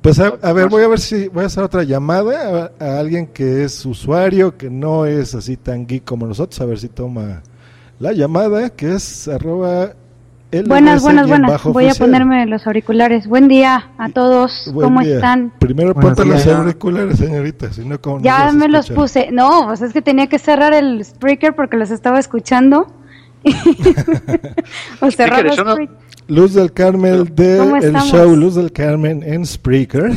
Pues 0.00 0.20
a, 0.20 0.28
a 0.40 0.52
ver, 0.52 0.68
voy 0.68 0.84
a 0.84 0.88
ver 0.88 1.00
si 1.00 1.26
voy 1.28 1.42
a 1.42 1.46
hacer 1.46 1.64
otra 1.64 1.82
llamada 1.82 2.70
a, 2.78 2.84
a 2.84 3.00
alguien 3.00 3.26
que 3.26 3.64
es 3.64 3.84
usuario, 3.84 4.56
que 4.56 4.70
no 4.70 5.04
es 5.06 5.34
así 5.34 5.56
tan 5.56 5.86
geek 5.86 6.04
como 6.04 6.26
nosotros, 6.26 6.60
a 6.60 6.66
ver 6.66 6.78
si 6.78 6.88
toma 6.88 7.42
la 7.98 8.12
llamada, 8.12 8.70
que 8.70 8.92
es 8.94 9.26
arroba 9.26 9.94
Buenas, 10.66 11.02
buenas, 11.02 11.26
buenas. 11.26 11.62
Voy 11.64 11.88
a 11.88 11.94
ponerme 11.94 12.46
los 12.46 12.66
auriculares. 12.66 13.26
Buen 13.26 13.48
día 13.48 13.90
a 13.98 14.08
todos. 14.10 14.70
Buen 14.72 14.86
¿Cómo 14.86 15.00
día. 15.02 15.16
están? 15.16 15.52
Primero 15.58 15.92
ponte 15.94 16.24
los 16.24 16.46
auriculares, 16.46 17.18
señorita, 17.18 17.72
si 17.72 17.84
no, 17.84 18.00
¿cómo 18.00 18.16
nos 18.16 18.24
Ya 18.24 18.52
me 18.52 18.68
los 18.68 18.88
puse. 18.90 19.30
No, 19.32 19.64
pues 19.66 19.82
es 19.82 19.92
que 19.92 20.02
tenía 20.02 20.28
que 20.28 20.38
cerrar 20.38 20.72
el 20.72 21.00
speaker 21.00 21.54
porque 21.54 21.76
los 21.76 21.90
estaba 21.90 22.18
escuchando. 22.20 22.86
o 25.00 25.10
cerrar 25.10 25.46
el 25.46 25.56
no-. 25.56 25.76
Luz 26.28 26.54
del 26.54 26.72
Carmen 26.72 27.24
de 27.34 27.58
¿Cómo 27.58 27.76
el 27.76 27.94
show 27.96 28.34
Luz 28.34 28.54
del 28.56 28.72
Carmen 28.72 29.22
en 29.24 29.46
Spreaker 29.46 30.12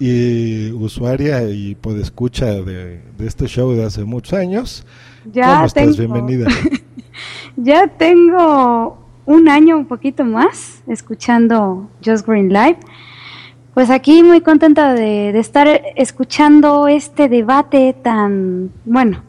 y 0.00 0.72
usuaria 0.72 1.42
y 1.48 1.76
podescucha 1.76 2.46
de, 2.46 3.00
de 3.16 3.26
este 3.26 3.46
show 3.46 3.72
de 3.72 3.84
hace 3.84 4.04
muchos 4.04 4.32
años. 4.38 4.84
Ya 5.32 5.54
¿Cómo 5.54 5.66
estás? 5.66 5.96
tengo- 5.96 6.14
Bienvenida. 6.14 6.48
Ya 7.56 7.86
tengo 7.86 9.03
un 9.26 9.48
año, 9.48 9.76
un 9.76 9.86
poquito 9.86 10.24
más, 10.24 10.82
escuchando 10.86 11.88
Just 12.04 12.26
Green 12.26 12.48
Live. 12.48 12.78
Pues 13.74 13.90
aquí 13.90 14.22
muy 14.22 14.40
contenta 14.40 14.94
de, 14.94 15.36
estar 15.38 15.68
escuchando 15.96 16.86
este 16.86 17.28
debate 17.28 17.94
tan, 18.02 18.70
bueno, 18.84 19.22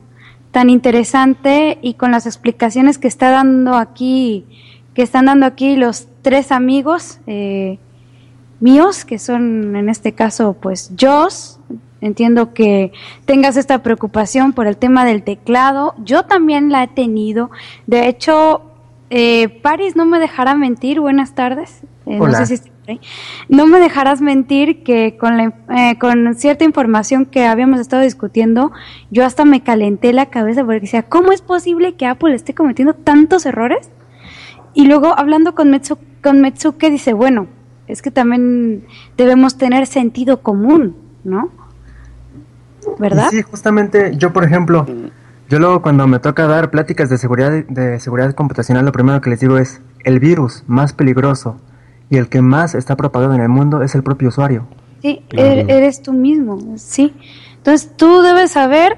tan 0.51 0.69
interesante 0.69 1.79
y 1.81 1.95
con 1.95 2.11
las 2.11 2.27
explicaciones 2.27 2.97
que 2.99 3.07
está 3.07 3.31
dando 3.31 3.75
aquí, 3.75 4.45
que 4.93 5.01
están 5.01 5.25
dando 5.25 5.47
aquí 5.47 5.75
los 5.75 6.07
tres 6.21 6.51
amigos 6.51 7.19
eh, 7.25 7.79
míos, 8.59 9.03
que 9.03 9.17
son 9.17 9.75
en 9.75 9.89
este 9.89 10.13
caso, 10.13 10.53
pues, 10.53 10.91
Joss. 10.99 11.59
Entiendo 12.01 12.53
que 12.53 12.91
tengas 13.25 13.57
esta 13.57 13.81
preocupación 13.81 14.53
por 14.53 14.67
el 14.67 14.77
tema 14.77 15.05
del 15.05 15.23
teclado. 15.23 15.95
Yo 15.97 16.25
también 16.25 16.71
la 16.71 16.83
he 16.83 16.87
tenido. 16.87 17.49
De 17.87 18.07
hecho, 18.07 18.74
eh, 19.17 19.47
Paris 19.61 19.95
no 19.95 20.05
me 20.05 20.19
dejará 20.19 20.55
mentir. 20.55 20.99
Buenas 20.99 21.35
tardes. 21.35 21.83
Eh, 22.05 22.19
no 22.19 22.33
sé 22.33 22.45
si 22.47 22.53
está 22.55 22.69
por 22.69 22.89
ahí. 22.89 22.99
No 23.47 23.65
me 23.65 23.79
dejarás 23.79 24.19
mentir 24.19 24.83
que 24.83 25.15
con, 25.17 25.37
la, 25.37 25.53
eh, 25.69 25.97
con 25.97 26.35
cierta 26.35 26.65
información 26.65 27.25
que 27.25 27.45
habíamos 27.45 27.79
estado 27.79 28.01
discutiendo, 28.03 28.73
yo 29.11 29.25
hasta 29.25 29.45
me 29.45 29.63
calenté 29.63 30.11
la 30.11 30.25
cabeza 30.25 30.65
porque 30.65 30.81
decía, 30.81 31.03
¿cómo 31.03 31.31
es 31.31 31.41
posible 31.41 31.95
que 31.95 32.05
Apple 32.05 32.35
esté 32.35 32.53
cometiendo 32.53 32.93
tantos 32.93 33.45
errores? 33.45 33.89
Y 34.73 34.85
luego 34.85 35.17
hablando 35.17 35.55
con, 35.55 35.69
Metsu, 35.71 35.97
con 36.21 36.41
Metsuke 36.41 36.89
dice, 36.89 37.13
bueno, 37.13 37.47
es 37.87 38.01
que 38.01 38.11
también 38.11 38.85
debemos 39.15 39.57
tener 39.57 39.87
sentido 39.87 40.41
común, 40.41 40.97
¿no? 41.23 41.51
¿Verdad? 42.99 43.29
Y 43.31 43.37
sí, 43.37 43.41
justamente 43.43 44.11
yo, 44.17 44.33
por 44.33 44.43
ejemplo, 44.43 44.85
yo 45.49 45.59
luego 45.59 45.81
cuando 45.81 46.07
me 46.07 46.19
toca 46.19 46.47
dar 46.47 46.71
pláticas 46.71 47.09
de 47.09 47.17
seguridad 47.17 47.51
de 47.51 47.99
seguridad 47.99 48.33
computacional, 48.33 48.85
lo 48.85 48.91
primero 48.91 49.21
que 49.21 49.29
les 49.29 49.39
digo 49.39 49.57
es 49.57 49.81
el 50.03 50.19
virus 50.19 50.63
más 50.67 50.93
peligroso 50.93 51.57
y 52.09 52.17
el 52.17 52.29
que 52.29 52.41
más 52.41 52.75
está 52.75 52.95
propagado 52.95 53.33
en 53.33 53.41
el 53.41 53.49
mundo 53.49 53.81
es 53.83 53.95
el 53.95 54.03
propio 54.03 54.29
usuario. 54.29 54.65
Sí, 55.01 55.21
Claro. 55.29 55.47
er- 55.49 55.65
eres 55.71 56.01
tú 56.01 56.13
mismo, 56.13 56.57
sí. 56.77 57.13
Entonces 57.57 57.91
tú 57.95 58.21
debes 58.21 58.51
saber 58.51 58.97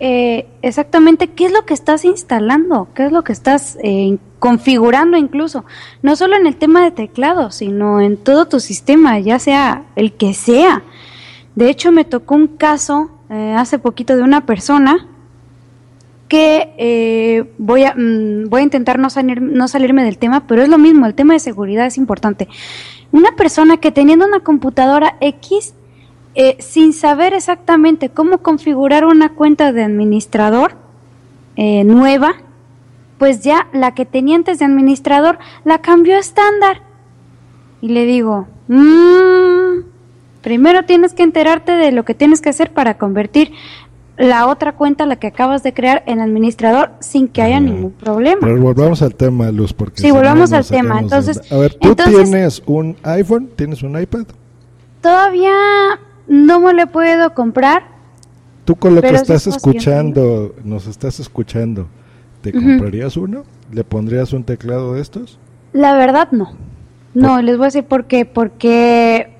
eh, 0.00 0.48
exactamente 0.62 1.28
qué 1.28 1.46
es 1.46 1.52
lo 1.52 1.64
que 1.64 1.74
estás 1.74 2.04
instalando, 2.04 2.88
qué 2.94 3.06
es 3.06 3.12
lo 3.12 3.22
que 3.22 3.32
estás 3.32 3.78
eh, 3.84 4.18
configurando 4.40 5.16
incluso, 5.16 5.64
no 6.02 6.16
solo 6.16 6.34
en 6.36 6.46
el 6.48 6.56
tema 6.56 6.82
de 6.82 6.90
teclado, 6.90 7.52
sino 7.52 8.00
en 8.00 8.16
todo 8.16 8.46
tu 8.48 8.58
sistema, 8.58 9.20
ya 9.20 9.38
sea 9.38 9.84
el 9.94 10.12
que 10.14 10.34
sea. 10.34 10.82
De 11.54 11.70
hecho, 11.70 11.92
me 11.92 12.04
tocó 12.04 12.34
un 12.34 12.48
caso 12.48 13.10
eh, 13.30 13.54
hace 13.56 13.78
poquito 13.78 14.16
de 14.16 14.22
una 14.22 14.44
persona 14.46 15.06
que 16.32 16.72
eh, 16.78 17.44
voy, 17.58 17.84
a, 17.84 17.92
mm, 17.94 18.48
voy 18.48 18.62
a 18.62 18.64
intentar 18.64 18.98
no, 18.98 19.10
salir, 19.10 19.42
no 19.42 19.68
salirme 19.68 20.02
del 20.02 20.16
tema, 20.16 20.46
pero 20.46 20.62
es 20.62 20.70
lo 20.70 20.78
mismo, 20.78 21.04
el 21.04 21.12
tema 21.12 21.34
de 21.34 21.40
seguridad 21.40 21.84
es 21.84 21.98
importante. 21.98 22.48
Una 23.10 23.32
persona 23.36 23.76
que 23.76 23.92
teniendo 23.92 24.24
una 24.24 24.40
computadora 24.40 25.18
X, 25.20 25.74
eh, 26.34 26.56
sin 26.58 26.94
saber 26.94 27.34
exactamente 27.34 28.08
cómo 28.08 28.38
configurar 28.38 29.04
una 29.04 29.34
cuenta 29.34 29.72
de 29.72 29.84
administrador 29.84 30.76
eh, 31.56 31.84
nueva, 31.84 32.36
pues 33.18 33.42
ya 33.42 33.68
la 33.74 33.92
que 33.92 34.06
tenía 34.06 34.36
antes 34.36 34.58
de 34.58 34.64
administrador 34.64 35.38
la 35.64 35.82
cambió 35.82 36.16
a 36.16 36.20
estándar. 36.20 36.80
Y 37.82 37.88
le 37.88 38.06
digo, 38.06 38.46
"Mm, 38.68 39.84
primero 40.40 40.84
tienes 40.84 41.12
que 41.12 41.24
enterarte 41.24 41.72
de 41.72 41.92
lo 41.92 42.06
que 42.06 42.14
tienes 42.14 42.40
que 42.40 42.48
hacer 42.48 42.72
para 42.72 42.96
convertir 42.96 43.52
la 44.22 44.46
otra 44.46 44.72
cuenta, 44.72 45.04
la 45.04 45.16
que 45.16 45.26
acabas 45.26 45.62
de 45.62 45.74
crear, 45.74 46.02
en 46.06 46.20
administrador 46.20 46.92
sin 47.00 47.26
que 47.28 47.42
haya 47.42 47.60
Mm. 47.60 47.64
ningún 47.64 47.90
problema. 47.92 48.40
Pero 48.42 48.60
volvamos 48.60 49.02
al 49.02 49.14
tema, 49.14 49.50
Luz, 49.50 49.72
porque 49.72 49.96
Sí, 49.96 50.02
si 50.02 50.08
no 50.08 50.14
volvamos 50.14 50.50
nos 50.50 50.52
al 50.52 50.66
tema. 50.66 50.94
de 50.96 51.00
Entonces- 51.02 51.38
onda. 51.38 51.56
a 51.56 51.58
ver, 51.58 51.74
¿tú 51.74 51.88
entonces- 51.90 52.30
tienes 52.30 52.62
un 52.66 52.96
iPhone? 53.02 53.50
¿Tienes 53.56 53.82
un 53.82 54.00
iPad? 54.00 54.26
Todavía 55.00 55.52
no 56.28 56.60
me 56.60 56.72
lo 56.74 56.86
puedo 56.86 57.34
comprar. 57.34 57.82
Tú 58.64 58.76
con 58.76 58.94
lo 58.94 59.02
que 59.02 59.08
estás 59.14 59.46
escuchando, 59.48 60.54
nos 60.64 60.86
estás 60.86 61.18
escuchando, 61.18 61.88
¿te 62.42 62.52
comprarías 62.52 63.16
uno? 63.16 63.42
¿Le 63.72 63.82
pondrías 63.82 64.32
un 64.32 64.44
teclado 64.44 64.94
de 64.94 65.00
estos? 65.02 65.38
La 65.72 65.94
verdad 65.96 66.28
no. 66.30 66.52
No, 67.14 67.42
les 67.42 67.56
voy 67.56 67.64
a 67.64 67.66
decir 67.68 67.84
por 67.84 68.04
qué. 68.04 68.24
Porque 68.24 69.34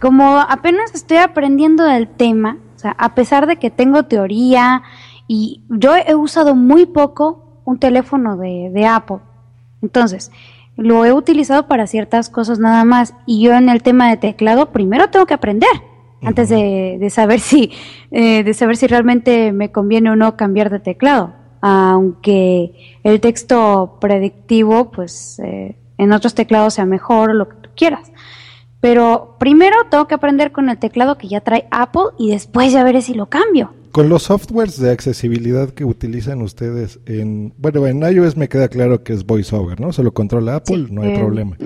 como 0.00 0.38
apenas 0.38 0.94
estoy 0.94 1.16
aprendiendo 1.16 1.84
del 1.84 2.08
tema, 2.08 2.58
sea, 2.80 2.96
a 2.98 3.14
pesar 3.14 3.46
de 3.46 3.56
que 3.56 3.70
tengo 3.70 4.04
teoría 4.04 4.82
y 5.28 5.62
yo 5.68 5.94
he 5.96 6.14
usado 6.14 6.54
muy 6.54 6.86
poco 6.86 7.60
un 7.64 7.78
teléfono 7.78 8.36
de, 8.36 8.70
de 8.72 8.86
Apple. 8.86 9.18
Entonces, 9.82 10.30
lo 10.76 11.04
he 11.04 11.12
utilizado 11.12 11.68
para 11.68 11.86
ciertas 11.86 12.30
cosas 12.30 12.58
nada 12.58 12.84
más. 12.84 13.14
Y 13.26 13.42
yo 13.42 13.54
en 13.54 13.68
el 13.68 13.82
tema 13.82 14.08
de 14.08 14.16
teclado, 14.16 14.72
primero 14.72 15.10
tengo 15.10 15.26
que 15.26 15.34
aprender. 15.34 15.70
Antes 16.22 16.50
de, 16.50 16.98
de 17.00 17.10
saber 17.10 17.40
si 17.40 17.72
eh, 18.10 18.44
de 18.44 18.52
saber 18.52 18.76
si 18.76 18.86
realmente 18.86 19.52
me 19.52 19.72
conviene 19.72 20.10
o 20.10 20.16
no 20.16 20.36
cambiar 20.36 20.68
de 20.68 20.78
teclado 20.78 21.32
aunque 21.62 22.98
el 23.04 23.20
texto 23.20 23.98
predictivo 24.02 24.90
pues 24.90 25.38
eh, 25.38 25.76
en 25.96 26.12
otros 26.12 26.34
teclados 26.34 26.74
sea 26.74 26.84
mejor 26.84 27.30
o 27.30 27.34
lo 27.34 27.48
que 27.48 27.56
tú 27.56 27.70
quieras 27.74 28.12
pero 28.80 29.36
primero 29.38 29.76
tengo 29.90 30.06
que 30.08 30.14
aprender 30.14 30.52
con 30.52 30.68
el 30.70 30.78
teclado 30.78 31.18
que 31.18 31.28
ya 31.28 31.40
trae 31.40 31.66
Apple 31.70 32.02
y 32.18 32.30
después 32.30 32.72
ya 32.72 32.82
veré 32.82 33.02
si 33.02 33.14
lo 33.14 33.26
cambio 33.26 33.72
Con 33.92 34.08
los 34.08 34.24
softwares 34.24 34.78
de 34.80 34.90
accesibilidad 34.90 35.70
que 35.70 35.84
utilizan 35.84 36.40
ustedes 36.42 36.98
en, 37.06 37.52
bueno, 37.58 37.86
en 37.86 38.02
iOS 38.02 38.36
me 38.36 38.48
queda 38.48 38.68
claro 38.68 39.02
que 39.02 39.12
es 39.12 39.26
VoiceOver, 39.26 39.80
¿no? 39.80 39.92
Se 39.92 40.02
lo 40.02 40.12
controla 40.12 40.56
Apple, 40.56 40.86
Sí, 40.88 40.92
no 40.92 41.02
hay 41.02 41.10
eh, 41.10 41.18
problema. 41.18 41.56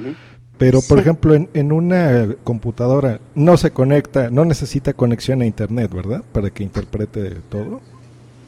Pero, 0.56 0.80
por 0.82 0.98
sí. 0.98 1.02
ejemplo, 1.02 1.34
en, 1.34 1.48
en 1.54 1.72
una 1.72 2.28
computadora 2.44 3.20
no 3.34 3.56
se 3.56 3.72
conecta, 3.72 4.30
no 4.30 4.44
necesita 4.44 4.92
conexión 4.92 5.42
a 5.42 5.46
Internet, 5.46 5.92
¿verdad? 5.92 6.22
Para 6.32 6.50
que 6.50 6.62
interprete 6.62 7.30
todo. 7.48 7.80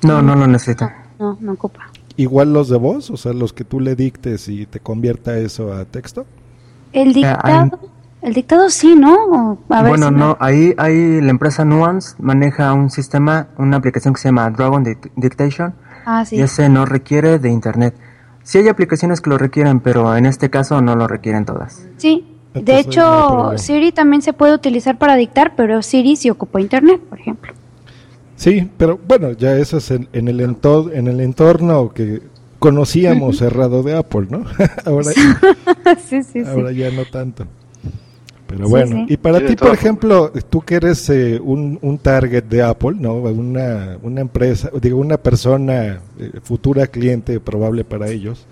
No, 0.03 0.23
no 0.23 0.35
lo 0.37 0.47
necesita. 0.47 1.09
no 1.19 1.37
no 1.41 1.53
ocupa 1.53 1.91
Igual 2.17 2.53
los 2.53 2.69
de 2.69 2.79
voz, 2.79 3.11
o 3.11 3.17
sea, 3.17 3.33
los 3.33 3.53
que 3.53 3.65
tú 3.65 3.81
le 3.81 3.95
dictes 3.97 4.49
y 4.49 4.67
te 4.67 4.81
convierta 4.81 5.37
eso 5.39 5.73
a 5.75 5.85
texto. 5.85 6.27
el 6.93 7.13
dictado 7.13 7.79
el 8.27 8.35
dictado 8.35 8.69
sí 8.71 8.95
no 8.97 9.15
O- 9.15 9.59
a 9.73 9.83
ver 9.83 9.91
bueno, 9.91 10.09
si 10.09 10.13
me- 10.13 10.19
no, 10.19 10.37
ahí, 10.41 10.75
ahí 10.79 11.21
la 11.21 11.31
empresa 11.31 11.65
Nuance 11.65 12.17
maneja 12.19 12.73
un 12.75 12.91
sistema, 12.91 13.47
una 13.57 13.77
aplicación 13.77 14.13
que 14.15 14.21
se 14.21 14.29
llama 14.29 14.51
Dragon 14.51 14.85
Dic- 14.85 15.11
Dictation 15.17 15.75
ah 16.05 16.25
sí 16.25 16.37
y 16.37 16.41
ese 16.41 16.69
no 16.69 16.85
requiere 16.87 17.39
de 17.39 17.49
internet. 17.51 17.95
Sí 18.43 18.59
hay 18.59 18.69
aplicaciones 18.69 19.21
que 19.21 19.31
lo 19.31 19.39
requieren, 19.39 19.81
pero 19.81 20.17
en 20.17 20.25
este 20.27 20.51
caso 20.51 20.81
no 20.83 20.95
lo 20.97 21.09
requieren 21.09 21.45
todas. 21.45 21.87
sí 21.97 22.27
de 22.55 22.79
hecho. 22.81 23.53
Siri 23.59 23.93
también 23.93 24.23
se 24.23 24.33
puede 24.33 24.55
utilizar 24.55 24.97
para 24.99 25.15
dictar 25.17 25.55
pero 25.57 25.83
Siri 25.83 26.17
sí 26.17 26.31
ocupa 26.31 26.61
internet 26.61 27.01
por 27.09 27.21
ejemplo 27.21 27.53
Sí, 28.35 28.71
pero 28.77 28.99
bueno, 29.07 29.33
ya 29.33 29.57
eso 29.57 29.77
es 29.79 29.91
en, 29.91 30.09
en 30.13 30.29
el, 30.29 30.41
entorno, 30.41 30.93
en 30.93 31.07
el 31.09 31.21
entorno 31.21 31.91
que 31.95 32.23
conocíamos 32.59 33.39
cerrado 33.39 33.83
de 33.83 33.97
Apple, 33.97 34.27
¿no? 34.31 34.45
ahora 34.85 35.11
sí, 36.07 36.23
sí, 36.23 36.41
ahora 36.47 36.71
sí. 36.71 36.77
ya 36.77 36.91
no 36.91 37.05
tanto. 37.07 37.47
Pero 38.47 38.69
bueno, 38.69 39.05
sí. 39.07 39.15
y 39.15 39.17
para 39.17 39.41
Sí, 39.41 39.47
ti, 39.47 39.57
por 39.57 39.73
ejemplo, 39.75 40.33
tú 40.51 40.61
que 40.61 40.77
eres 40.77 41.09
eh, 41.11 41.41
un, 41.43 41.79
un 41.83 41.99
target 41.99 42.45
de 42.45 42.63
Apple, 42.63 42.97
¿no? 42.99 43.15
Una, 43.15 43.99
una 44.03 44.21
empresa, 44.21 44.71
digo, 44.81 44.99
una 45.01 45.17
persona 45.19 46.01
eh, 46.19 46.31
futura 46.43 46.87
cliente 46.87 47.41
probable 47.41 47.85
para 47.85 48.09
ellos. 48.09 48.47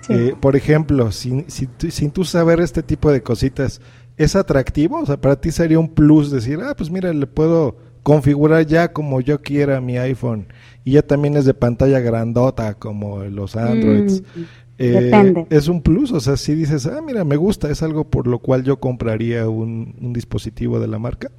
Sí. 0.00 0.12
Eh, 0.14 0.34
por 0.38 0.56
ejemplo, 0.56 1.10
sin, 1.12 1.50
sin, 1.50 1.68
tú- 1.78 1.90
sin 1.90 2.10
tú 2.10 2.24
saber 2.24 2.60
este 2.60 2.82
tipo 2.82 3.10
de 3.12 3.22
cositas, 3.22 3.80
¿es 4.16 4.36
atractivo? 4.36 5.00
O 5.00 5.06
sea, 5.06 5.18
para 5.20 5.40
ti 5.40 5.50
sería 5.52 5.78
un 5.78 5.88
plus 5.94 6.30
decir, 6.30 6.60
ah, 6.62 6.74
pues 6.76 6.90
mira, 6.90 7.12
le 7.12 7.26
puedo 7.26 7.76
configurar 8.02 8.66
ya 8.66 8.92
como 8.92 9.20
yo 9.20 9.40
quiera 9.42 9.80
mi 9.80 9.98
iPhone 9.98 10.48
y 10.84 10.92
ya 10.92 11.02
también 11.02 11.36
es 11.36 11.44
de 11.44 11.54
pantalla 11.54 12.00
grandota 12.00 12.74
como 12.74 13.24
los 13.24 13.56
Androids. 13.56 14.22
Mm, 14.34 14.42
Eh, 14.80 14.88
depende. 14.88 15.46
Es 15.50 15.68
un 15.68 15.82
plus, 15.82 16.10
o 16.10 16.20
sea, 16.20 16.38
si 16.38 16.54
dices, 16.54 16.86
ah, 16.86 17.02
mira, 17.02 17.22
me 17.22 17.36
gusta, 17.36 17.70
es 17.70 17.82
algo 17.82 18.04
por 18.04 18.26
lo 18.26 18.38
cual 18.38 18.64
yo 18.64 18.80
compraría 18.80 19.46
un, 19.46 19.94
un 20.00 20.12
dispositivo 20.14 20.80
de 20.80 20.88
la 20.88 20.98
marca. 20.98 21.30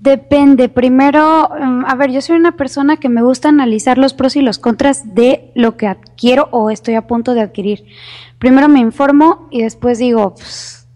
Depende. 0.00 0.68
Primero, 0.68 1.48
mm, 1.48 1.86
a 1.86 1.94
ver, 1.94 2.10
yo 2.10 2.20
soy 2.20 2.36
una 2.36 2.58
persona 2.58 2.98
que 2.98 3.08
me 3.08 3.22
gusta 3.22 3.48
analizar 3.48 3.96
los 3.96 4.12
pros 4.12 4.36
y 4.36 4.42
los 4.42 4.58
contras 4.58 5.14
de 5.14 5.50
lo 5.54 5.78
que 5.78 5.86
adquiero 5.86 6.48
o 6.50 6.70
estoy 6.70 6.94
a 6.94 7.06
punto 7.06 7.32
de 7.32 7.40
adquirir. 7.40 7.86
Primero 8.38 8.68
me 8.68 8.80
informo 8.80 9.48
y 9.50 9.62
después 9.62 9.96
digo, 9.96 10.34
pues, 10.34 10.86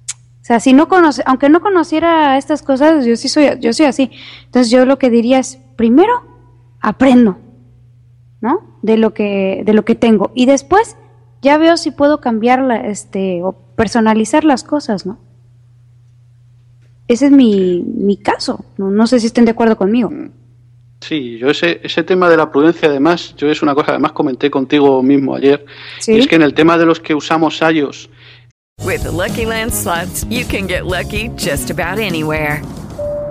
o 0.42 0.44
sea, 0.44 0.60
si 0.60 0.74
no 0.74 0.88
conoce, 0.88 1.22
aunque 1.24 1.48
no 1.48 1.62
conociera 1.62 2.36
estas 2.36 2.60
cosas, 2.60 3.06
yo 3.06 3.16
sí 3.16 3.30
soy, 3.30 3.48
yo 3.60 3.72
soy 3.72 3.86
así. 3.86 4.10
Entonces 4.44 4.70
yo 4.70 4.84
lo 4.84 4.98
que 4.98 5.08
diría 5.08 5.38
es, 5.38 5.58
primero 5.76 6.12
aprendo, 6.82 7.38
¿no? 8.42 8.78
De 8.82 8.98
lo 8.98 9.14
que, 9.14 9.62
de 9.64 9.72
lo 9.72 9.86
que 9.86 9.94
tengo 9.94 10.32
y 10.34 10.44
después 10.44 10.98
ya 11.42 11.58
veo 11.58 11.76
si 11.76 11.90
puedo 11.90 12.20
cambiarla, 12.20 12.76
este, 12.88 13.42
o 13.42 13.52
personalizar 13.76 14.44
las 14.44 14.64
cosas, 14.64 15.06
¿no? 15.06 15.18
Ese 17.06 17.26
es 17.26 17.32
mi, 17.32 17.82
mi 17.82 18.16
caso. 18.16 18.64
No, 18.76 18.90
no 18.90 19.06
sé 19.06 19.18
si 19.20 19.26
estén 19.26 19.44
de 19.44 19.52
acuerdo 19.52 19.76
conmigo. 19.76 20.10
Sí, 21.00 21.38
yo 21.38 21.48
ese, 21.48 21.80
ese 21.82 22.02
tema 22.02 22.28
de 22.28 22.36
la 22.36 22.50
prudencia, 22.50 22.88
además, 22.88 23.34
yo 23.36 23.48
es 23.48 23.62
una 23.62 23.74
cosa 23.74 23.86
que 23.86 23.90
además 23.92 24.12
comenté 24.12 24.50
contigo 24.50 25.02
mismo 25.02 25.34
ayer, 25.36 25.64
Sí. 26.00 26.14
y 26.14 26.18
es 26.18 26.26
que 26.26 26.34
en 26.36 26.42
el 26.42 26.54
tema 26.54 26.76
de 26.76 26.86
los 26.86 27.00
que 27.00 27.14
usamos 27.14 27.60
iOS, 27.62 28.10
With 28.84 29.02
the 29.02 29.10
Lucky 29.10 29.44
Land 29.44 29.72
slots, 29.72 30.24
you 30.28 30.44
can 30.48 30.68
get 30.68 30.84
lucky 30.84 31.30
just 31.36 31.70
about 31.70 31.98
anywhere. 31.98 32.62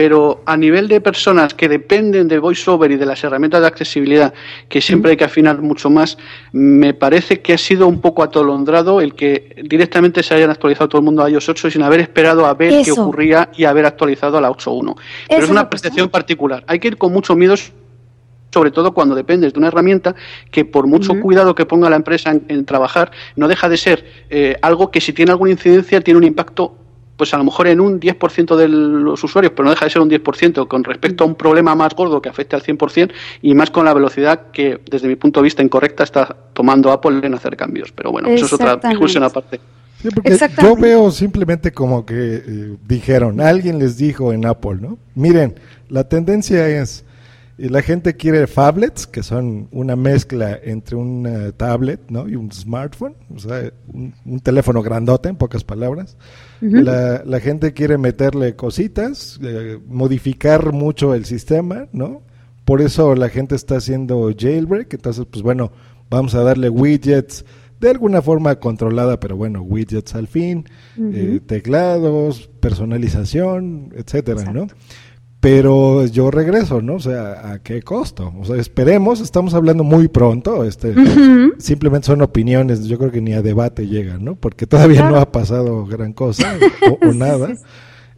Pero 0.00 0.40
a 0.46 0.56
nivel 0.56 0.88
de 0.88 1.02
personas 1.02 1.52
que 1.52 1.68
dependen 1.68 2.26
de 2.26 2.38
VoiceOver 2.38 2.90
y 2.90 2.96
de 2.96 3.04
las 3.04 3.22
herramientas 3.22 3.60
de 3.60 3.66
accesibilidad, 3.66 4.32
que 4.66 4.80
siempre 4.80 5.10
hay 5.10 5.18
que 5.18 5.24
afinar 5.24 5.60
mucho 5.60 5.90
más, 5.90 6.16
me 6.52 6.94
parece 6.94 7.42
que 7.42 7.52
ha 7.52 7.58
sido 7.58 7.86
un 7.86 8.00
poco 8.00 8.22
atolondrado 8.22 9.02
el 9.02 9.14
que 9.14 9.62
directamente 9.62 10.22
se 10.22 10.32
hayan 10.32 10.48
actualizado 10.48 10.88
todo 10.88 11.00
el 11.00 11.04
mundo 11.04 11.22
a 11.22 11.28
iOS 11.28 11.50
8 11.50 11.72
sin 11.72 11.82
haber 11.82 12.00
esperado 12.00 12.46
a 12.46 12.54
ver 12.54 12.82
qué 12.82 12.92
ocurría 12.92 13.50
y 13.54 13.64
haber 13.64 13.84
actualizado 13.84 14.38
a 14.38 14.40
la 14.40 14.50
8.1. 14.50 14.96
Pero 15.28 15.44
es 15.44 15.50
una 15.50 15.68
percepción 15.68 16.08
particular. 16.08 16.64
Hay 16.66 16.78
que 16.78 16.88
ir 16.88 16.96
con 16.96 17.12
mucho 17.12 17.36
miedo 17.36 17.54
sobre 18.54 18.70
todo 18.70 18.94
cuando 18.94 19.14
dependes 19.14 19.52
de 19.52 19.58
una 19.58 19.68
herramienta 19.68 20.14
que 20.50 20.64
por 20.64 20.86
mucho 20.86 21.12
cuidado 21.20 21.54
que 21.54 21.66
ponga 21.66 21.90
la 21.90 21.96
empresa 21.96 22.30
en, 22.30 22.46
en 22.48 22.64
trabajar, 22.64 23.10
no 23.36 23.48
deja 23.48 23.68
de 23.68 23.76
ser 23.76 24.04
eh, 24.30 24.56
algo 24.62 24.90
que 24.90 25.02
si 25.02 25.12
tiene 25.12 25.30
alguna 25.30 25.50
incidencia 25.50 26.00
tiene 26.00 26.16
un 26.16 26.24
impacto 26.24 26.79
pues 27.20 27.34
a 27.34 27.36
lo 27.36 27.44
mejor 27.44 27.66
en 27.66 27.82
un 27.82 28.00
10% 28.00 28.56
de 28.56 28.66
los 28.66 29.22
usuarios, 29.22 29.52
pero 29.54 29.64
no 29.64 29.72
deja 29.72 29.84
de 29.84 29.90
ser 29.90 30.00
un 30.00 30.08
10% 30.08 30.66
con 30.66 30.82
respecto 30.84 31.22
a 31.22 31.26
un 31.26 31.34
problema 31.34 31.74
más 31.74 31.94
gordo 31.94 32.22
que 32.22 32.30
afecte 32.30 32.56
al 32.56 32.62
100% 32.62 33.12
y 33.42 33.52
más 33.52 33.70
con 33.70 33.84
la 33.84 33.92
velocidad 33.92 34.46
que 34.54 34.80
desde 34.90 35.06
mi 35.06 35.16
punto 35.16 35.40
de 35.40 35.44
vista 35.44 35.62
incorrecta 35.62 36.02
está 36.02 36.34
tomando 36.54 36.90
Apple 36.90 37.20
en 37.22 37.34
hacer 37.34 37.58
cambios. 37.58 37.92
Pero 37.92 38.10
bueno, 38.10 38.30
eso 38.30 38.46
es 38.46 38.52
otra 38.54 38.76
discusión 38.76 39.22
aparte. 39.22 39.60
Sí, 40.00 40.08
porque 40.14 40.34
yo 40.62 40.76
veo 40.76 41.10
simplemente 41.10 41.72
como 41.72 42.06
que 42.06 42.36
eh, 42.36 42.76
dijeron, 42.88 43.38
alguien 43.42 43.78
les 43.78 43.98
dijo 43.98 44.32
en 44.32 44.46
Apple, 44.46 44.78
¿no? 44.80 44.96
Miren, 45.14 45.56
la 45.90 46.08
tendencia 46.08 46.66
es, 46.68 47.04
eh, 47.58 47.68
la 47.68 47.82
gente 47.82 48.16
quiere 48.16 48.46
phablets, 48.46 49.06
que 49.06 49.22
son 49.22 49.68
una 49.72 49.94
mezcla 49.94 50.58
entre 50.62 50.96
un 50.96 51.26
eh, 51.26 51.52
tablet, 51.54 52.00
¿no? 52.08 52.26
Y 52.30 52.36
un 52.36 52.50
smartphone, 52.50 53.14
o 53.36 53.38
sea, 53.38 53.70
un, 53.92 54.14
un 54.24 54.40
teléfono 54.40 54.80
grandote, 54.82 55.28
en 55.28 55.36
pocas 55.36 55.64
palabras. 55.64 56.16
La, 56.60 57.22
la 57.24 57.40
gente 57.40 57.72
quiere 57.72 57.98
meterle 57.98 58.54
cositas, 58.56 59.38
eh, 59.42 59.78
modificar 59.86 60.72
mucho 60.72 61.14
el 61.14 61.24
sistema, 61.24 61.88
¿no? 61.92 62.22
Por 62.64 62.82
eso 62.82 63.14
la 63.14 63.28
gente 63.28 63.54
está 63.54 63.76
haciendo 63.76 64.30
jailbreak, 64.36 64.94
entonces, 64.94 65.26
pues 65.30 65.42
bueno, 65.42 65.72
vamos 66.08 66.34
a 66.34 66.42
darle 66.42 66.68
widgets 66.68 67.44
de 67.80 67.88
alguna 67.88 68.20
forma 68.20 68.56
controlada, 68.56 69.18
pero 69.18 69.36
bueno, 69.36 69.62
widgets 69.62 70.14
al 70.14 70.28
fin, 70.28 70.66
eh, 70.98 71.40
teclados, 71.46 72.50
personalización, 72.60 73.92
etcétera, 73.96 74.52
¿no? 74.52 74.66
Pero 75.40 76.04
yo 76.04 76.30
regreso, 76.30 76.82
¿no? 76.82 76.96
O 76.96 77.00
sea, 77.00 77.52
¿a 77.52 77.58
qué 77.60 77.80
costo? 77.80 78.32
O 78.38 78.44
sea, 78.44 78.56
esperemos, 78.56 79.20
estamos 79.20 79.54
hablando 79.54 79.84
muy 79.84 80.08
pronto, 80.08 80.64
este, 80.64 80.94
simplemente 81.58 82.08
son 82.08 82.20
opiniones, 82.20 82.84
yo 82.84 82.98
creo 82.98 83.10
que 83.10 83.22
ni 83.22 83.32
a 83.32 83.40
debate 83.40 83.86
llegan, 83.86 84.22
¿no? 84.22 84.34
Porque 84.36 84.66
todavía 84.66 85.08
no 85.08 85.16
ha 85.16 85.32
pasado 85.32 85.86
gran 85.86 86.12
cosa 86.12 86.54
o, 87.02 87.12
nada. 87.14 87.48
sí, 87.48 87.56
sí. 87.56 87.62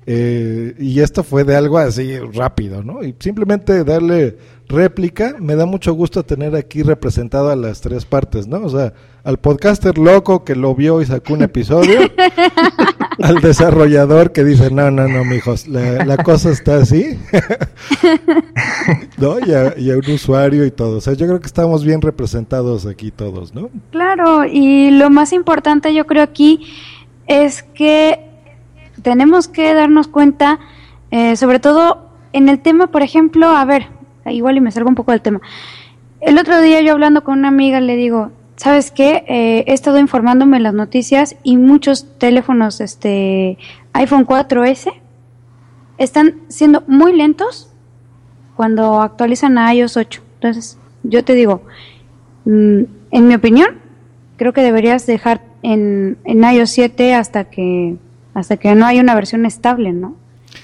Eh, 0.07 0.75
y 0.79 0.99
esto 0.99 1.23
fue 1.23 1.45
de 1.45 1.55
algo 1.55 1.79
así 1.79 2.19
rápido, 2.19 2.83
¿no? 2.83 3.05
Y 3.05 3.15
simplemente 3.21 3.85
darle 3.85 4.37
réplica, 4.73 5.37
me 5.39 5.55
da 5.55 5.67
mucho 5.67 5.93
gusto 5.93 6.25
tener 6.25 6.57
aquí 6.57 6.83
representado 6.83 7.51
a 7.51 7.57
las 7.57 7.81
tres 7.81 8.05
partes, 8.05 8.49
¿no? 8.49 8.59
O 8.65 8.69
sea, 8.69 8.93
al 9.23 9.39
podcaster 9.39 9.99
loco 9.99 10.45
que 10.45 10.57
lo 10.57 10.75
vio 10.75 11.01
y 11.01 11.07
sacó 11.07 11.35
un 11.35 11.43
episodio, 11.43 12.01
al 13.21 13.41
desarrollador 13.41 14.33
que 14.33 14.43
dice, 14.43 14.71
no, 14.71 14.91
no, 14.91 15.07
no, 15.07 15.25
mijos, 15.25 15.69
la, 15.69 16.05
la 16.05 16.17
cosa 16.17 16.51
está 16.51 16.79
así, 16.79 17.19
¿no? 19.19 19.39
Y 19.39 19.53
a, 19.53 19.79
y 19.79 19.91
a 19.91 19.97
un 19.97 20.11
usuario 20.11 20.65
y 20.67 20.71
todo. 20.71 20.99
O 20.99 21.01
sea, 21.01 21.13
yo 21.13 21.27
creo 21.27 21.41
que 21.41 21.47
estamos 21.47 21.85
bien 21.85 22.01
representados 22.01 22.87
aquí 22.87 23.11
todos, 23.11 23.55
¿no? 23.55 23.71
Claro, 23.91 24.45
y 24.45 24.91
lo 24.91 25.11
más 25.11 25.33
importante 25.33 25.95
yo 25.95 26.07
creo 26.07 26.23
aquí 26.23 26.67
es 27.27 27.63
que 27.63 28.19
tenemos 29.03 29.49
que 29.49 29.75
darnos 29.75 30.09
cuenta, 30.09 30.59
eh, 31.11 31.37
sobre 31.37 31.61
todo 31.61 32.09
en 32.33 32.49
el 32.49 32.61
tema, 32.61 32.87
por 32.89 33.03
ejemplo, 33.03 33.49
a 33.49 33.65
ver, 33.65 33.89
igual 34.31 34.57
y 34.57 34.61
me 34.61 34.71
salgo 34.71 34.89
un 34.89 34.95
poco 34.95 35.13
del 35.13 35.21
tema. 35.21 35.41
El 36.21 36.39
otro 36.39 36.61
día 36.61 36.81
yo 36.81 36.93
hablando 36.93 37.25
con 37.25 37.39
una 37.39 37.49
amiga 37.49 37.81
le 37.81 37.97
digo, 37.97 38.31
¿sabes 38.57 38.91
qué? 38.91 39.25
Eh, 39.27 39.65
he 39.67 39.73
estado 39.73 39.99
informándome 39.99 40.61
las 40.61 40.75
noticias 40.75 41.37
y 41.43 41.57
muchos 41.57 42.19
teléfonos, 42.19 42.81
este, 42.81 43.59
iPhone 43.93 44.27
4S, 44.27 44.93
están 45.99 46.41
siendo 46.49 46.85
muy 46.87 47.15
lentos 47.17 47.73
cuando 48.57 49.01
actualizan 49.01 49.59
a 49.59 49.75
iOS 49.75 49.97
8. 49.97 50.23
Entonces, 50.35 50.79
yo 51.03 51.25
te 51.25 51.35
digo, 51.35 51.63
mm, 52.45 52.83
en 53.11 53.29
mi 53.29 53.35
opinión, 53.35 53.79
creo 54.37 54.53
que 54.53 54.63
deberías 54.63 55.07
dejar 55.07 55.43
en, 55.63 56.19
en 56.25 56.45
iOS 56.45 56.71
7 56.71 57.15
hasta 57.15 57.45
que 57.45 57.97
hasta 58.35 58.57
que 58.57 58.75
no 58.75 58.87
haya 58.87 59.03
una 59.03 59.15
versión 59.15 59.45
estable, 59.47 59.93
¿no? 59.93 60.17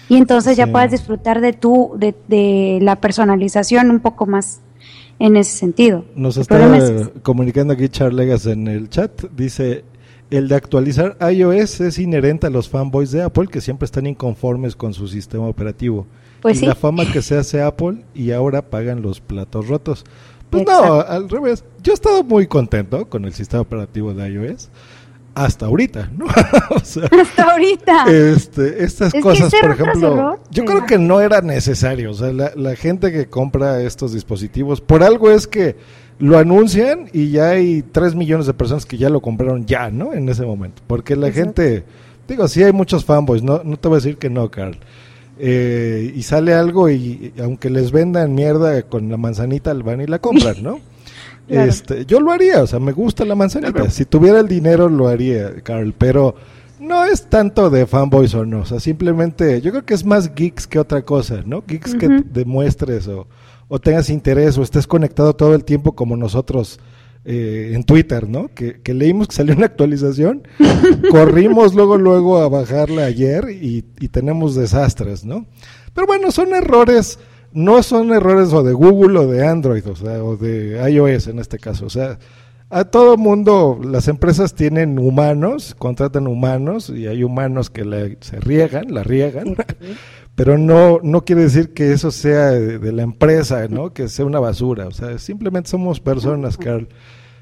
Y 0.09 0.17
entonces 0.17 0.57
ya 0.57 0.67
puedas 0.67 0.91
disfrutar 0.91 1.41
de 1.41 1.53
tu 1.53 1.93
de, 1.99 2.15
de 2.29 2.79
la 2.83 2.97
personalización 2.97 3.91
un 3.91 4.01
poco 4.01 4.27
más 4.27 4.61
en 5.19 5.37
ese 5.37 5.57
sentido. 5.57 6.05
Nos 6.15 6.37
El 6.37 6.43
está 6.43 6.77
es- 6.77 7.11
comunicando 7.23 7.75
aquí 7.75 7.89
Charlegas 7.89 8.47
en 8.47 8.69
el 8.69 8.89
chat. 8.89 9.25
Dice, 9.37 9.85
el 10.31 10.49
de 10.49 10.55
actualizar 10.55 11.17
iOS 11.33 11.81
es 11.81 11.99
inherente 11.99 12.47
a 12.47 12.51
los 12.51 12.69
fanboys 12.69 13.11
de 13.11 13.23
Apple 13.23 13.49
que 13.49 13.61
siempre 13.61 13.85
están 13.87 14.07
inconformes 14.07 14.77
con 14.77 14.95
su 14.95 15.09
sistema 15.09 15.47
operativo. 15.47 16.07
Pues 16.41 16.59
y 16.59 16.61
sí. 16.61 16.67
la 16.67 16.75
fama 16.77 17.05
que 17.13 17.21
se 17.21 17.37
hace 17.37 17.61
Apple 17.61 18.05
y 18.15 18.31
ahora 18.31 18.63
pagan 18.63 19.03
los 19.03 19.21
platos 19.21 19.67
rotos. 19.69 20.05
Pues 20.51 20.65
no, 20.65 21.01
al 21.01 21.29
revés. 21.29 21.65
Yo 21.83 21.93
he 21.93 21.95
estado 21.95 22.23
muy 22.23 22.47
contento 22.47 23.07
con 23.11 23.25
el 23.27 23.35
sistema 23.35 23.61
operativo 23.61 24.15
de 24.15 24.31
iOS. 24.31 24.71
Hasta 25.45 25.67
ahorita, 25.67 26.11
¿no? 26.17 26.27
O 26.71 26.81
sea, 26.81 27.05
Hasta 27.21 27.53
ahorita. 27.53 28.07
este, 28.11 28.85
estas 28.85 29.15
Es 29.15 29.23
cosas, 29.23 29.53
por 29.61 29.71
ejemplo, 29.73 30.39
yo 30.51 30.65
creo 30.65 30.87
que 30.87 30.99
no 30.99 31.21
era 31.21 31.41
necesario. 31.41 32.11
O 32.11 32.15
sea, 32.15 32.33
la, 32.33 32.53
la 32.57 32.77
gente 32.77 33.11
que 33.13 33.27
compra 33.27 33.83
estos 33.83 34.13
dispositivos, 34.13 34.81
por 34.81 35.03
algo 35.03 35.31
es 35.31 35.47
que 35.47 35.77
lo 36.19 36.37
anuncian 36.39 37.09
y 37.13 37.31
ya 37.31 37.51
hay 37.51 37.83
3 37.83 38.15
millones 38.15 38.47
de 38.47 38.55
personas 38.55 38.85
que 38.87 38.99
ya 38.99 39.09
lo 39.09 39.21
compraron 39.21 39.67
ya, 39.67 39.91
¿no? 39.91 40.13
En 40.13 40.29
ese 40.29 40.45
momento. 40.45 40.83
Porque 40.87 41.15
la 41.17 41.29
Exacto. 41.29 41.63
gente, 41.63 41.85
digo, 42.27 42.49
sí 42.49 42.63
hay 42.63 42.73
muchos 42.73 43.05
fanboys, 43.05 43.43
no, 43.43 43.63
no 43.65 43.77
te 43.77 43.89
voy 43.89 43.97
a 43.97 44.01
decir 44.01 44.17
que 44.17 44.29
no, 44.31 44.51
Carl. 44.51 44.77
Eh, 45.39 46.13
y 46.17 46.23
sale 46.25 46.53
algo 46.55 46.91
y, 46.91 47.33
y 47.37 47.41
aunque 47.41 47.71
les 47.71 47.93
vendan 47.93 48.35
mierda 48.35 48.83
con 48.83 49.09
la 49.09 49.17
manzanita, 49.17 49.73
van 49.75 50.01
y 50.01 50.07
la 50.07 50.19
compran, 50.19 50.61
¿no? 50.63 50.81
Claro. 51.47 51.71
Este, 51.71 52.05
yo 52.07 52.21
lo 52.21 52.33
haría, 52.33 52.63
o 52.63 52.67
sea, 52.67 52.79
me 52.79 52.93
gusta 52.93 53.25
la 53.25 53.35
manzanita. 53.35 53.91
Si 53.91 54.05
tuviera 54.05 54.41
el 54.41 54.49
dinero 54.49 54.89
lo 54.89 55.09
haría, 55.09 55.63
Carl, 55.63 55.95
pero 55.97 56.35
no 56.79 57.05
es 57.05 57.29
tanto 57.29 57.71
de 57.71 57.87
fanboys 57.87 58.35
o 58.35 58.45
no, 58.45 58.61
o 58.61 58.65
sea, 58.67 58.81
simplemente 58.81 59.61
yo 59.61 59.71
creo 59.71 59.85
que 59.85 59.95
es 59.95 60.05
más 60.05 60.35
geeks 60.35 60.67
que 60.67 60.79
otra 60.79 61.03
cosa, 61.03 61.43
¿no? 61.45 61.65
Geeks 61.67 61.95
que 61.95 62.09
demuestres 62.09 63.09
o, 63.09 63.27
o 63.69 63.79
tengas 63.79 64.11
interés 64.11 64.59
o 64.59 64.63
estés 64.63 64.87
conectado 64.87 65.35
todo 65.35 65.55
el 65.55 65.65
tiempo 65.65 65.93
como 65.93 66.17
nosotros 66.17 66.79
eh, 67.25 67.73
en 67.75 67.85
Twitter, 67.85 68.29
¿no? 68.29 68.49
Que, 68.55 68.81
que 68.81 68.95
leímos 68.95 69.29
que 69.29 69.35
salió 69.35 69.55
una 69.55 69.67
actualización, 69.67 70.47
corrimos 71.11 71.75
luego 71.75 71.99
luego 71.99 72.39
a 72.39 72.49
bajarla 72.49 73.05
ayer 73.05 73.51
y, 73.51 73.85
y 73.99 74.09
tenemos 74.09 74.55
desastres, 74.55 75.25
¿no? 75.25 75.47
Pero 75.93 76.07
bueno, 76.07 76.31
son 76.31 76.55
errores, 76.55 77.19
no 77.59 77.83
son 77.83 78.13
errores 78.13 78.53
o 78.53 78.63
de 78.63 78.73
Google 78.73 79.19
o 79.19 79.27
de 79.27 79.47
Android, 79.47 79.87
o 79.89 79.97
sea, 79.97 80.23
o 80.23 80.37
de 80.37 80.91
iOS 80.91 81.29
en 81.29 81.39
este 81.39 81.59
caso, 81.59 81.87
o 81.87 81.91
sea, 81.91 82.19
a 82.71 82.85
todo 82.85 83.17
mundo, 83.17 83.81
las 83.83 84.09
empresas 84.09 84.55
tienen 84.55 84.99
humanos, 84.99 85.75
contratan 85.79 86.27
humanos 86.27 86.91
y 86.91 87.07
hay 87.07 87.25
humanos 87.25 87.71
que 87.71 87.85
la- 87.85 88.11
se 88.21 88.41
riegan, 88.41 88.93
la 88.93 89.03
riegan, 89.03 89.57
pero 90.35 90.59
no, 90.59 91.01
no 91.03 91.25
quiere 91.25 91.43
decir 91.43 91.73
que 91.73 91.93
eso 91.93 92.11
sea 92.11 92.51
de, 92.51 92.79
de 92.79 92.93
la 92.93 93.03
empresa, 93.03 93.67
¿no? 93.69 93.93
Que 93.93 94.09
sea 94.09 94.25
una 94.27 94.39
basura, 94.41 94.87
o 94.87 94.91
sea, 94.93 95.19
simplemente 95.19 95.71
somos 95.71 95.99
personas, 96.01 96.57
Carl. 96.59 96.89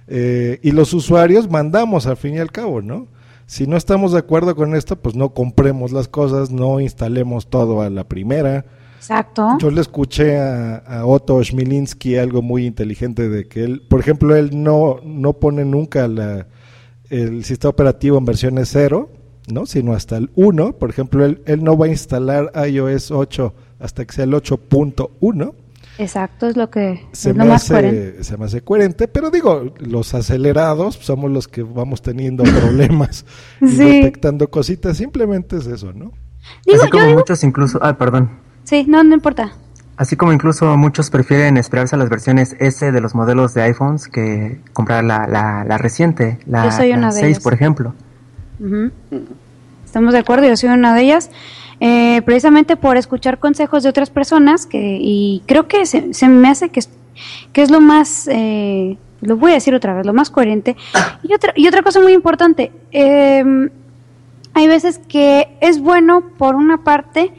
Eh, 0.08 0.60
y 0.62 0.70
los 0.70 0.94
usuarios 0.94 1.50
mandamos 1.50 2.06
al 2.06 2.16
fin 2.16 2.34
y 2.34 2.38
al 2.38 2.52
cabo, 2.52 2.80
¿no? 2.80 3.08
Si 3.46 3.66
no 3.66 3.76
estamos 3.76 4.12
de 4.12 4.18
acuerdo 4.20 4.54
con 4.56 4.74
esto, 4.74 4.96
pues 4.96 5.14
no 5.16 5.34
compremos 5.34 5.92
las 5.92 6.08
cosas, 6.08 6.50
no 6.50 6.80
instalemos 6.80 7.48
todo 7.48 7.82
a 7.82 7.90
la 7.90 8.04
primera. 8.04 8.64
Exacto. 9.10 9.56
Yo 9.60 9.70
le 9.70 9.80
escuché 9.80 10.36
a, 10.38 10.76
a 10.78 11.06
Otto 11.06 11.42
Schmilinski 11.42 12.16
algo 12.16 12.42
muy 12.42 12.66
inteligente 12.66 13.28
de 13.28 13.46
que 13.46 13.62
él, 13.62 13.82
por 13.88 14.00
ejemplo, 14.00 14.34
él 14.34 14.50
no, 14.62 14.96
no 15.04 15.34
pone 15.34 15.64
nunca 15.64 16.08
la, 16.08 16.48
el 17.08 17.44
sistema 17.44 17.70
operativo 17.70 18.18
en 18.18 18.24
versiones 18.24 18.68
0, 18.72 19.08
¿no? 19.48 19.64
sino 19.66 19.92
hasta 19.92 20.16
el 20.16 20.30
1. 20.34 20.72
Por 20.78 20.90
ejemplo, 20.90 21.24
él, 21.24 21.40
él 21.46 21.62
no 21.62 21.76
va 21.78 21.86
a 21.86 21.88
instalar 21.90 22.50
iOS 22.68 23.12
8 23.12 23.54
hasta 23.78 24.04
que 24.04 24.12
sea 24.12 24.24
el 24.24 24.32
8.1. 24.32 25.52
Exacto, 25.98 26.46
es 26.48 26.56
lo 26.56 26.68
que 26.68 27.00
Se 27.12 27.30
es 27.30 27.36
lo 27.36 27.44
me, 27.44 27.50
más 27.50 27.68
coherente. 27.68 28.16
hace, 28.18 28.24
se 28.24 28.36
me 28.36 28.44
hace 28.46 28.60
coherente, 28.60 29.08
pero 29.08 29.30
digo, 29.30 29.72
los 29.78 30.12
acelerados 30.14 30.96
somos 30.96 31.30
los 31.30 31.48
que 31.48 31.62
vamos 31.62 32.02
teniendo 32.02 32.42
problemas 32.60 33.24
y 33.62 33.68
Sí. 33.68 33.76
detectando 33.84 34.50
cositas, 34.50 34.96
simplemente 34.96 35.56
es 35.56 35.66
eso, 35.66 35.92
¿no? 35.94 36.12
Digo, 36.66 36.82
Así 36.82 36.86
yo 36.86 36.90
como 36.90 37.04
digo- 37.04 37.18
muchos 37.20 37.42
incluso, 37.44 37.78
ah, 37.82 37.96
perdón. 37.96 38.44
Sí, 38.66 38.84
no, 38.86 39.02
no 39.04 39.14
importa. 39.14 39.52
Así 39.96 40.14
como 40.16 40.32
incluso 40.32 40.76
muchos 40.76 41.08
prefieren 41.08 41.56
esperarse 41.56 41.94
a 41.96 41.98
las 41.98 42.10
versiones 42.10 42.54
S 42.58 42.92
de 42.92 43.00
los 43.00 43.14
modelos 43.14 43.54
de 43.54 43.62
iPhones 43.62 44.08
que 44.08 44.60
comprar 44.74 45.02
la, 45.04 45.26
la, 45.26 45.64
la 45.64 45.78
reciente, 45.78 46.38
la, 46.46 46.66
la 46.66 46.96
una 46.98 47.06
de 47.06 47.12
6, 47.20 47.24
ellas. 47.24 47.42
por 47.42 47.54
ejemplo. 47.54 47.94
Estamos 49.84 50.12
de 50.12 50.18
acuerdo, 50.18 50.46
yo 50.48 50.56
soy 50.56 50.68
una 50.70 50.94
de 50.94 51.02
ellas. 51.02 51.30
eh, 51.80 52.22
precisamente 52.24 52.76
por 52.76 52.96
escuchar 52.96 53.38
consejos 53.38 53.82
de 53.82 53.88
otras 53.90 54.10
personas 54.10 54.66
que 54.66 54.98
y 55.00 55.42
creo 55.46 55.68
que 55.68 55.84
se, 55.86 56.12
se 56.14 56.28
me 56.28 56.48
hace 56.48 56.70
que 56.70 56.80
es, 56.80 56.88
que 57.52 57.60
es 57.62 57.70
lo 57.70 57.80
más 57.80 58.28
eh, 58.32 58.96
lo 59.20 59.36
voy 59.36 59.50
a 59.50 59.54
decir 59.54 59.74
otra 59.74 59.92
vez 59.94 60.06
lo 60.06 60.14
más 60.14 60.30
coherente 60.30 60.74
y 61.22 61.34
otra 61.34 61.52
y 61.54 61.68
otra 61.68 61.82
cosa 61.82 62.00
muy 62.00 62.14
importante 62.14 62.72
eh, 62.92 63.44
hay 64.54 64.68
veces 64.68 64.98
que 65.06 65.48
es 65.60 65.78
bueno 65.80 66.22
por 66.38 66.54
una 66.54 66.78
parte 66.82 67.30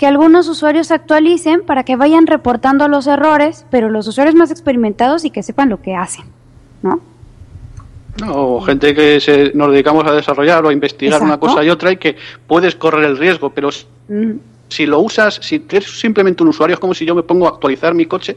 que 0.00 0.06
algunos 0.08 0.48
usuarios 0.48 0.90
actualicen 0.90 1.62
para 1.62 1.84
que 1.84 1.94
vayan 1.94 2.26
reportando 2.26 2.88
los 2.88 3.06
errores 3.06 3.66
pero 3.70 3.88
los 3.88 4.08
usuarios 4.08 4.34
más 4.34 4.50
experimentados 4.50 5.24
y 5.24 5.30
que 5.30 5.44
sepan 5.44 5.68
lo 5.68 5.80
que 5.80 5.94
hacen 5.94 6.24
no 6.82 7.00
No, 8.20 8.56
o 8.56 8.60
gente 8.62 8.94
que 8.94 9.20
se, 9.20 9.52
nos 9.54 9.70
dedicamos 9.70 10.04
a 10.06 10.12
desarrollar 10.12 10.64
o 10.64 10.70
a 10.70 10.72
investigar 10.72 11.22
una 11.22 11.38
cosa 11.38 11.62
y 11.62 11.70
otra 11.70 11.92
y 11.92 11.96
que 11.98 12.16
puedes 12.48 12.74
correr 12.74 13.04
el 13.04 13.16
riesgo, 13.16 13.50
pero 13.50 13.70
Mm, 14.10 14.40
si 14.68 14.86
lo 14.86 15.00
usas, 15.00 15.38
si 15.40 15.64
eres 15.70 16.00
simplemente 16.00 16.42
un 16.42 16.48
usuario, 16.48 16.74
es 16.74 16.80
como 16.80 16.94
si 16.94 17.06
yo 17.06 17.14
me 17.14 17.22
pongo 17.22 17.46
a 17.46 17.50
actualizar 17.50 17.94
mi 17.94 18.06
coche, 18.06 18.36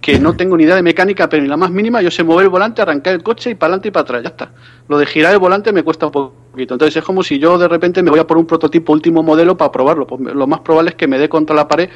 que 0.00 0.18
no 0.18 0.34
tengo 0.34 0.56
ni 0.56 0.64
idea 0.64 0.76
de 0.76 0.82
mecánica, 0.82 1.28
pero 1.28 1.42
ni 1.42 1.48
la 1.48 1.56
más 1.56 1.70
mínima, 1.70 2.00
yo 2.00 2.10
sé 2.10 2.24
mover 2.24 2.44
el 2.44 2.50
volante, 2.50 2.80
arrancar 2.80 3.14
el 3.14 3.22
coche 3.22 3.50
y 3.50 3.54
para 3.54 3.74
adelante 3.74 3.88
y 3.88 3.90
para 3.90 4.02
atrás, 4.02 4.22
ya 4.22 4.28
está. 4.30 4.50
Lo 4.88 4.98
de 4.98 5.06
girar 5.06 5.32
el 5.32 5.38
volante 5.38 5.72
me 5.72 5.82
cuesta 5.82 6.06
un 6.06 6.12
poquito. 6.12 6.74
Entonces 6.74 6.96
es 6.96 7.04
como 7.04 7.22
si 7.22 7.38
yo 7.38 7.58
de 7.58 7.68
repente 7.68 8.02
me 8.02 8.10
voy 8.10 8.20
a 8.20 8.26
por 8.26 8.38
un 8.38 8.46
prototipo 8.46 8.92
último 8.92 9.22
modelo 9.22 9.56
para 9.56 9.70
probarlo. 9.70 10.06
Pues 10.06 10.34
lo 10.34 10.46
más 10.46 10.60
probable 10.60 10.90
es 10.90 10.96
que 10.96 11.06
me 11.06 11.18
dé 11.18 11.28
contra 11.28 11.54
la 11.54 11.68
pared 11.68 11.90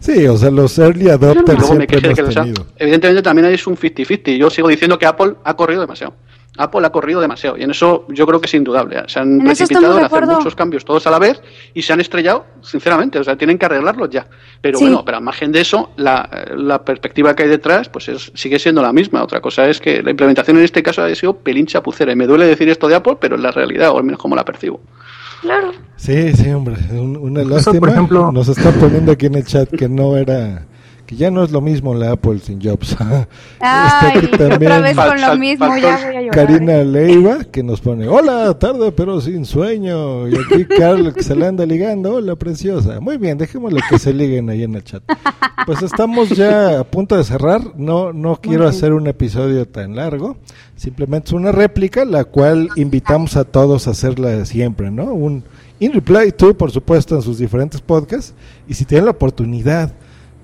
Sí, 0.00 0.26
o 0.26 0.36
sea, 0.36 0.50
los 0.50 0.78
early 0.78 1.10
adopters 1.10 1.58
luego 1.58 1.74
me 1.74 1.86
siempre 1.86 2.14
que, 2.14 2.32
sea, 2.32 2.46
evidentemente 2.76 3.22
también 3.22 3.48
es 3.48 3.66
un 3.66 3.76
50-50. 3.76 4.36
Yo 4.36 4.48
sigo 4.48 4.68
diciendo 4.68 4.98
que 4.98 5.04
Apple 5.04 5.34
ha 5.44 5.54
corrido 5.54 5.82
demasiado. 5.82 6.14
Apple 6.62 6.86
ha 6.86 6.90
corrido 6.90 7.20
demasiado 7.20 7.56
y 7.56 7.62
en 7.62 7.70
eso 7.70 8.06
yo 8.08 8.26
creo 8.26 8.40
que 8.40 8.46
es 8.46 8.54
indudable. 8.54 9.02
Se 9.06 9.18
han 9.20 9.40
En 9.40 9.46
precipitado 9.46 9.98
en 9.98 10.04
hacer 10.04 10.26
muchos 10.26 10.54
cambios 10.54 10.84
todos 10.84 11.06
a 11.06 11.10
la 11.10 11.18
vez 11.18 11.40
y 11.74 11.82
se 11.82 11.92
han 11.92 12.00
estrellado, 12.00 12.46
sinceramente. 12.62 13.18
O 13.18 13.24
sea, 13.24 13.36
tienen 13.36 13.58
que 13.58 13.66
arreglarlos 13.66 14.10
ya. 14.10 14.26
Pero 14.60 14.78
Sí. 14.78 14.84
bueno, 14.84 15.04
pero 15.04 15.18
al 15.18 15.24
margen 15.24 15.52
de 15.52 15.60
eso, 15.60 15.90
la, 15.96 16.28
la 16.56 16.84
perspectiva 16.84 17.34
que 17.34 17.44
hay 17.44 17.48
detrás 17.48 17.88
pues 17.88 18.08
es, 18.08 18.30
sigue 18.34 18.58
siendo 18.58 18.82
la 18.82 18.92
misma. 18.92 19.22
Otra 19.22 19.40
cosa 19.40 19.68
es 19.68 19.80
que 19.80 20.02
la 20.02 20.10
implementación 20.10 20.56
en 20.58 20.64
este 20.64 20.82
caso 20.82 21.02
ha 21.02 21.14
sido 21.14 21.34
pelín 21.36 21.66
chapucera. 21.66 22.12
Y 22.12 22.16
me 22.16 22.26
duele 22.26 22.46
decir 22.46 22.68
esto 22.68 22.88
de 22.88 22.94
Apple, 22.96 23.16
pero 23.20 23.36
es 23.36 23.42
la 23.42 23.50
realidad, 23.50 23.90
o 23.90 23.98
al 23.98 24.04
menos 24.04 24.20
como 24.20 24.36
la 24.36 24.44
percibo. 24.44 24.80
claro 25.40 25.72
Sí, 25.96 26.32
sí, 26.32 26.50
hombre, 26.50 26.76
una 26.92 27.42
por 27.78 27.88
ejemplo- 27.90 28.32
Nos 28.32 28.48
están 28.48 28.72
poniendo 28.74 29.12
aquí 29.12 29.26
en 29.26 29.34
el 29.34 29.44
chat 29.44 29.68
que 29.70 29.88
no 29.88 30.16
era, 30.16 30.66
que 31.10 31.16
ya 31.16 31.28
no 31.28 31.42
es 31.42 31.50
lo 31.50 31.60
mismo 31.60 31.92
la 31.92 32.12
Apple 32.12 32.38
sin 32.38 32.62
Jobs. 32.62 32.92
Está 32.92 33.26
Ay, 33.58 34.18
aquí 34.18 34.28
también 34.28 34.70
otra 34.70 34.80
vez 34.80 34.96
con 34.96 35.20
lo 35.20 35.36
mismo, 35.36 35.66
ya 35.76 35.96
voy 35.96 36.16
a 36.16 36.22
llorar. 36.22 36.30
Karina 36.30 36.84
Leiva 36.84 37.42
que 37.50 37.64
nos 37.64 37.80
pone, 37.80 38.06
hola, 38.06 38.56
tarde 38.60 38.92
pero 38.92 39.20
sin 39.20 39.44
sueño. 39.44 40.28
Y 40.28 40.36
aquí 40.36 40.64
Carl 40.78 41.12
que 41.12 41.24
se 41.24 41.34
le 41.34 41.48
anda 41.48 41.66
ligando, 41.66 42.14
hola 42.14 42.36
preciosa. 42.36 43.00
Muy 43.00 43.16
bien, 43.16 43.38
dejémosle 43.38 43.80
que 43.90 43.98
se 43.98 44.14
liguen 44.14 44.50
ahí 44.50 44.62
en 44.62 44.76
el 44.76 44.84
chat. 44.84 45.02
Pues 45.66 45.82
estamos 45.82 46.28
ya 46.28 46.78
a 46.78 46.84
punto 46.84 47.16
de 47.16 47.24
cerrar. 47.24 47.60
No, 47.74 48.12
no 48.12 48.36
quiero 48.40 48.68
hacer 48.68 48.92
un 48.92 49.08
episodio 49.08 49.66
tan 49.66 49.96
largo. 49.96 50.36
Simplemente 50.76 51.30
es 51.30 51.32
una 51.32 51.50
réplica, 51.50 52.04
la 52.04 52.22
cual 52.22 52.68
invitamos 52.76 53.36
a 53.36 53.42
todos 53.42 53.88
a 53.88 53.90
hacerla 53.90 54.44
siempre, 54.44 54.92
¿no? 54.92 55.06
Un 55.06 55.42
In 55.80 55.92
Reply 55.92 56.30
to, 56.30 56.56
por 56.56 56.70
supuesto, 56.70 57.16
en 57.16 57.22
sus 57.22 57.38
diferentes 57.38 57.80
podcasts. 57.80 58.32
Y 58.68 58.74
si 58.74 58.84
tienen 58.84 59.06
la 59.06 59.10
oportunidad 59.10 59.92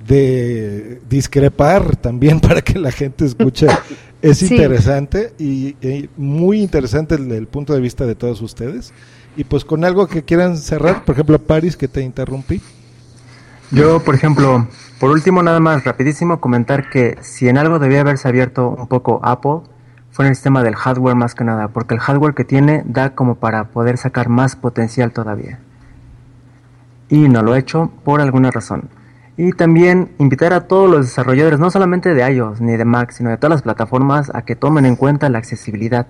de 0.07 1.01
discrepar 1.09 1.97
también 1.97 2.41
para 2.43 2.63
que 2.63 2.79
la 2.79 2.93
gente 2.93 3.25
escuche, 3.27 3.81
es 4.23 4.39
Sí. 4.39 4.47
interesante 4.47 5.35
y, 5.39 5.77
y 5.87 6.11
muy 6.17 6.61
interesante 6.63 7.15
el, 7.17 7.31
el 7.33 7.47
punto 7.49 7.75
de 7.75 7.81
vista 7.81 8.07
de 8.07 8.15
todos 8.15 8.41
ustedes. 8.43 8.93
Y 9.37 9.45
pues 9.45 9.65
con 9.65 9.85
algo 9.85 10.07
que 10.09 10.25
quieran 10.25 10.57
cerrar, 10.57 11.05
por 11.05 11.15
ejemplo, 11.15 11.39
Paris, 11.39 11.77
que 11.77 11.89
te 11.89 12.03
interrumpí. 12.03 12.63
Yo, 13.71 14.01
por 14.05 14.15
ejemplo, 14.15 14.69
por 15.01 15.11
último, 15.11 15.43
nada 15.43 15.61
más 15.61 15.85
rapidísimo 15.85 16.41
comentar 16.41 16.89
que 16.89 17.19
si 17.23 17.49
en 17.49 17.59
algo 17.59 17.79
debía 17.79 18.01
haberse 18.01 18.29
abierto 18.29 18.69
un 18.71 18.87
poco 18.89 19.21
Apple, 19.25 19.61
fue 20.11 20.25
en 20.25 20.31
el 20.31 20.37
sistema 20.37 20.63
del 20.63 20.77
hardware 20.77 21.17
más 21.17 21.35
que 21.35 21.45
nada, 21.45 21.69
porque 21.69 21.95
el 21.95 22.01
hardware 22.01 22.35
que 22.35 22.45
tiene 22.45 22.83
da 22.87 23.15
como 23.15 23.35
para 23.37 23.71
poder 23.71 23.99
sacar 23.99 24.29
más 24.29 24.57
potencial 24.57 25.13
todavía. 25.13 25.59
Y 27.09 27.29
no 27.29 27.43
lo 27.43 27.55
he 27.55 27.59
hecho 27.59 27.91
por 28.05 28.21
alguna 28.21 28.51
razón. 28.51 28.89
Y 29.39 29.53
también 29.53 30.13
invitar 30.19 30.53
a 30.55 30.63
todos 30.67 30.91
los 30.91 31.07
desarrolladores, 31.07 31.59
no 31.61 31.71
solamente 31.71 32.15
de 32.15 32.31
iOS 32.33 32.61
ni 32.63 32.77
de 32.77 32.85
Mac, 32.87 33.11
sino 33.11 33.29
de 33.31 33.37
todas 33.37 33.51
las 33.51 33.63
plataformas, 33.63 34.31
a 34.35 34.43
que 34.43 34.57
tomen 34.57 34.87
en 34.87 34.97
cuenta 34.97 35.29
la 35.29 35.39
accesibilidad. 35.39 36.07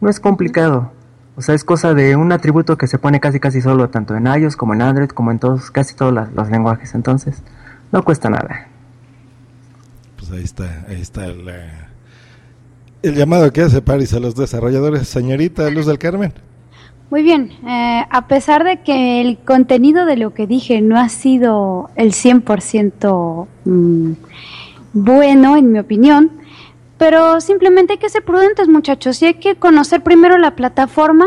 No 0.00 0.08
es 0.08 0.20
complicado. 0.20 0.92
O 1.34 1.42
sea, 1.42 1.54
es 1.54 1.64
cosa 1.64 1.94
de 1.94 2.14
un 2.16 2.30
atributo 2.32 2.76
que 2.78 2.86
se 2.86 2.98
pone 2.98 3.18
casi 3.20 3.40
casi 3.40 3.60
solo 3.60 3.90
tanto 3.90 4.14
en 4.16 4.26
iOS 4.26 4.56
como 4.56 4.74
en 4.74 4.82
Android 4.82 5.08
como 5.08 5.30
en 5.32 5.38
todos, 5.40 5.70
casi 5.70 5.94
todos 5.94 6.12
los 6.34 6.50
lenguajes. 6.50 6.94
Entonces, 6.94 7.42
no 7.90 8.02
cuesta 8.04 8.30
nada. 8.30 8.66
Pues 10.16 10.30
ahí 10.30 10.42
está, 10.44 10.84
ahí 10.88 11.00
está 11.00 11.26
la- 11.28 11.88
el 13.02 13.14
llamado 13.14 13.52
que 13.52 13.62
hace 13.62 13.80
Paris 13.82 14.12
a 14.14 14.20
los 14.20 14.34
desarrolladores. 14.34 15.08
Señorita 15.08 15.68
Luz 15.70 15.86
del 15.86 15.98
Carmen. 15.98 16.32
Muy 17.10 17.22
bien, 17.22 17.52
eh, 17.66 18.04
a 18.10 18.26
pesar 18.28 18.64
de 18.64 18.82
que 18.82 19.22
el 19.22 19.38
contenido 19.38 20.04
de 20.04 20.16
lo 20.16 20.34
que 20.34 20.46
dije 20.46 20.82
no 20.82 20.98
ha 20.98 21.08
sido 21.08 21.88
el 21.96 22.12
100% 22.12 23.46
mm, 23.64 24.12
bueno, 24.92 25.56
en 25.56 25.72
mi 25.72 25.78
opinión, 25.78 26.32
Pero 26.98 27.40
simplemente 27.40 27.92
hay 27.92 27.98
que 27.98 28.08
ser 28.08 28.24
prudentes, 28.24 28.66
muchachos, 28.66 29.22
y 29.22 29.26
hay 29.26 29.34
que 29.34 29.54
conocer 29.54 30.02
primero 30.02 30.36
la 30.36 30.56
plataforma 30.56 31.26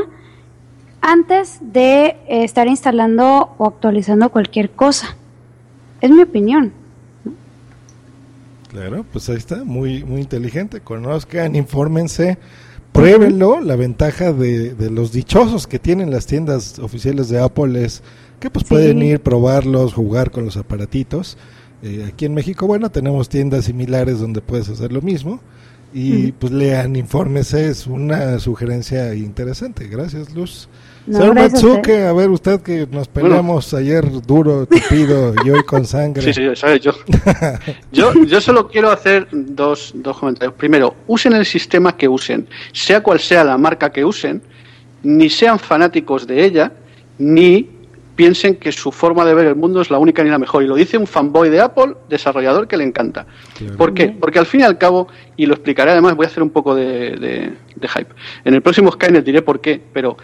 antes 1.00 1.60
de 1.62 2.18
eh, 2.28 2.44
estar 2.44 2.68
instalando 2.68 3.56
o 3.58 3.66
actualizando 3.66 4.30
cualquier 4.30 4.72
cosa. 4.72 5.16
Es 6.02 6.12
mi 6.12 6.24
opinión. 6.24 6.74
Claro, 8.68 9.06
pues 9.12 9.30
ahí 9.30 9.38
está, 9.38 9.64
muy, 9.64 10.04
muy 10.04 10.20
inteligente. 10.20 10.82
Conozcan, 10.82 11.56
infórmense, 11.56 12.38
pruébenlo. 12.92 13.62
La 13.62 13.76
ventaja 13.76 14.34
de, 14.34 14.74
de 14.74 14.90
los 14.90 15.12
dichosos 15.12 15.68
que 15.68 15.80
tienen 15.80 16.12
las 16.12 16.26
tiendas 16.26 16.80
oficiales 16.80 17.30
de 17.30 17.40
Apple 17.40 17.84
es 17.84 18.04
que 18.40 18.50
pues 18.50 18.66
pueden 18.66 19.02
ir, 19.04 19.22
probarlos, 19.22 19.94
jugar 19.94 20.32
con 20.32 20.46
los 20.46 20.58
aparatitos. 20.58 21.38
Eh, 21.84 22.06
aquí 22.08 22.26
en 22.26 22.34
México, 22.34 22.68
bueno, 22.68 22.90
tenemos 22.90 23.30
tiendas 23.30 23.66
similares 23.66 24.20
donde 24.20 24.42
puedes 24.42 24.68
hacer 24.70 24.92
lo 24.92 25.02
mismo. 25.02 25.40
Y 25.94 26.32
pues 26.34 26.54
lean, 26.54 26.96
infórmese, 26.96 27.68
es 27.68 27.86
una 27.86 28.40
sugerencia 28.40 29.14
interesante. 29.14 29.88
Gracias, 29.88 30.34
Luz. 30.34 30.70
No, 31.08 31.18
Señor 31.18 31.36
Matsuke, 31.36 32.04
a 32.08 32.14
ver 32.14 32.30
usted 32.30 32.62
que 32.62 32.88
nos 32.92 33.08
peleamos 33.08 33.74
ayer 33.74 34.04
duro, 34.22 34.66
tupido 34.68 35.34
y 35.44 35.50
hoy 35.50 35.64
con 35.64 35.86
sangre. 35.86 36.22
Sí, 36.22 36.34
sí, 36.34 36.56
sabes 36.56 36.80
yo. 36.82 36.92
yo. 37.92 38.14
Yo 38.26 38.40
solo 38.42 38.68
quiero 38.68 38.92
hacer 38.92 39.28
dos, 39.32 39.92
dos 39.96 40.18
comentarios. 40.20 40.54
Primero, 40.56 40.96
usen 41.08 41.34
el 41.34 41.46
sistema 41.46 41.98
que 41.98 42.08
usen, 42.08 42.48
sea 42.72 43.02
cual 43.02 43.20
sea 43.20 43.44
la 43.44 43.58
marca 43.58 43.92
que 43.92 44.06
usen, 44.06 44.42
ni 45.04 45.30
sean 45.30 45.58
fanáticos 45.58 46.28
de 46.28 46.46
ella, 46.46 46.72
ni 47.18 47.68
piensen 48.16 48.58
que 48.58 48.72
su 48.72 48.92
forma 48.92 49.26
de 49.26 49.34
ver 49.34 49.48
el 49.48 49.56
mundo 49.56 49.82
es 49.82 49.90
la 49.90 49.98
única 49.98 50.24
ni 50.24 50.30
la 50.30 50.38
mejor. 50.38 50.62
Y 50.62 50.68
lo 50.68 50.76
dice 50.76 50.98
un 50.98 51.08
fanboy 51.08 51.50
de 51.50 51.62
Apple, 51.62 51.96
desarrollador 52.10 52.68
que 52.68 52.78
le 52.78 52.84
encanta. 52.84 53.26
¿Por 53.78 53.96
qué? 53.96 54.10
Porque 54.10 54.38
al 54.38 54.46
fin 54.46 54.60
y 54.60 54.64
al 54.64 54.78
cabo, 54.78 55.08
y 55.38 55.48
lo 55.48 55.56
explicaré 55.56 55.92
además, 55.92 56.16
voy 56.16 56.26
a 56.26 56.30
hacer 56.30 56.44
un 56.44 56.52
poco 56.52 56.76
de, 56.76 57.16
de- 57.16 57.54
de 57.76 57.88
hype. 57.88 58.14
En 58.46 58.54
el 58.54 58.62
próximo 58.62 58.92
Skynet 58.92 59.26
diré 59.26 59.42
por 59.42 59.60
qué, 59.60 59.82
pero 59.92 60.18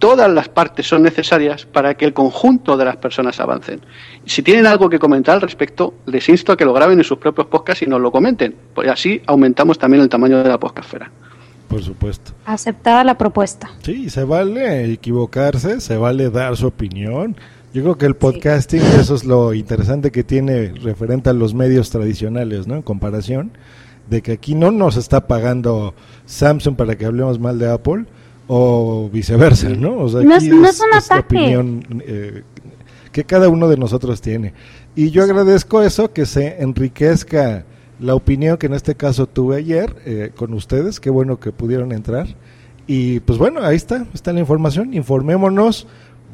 todas 0.00 0.30
las 0.32 0.48
partes 0.48 0.88
son 0.88 1.02
necesarias 1.02 1.66
para 1.66 1.94
que 1.94 2.06
el 2.06 2.12
conjunto 2.12 2.76
de 2.76 2.86
las 2.86 2.96
personas 2.96 3.38
avancen. 3.38 3.82
Si 4.24 4.42
tienen 4.42 4.66
algo 4.66 4.88
que 4.88 4.98
comentar 4.98 5.36
al 5.36 5.42
respecto, 5.42 5.94
les 6.06 6.28
insto 6.28 6.52
a 6.52 6.56
que 6.56 6.64
lo 6.64 6.72
graben 6.72 6.98
en 6.98 7.04
sus 7.04 7.18
propios 7.18 7.46
podcasts 7.46 7.82
y 7.82 7.86
nos 7.86 8.00
lo 8.00 8.10
comenten. 8.10 8.56
Pues 8.74 8.88
así 8.88 9.20
aumentamos 9.26 9.78
también 9.78 10.02
el 10.02 10.08
tamaño 10.08 10.42
de 10.42 10.48
la 10.48 10.58
podcastfera. 10.58 11.12
Por 11.68 11.82
supuesto. 11.82 12.32
Aceptada 12.46 13.04
la 13.04 13.16
propuesta. 13.16 13.70
Sí, 13.82 14.10
se 14.10 14.24
vale 14.24 14.90
equivocarse, 14.90 15.80
se 15.80 15.96
vale 15.98 16.30
dar 16.30 16.56
su 16.56 16.66
opinión. 16.66 17.36
Yo 17.72 17.82
creo 17.82 17.98
que 17.98 18.06
el 18.06 18.16
podcasting, 18.16 18.82
eso 18.98 19.14
es 19.14 19.24
lo 19.24 19.54
interesante 19.54 20.10
que 20.10 20.24
tiene 20.24 20.72
referente 20.82 21.30
a 21.30 21.34
los 21.34 21.54
medios 21.54 21.90
tradicionales, 21.90 22.66
¿no? 22.66 22.74
En 22.74 22.82
comparación, 22.82 23.52
de 24.08 24.22
que 24.22 24.32
aquí 24.32 24.54
no 24.54 24.70
nos 24.72 24.96
está 24.96 25.28
pagando 25.28 25.94
Samsung 26.24 26.74
para 26.74 26.96
que 26.96 27.04
hablemos 27.04 27.38
mal 27.38 27.58
de 27.58 27.70
Apple 27.70 28.06
o 28.52 29.08
viceversa, 29.12 29.68
¿no? 29.68 29.96
O 29.98 30.08
sea, 30.08 30.22
No 30.22 30.34
aquí 30.34 30.48
es- 30.48 30.52
no 30.54 30.68
es 30.68 30.80
un 30.80 30.92
ataque. 30.92 31.20
opinión 31.36 31.86
eh, 32.04 32.42
que 33.12 33.22
cada 33.24 33.48
uno 33.48 33.68
de 33.68 33.76
nosotros 33.76 34.20
tiene. 34.20 34.54
Y 34.96 35.10
yo 35.10 35.22
agradezco 35.22 35.82
eso, 35.82 36.12
que 36.12 36.26
se 36.26 36.60
enriquezca 36.60 37.64
la 38.00 38.14
opinión 38.16 38.56
que 38.56 38.66
en 38.66 38.74
este 38.74 38.96
caso 38.96 39.26
tuve 39.28 39.56
ayer 39.58 39.94
eh, 40.04 40.32
con 40.34 40.52
ustedes. 40.54 40.98
Qué 40.98 41.10
bueno 41.10 41.38
que 41.38 41.52
pudieron 41.52 41.92
entrar. 41.92 42.26
Y 42.88 43.20
pues 43.20 43.38
bueno, 43.38 43.60
ahí 43.62 43.76
está, 43.76 44.04
está 44.14 44.32
la 44.32 44.40
información. 44.40 44.94
Informémonos, 44.94 45.86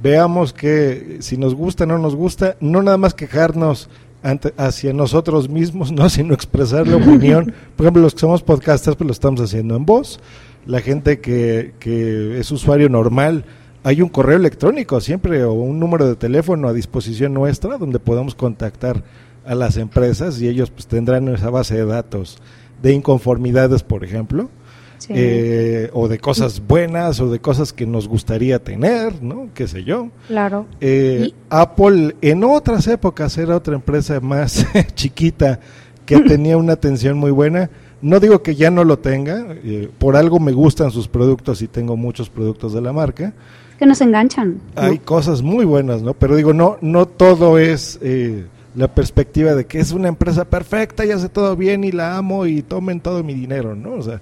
veamos 0.02 0.54
que 0.54 1.18
si 1.20 1.36
nos 1.36 1.54
gusta 1.54 1.84
o 1.84 1.86
no 1.86 1.98
nos 1.98 2.14
gusta, 2.16 2.56
no 2.60 2.80
nada 2.82 2.96
más 2.96 3.12
quejarnos 3.12 3.90
ante- 4.22 4.54
hacia 4.56 4.94
nosotros 4.94 5.50
mismos, 5.50 5.92
no, 5.98 6.08
sino 6.08 6.32
expresar 6.32 6.88
la 6.88 6.96
opinión. 6.96 7.52
Por 7.76 7.84
ejemplo, 7.84 8.00
los 8.02 8.14
que 8.14 8.20
somos 8.20 8.42
podcasters, 8.42 8.96
pues 8.96 9.06
lo 9.06 9.12
estamos 9.12 9.40
haciendo 9.42 9.76
en 9.76 9.84
voz. 9.84 10.18
La 10.66 10.80
gente 10.80 11.20
que, 11.20 11.74
que 11.78 12.38
es 12.38 12.50
usuario 12.50 12.88
normal, 12.88 13.44
hay 13.84 14.02
un 14.02 14.08
correo 14.08 14.36
electrónico 14.36 15.00
siempre 15.00 15.44
o 15.44 15.52
un 15.52 15.78
número 15.78 16.08
de 16.08 16.16
teléfono 16.16 16.68
a 16.68 16.72
disposición 16.72 17.32
nuestra 17.34 17.78
donde 17.78 18.00
podamos 18.00 18.34
contactar 18.34 19.04
a 19.44 19.54
las 19.54 19.76
empresas 19.76 20.40
y 20.40 20.48
ellos 20.48 20.70
pues 20.70 20.88
tendrán 20.88 21.28
esa 21.28 21.50
base 21.50 21.76
de 21.76 21.86
datos 21.86 22.38
de 22.82 22.92
inconformidades, 22.92 23.82
por 23.84 24.02
ejemplo, 24.04 24.50
Sí. 24.98 25.12
eh, 25.14 25.90
o 25.92 26.08
de 26.08 26.18
cosas 26.18 26.60
buenas 26.66 27.20
o 27.20 27.30
de 27.30 27.38
cosas 27.38 27.72
que 27.74 27.86
nos 27.86 28.08
gustaría 28.08 28.58
tener, 28.64 29.22
¿no? 29.22 29.50
Qué 29.54 29.68
sé 29.68 29.84
yo. 29.84 30.08
Claro. 30.26 30.66
Eh, 30.80 31.32
Apple 31.50 32.16
en 32.22 32.42
otras 32.42 32.86
épocas 32.88 33.36
era 33.36 33.56
otra 33.56 33.74
empresa 33.74 34.18
más 34.20 34.66
chiquita 34.94 35.60
que 36.06 36.20
tenía 36.26 36.56
una 36.56 36.72
atención 36.72 37.18
muy 37.18 37.30
buena. 37.30 37.70
No 38.02 38.20
digo 38.20 38.42
que 38.42 38.54
ya 38.54 38.70
no 38.70 38.84
lo 38.84 38.98
tenga, 38.98 39.46
eh, 39.64 39.90
por 39.98 40.16
algo 40.16 40.38
me 40.38 40.52
gustan 40.52 40.90
sus 40.90 41.08
productos 41.08 41.62
y 41.62 41.68
tengo 41.68 41.96
muchos 41.96 42.28
productos 42.28 42.74
de 42.74 42.80
la 42.82 42.92
marca. 42.92 43.32
Es 43.70 43.76
que 43.78 43.86
nos 43.86 44.00
enganchan. 44.00 44.60
¿no? 44.74 44.82
Hay 44.82 44.98
cosas 44.98 45.42
muy 45.42 45.64
buenas, 45.64 46.02
¿no? 46.02 46.14
Pero 46.14 46.36
digo, 46.36 46.52
no, 46.52 46.76
no 46.82 47.06
todo 47.06 47.58
es 47.58 47.98
eh, 48.02 48.44
la 48.74 48.88
perspectiva 48.94 49.54
de 49.54 49.64
que 49.64 49.80
es 49.80 49.92
una 49.92 50.08
empresa 50.08 50.44
perfecta 50.44 51.04
y 51.06 51.10
hace 51.10 51.28
todo 51.28 51.56
bien 51.56 51.84
y 51.84 51.92
la 51.92 52.16
amo 52.16 52.46
y 52.46 52.62
tomen 52.62 53.00
todo 53.00 53.24
mi 53.24 53.34
dinero, 53.34 53.74
¿no? 53.74 53.94
O 53.94 54.02
sea, 54.02 54.20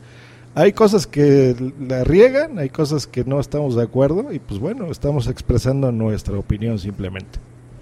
hay 0.55 0.73
cosas 0.73 1.09
que 1.09 1.57
la 1.81 2.05
riegan, 2.05 2.61
hay 2.61 2.69
cosas 2.69 3.09
que 3.09 3.25
no 3.25 3.41
estamos 3.41 3.75
de 3.75 3.83
acuerdo 3.83 4.33
y 4.33 4.39
pues 4.39 4.61
bueno, 4.61 4.87
estamos 4.91 5.27
expresando 5.27 5.91
nuestra 5.91 6.39
opinión 6.39 6.79
simplemente. 6.79 7.41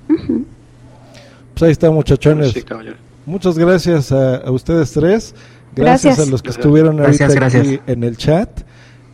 Pues 0.09 1.63
ahí 1.63 1.71
está, 1.71 1.91
muchachones. 1.91 2.53
Sí, 2.53 2.63
caballero. 2.63 2.97
Muchas 3.27 3.59
gracias 3.59 4.11
a, 4.11 4.37
a 4.37 4.51
ustedes 4.51 4.93
tres. 4.93 5.35
Gracias, 5.75 6.17
Gracias. 6.17 6.29
a 6.29 6.31
los 6.31 6.43
que 6.43 6.51
estuvieron 6.51 7.01
ahorita 7.01 7.27
Gracias, 7.29 7.55
aquí 7.55 7.69
gracias. 7.69 7.89
en 7.89 8.05
el 8.05 8.17
chat. 8.17 8.61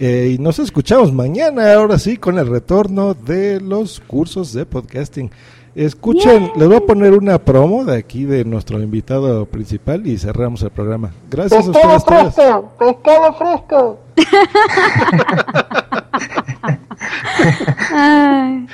Eh, 0.01 0.35
y 0.37 0.43
nos 0.43 0.59
escuchamos 0.59 1.13
mañana, 1.13 1.73
ahora 1.75 1.99
sí, 1.99 2.17
con 2.19 2.39
el 2.39 2.47
retorno 2.47 3.15
de 3.15 3.61
los 3.61 4.01
cursos 4.01 4.53
de 4.53 4.67
podcasting. 4.67 5.31
Escuchen, 5.75 6.51
les 6.57 6.67
voy 6.67 6.77
a 6.77 6.81
poner 6.81 7.13
una 7.13 7.39
promo 7.39 7.85
de 7.85 7.97
aquí 7.97 8.25
de 8.25 8.45
nuestro 8.45 8.81
invitado 8.81 9.47
principal 9.47 10.07
y 10.07 10.19
cerramos 10.19 10.63
el 10.63 10.71
programa. 10.71 11.13
Gracias 11.31 11.67
a 11.67 11.71
ustedes 11.71 12.05
tres. 12.05 12.35
¡Pescado 12.79 13.35
fresco! 13.35 14.01
Ay, 17.93 18.67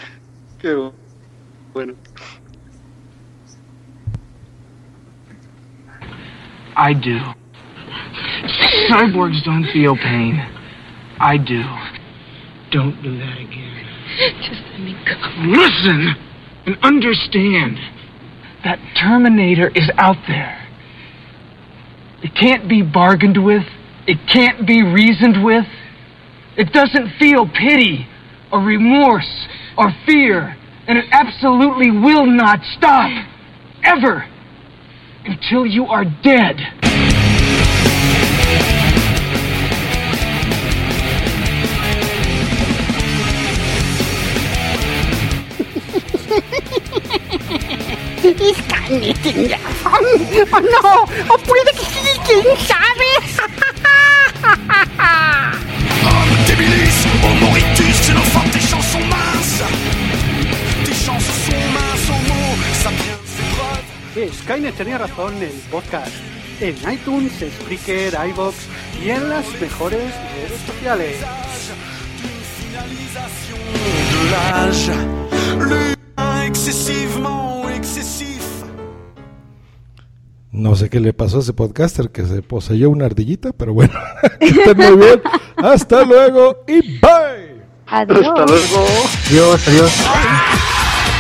Qué 0.59 0.75
bu- 0.75 0.93
bueno. 1.73 1.93
I 6.77 6.95
do. 6.95 7.35
Cyborgs 8.91 9.43
don't 9.45 9.67
feel 9.73 9.97
pain. 9.97 10.37
I 11.21 11.37
do. 11.37 11.63
Don't 12.71 13.01
do 13.03 13.17
that 13.19 13.39
again. 13.39 13.85
Just 14.43 14.63
let 14.73 14.81
me 14.81 14.95
go. 15.05 15.15
Listen 15.47 16.15
and 16.67 16.77
understand 16.83 17.79
that 18.65 18.79
Terminator 19.01 19.69
is 19.75 19.91
out 19.97 20.17
there. 20.27 20.61
It 22.23 22.35
can't 22.35 22.69
be 22.69 22.83
bargained 22.83 23.43
with. 23.45 23.65
It 24.07 24.19
can't 24.33 24.67
be 24.67 24.83
reasoned 24.83 25.45
with. 25.45 25.67
It 26.57 26.73
doesn't 26.73 27.19
feel 27.19 27.47
pity 27.47 28.07
or 28.51 28.61
remorse 28.61 29.47
or 29.77 29.93
fear. 30.07 30.57
And 30.87 30.99
it 30.99 31.07
absolutely 31.11 31.91
will 31.91 32.27
not 32.27 32.61
stop. 32.77 33.11
Ever. 33.83 34.27
Until 35.25 35.67
you 35.67 35.87
are 35.87 36.05
dead. 36.23 36.57
Razón. 49.01 50.05
¡Oh, 50.53 50.61
no! 50.61 51.35
¡O 51.35 51.39
puede 51.39 51.73
que 51.73 51.85
sí! 51.85 52.21
¿Quién 52.27 52.45
sabe? 52.67 53.05
Skynet 64.45 64.77
tenía 64.77 64.99
razón 64.99 65.35
en 65.43 65.51
podcast. 65.71 66.13
En 66.61 66.77
iTunes, 66.91 67.33
Spreaker, 67.33 68.15
iVoox 68.29 68.55
y 69.03 69.11
en 69.11 69.29
las 69.29 69.45
mejores 69.61 70.01
redes 70.01 70.61
sociales. 70.67 71.17
Excessivement 76.47 77.71
excessif. 77.71 78.44
No 80.55 80.77
sé 80.77 80.89
qué 80.89 81.01
le 81.01 81.13
pasó 81.13 81.39
a 81.39 81.41
ese 81.41 81.53
podcaster 81.53 82.11
que 82.11 82.25
se 82.25 82.41
poseyó 82.41 82.89
una 82.89 83.07
ardillita, 83.07 83.51
pero 83.53 83.75
bueno, 83.75 83.93
que 84.39 84.47
estén 84.47 84.77
muy 84.77 85.05
bien. 85.05 85.21
Hasta 85.57 86.05
luego 86.05 86.59
y 86.69 86.81
bye. 87.01 87.61
adiós. 87.89 88.25
Hasta 88.29 88.47
luego. 88.47 88.87
Adiós, 89.27 89.69
adiós. 89.69 90.61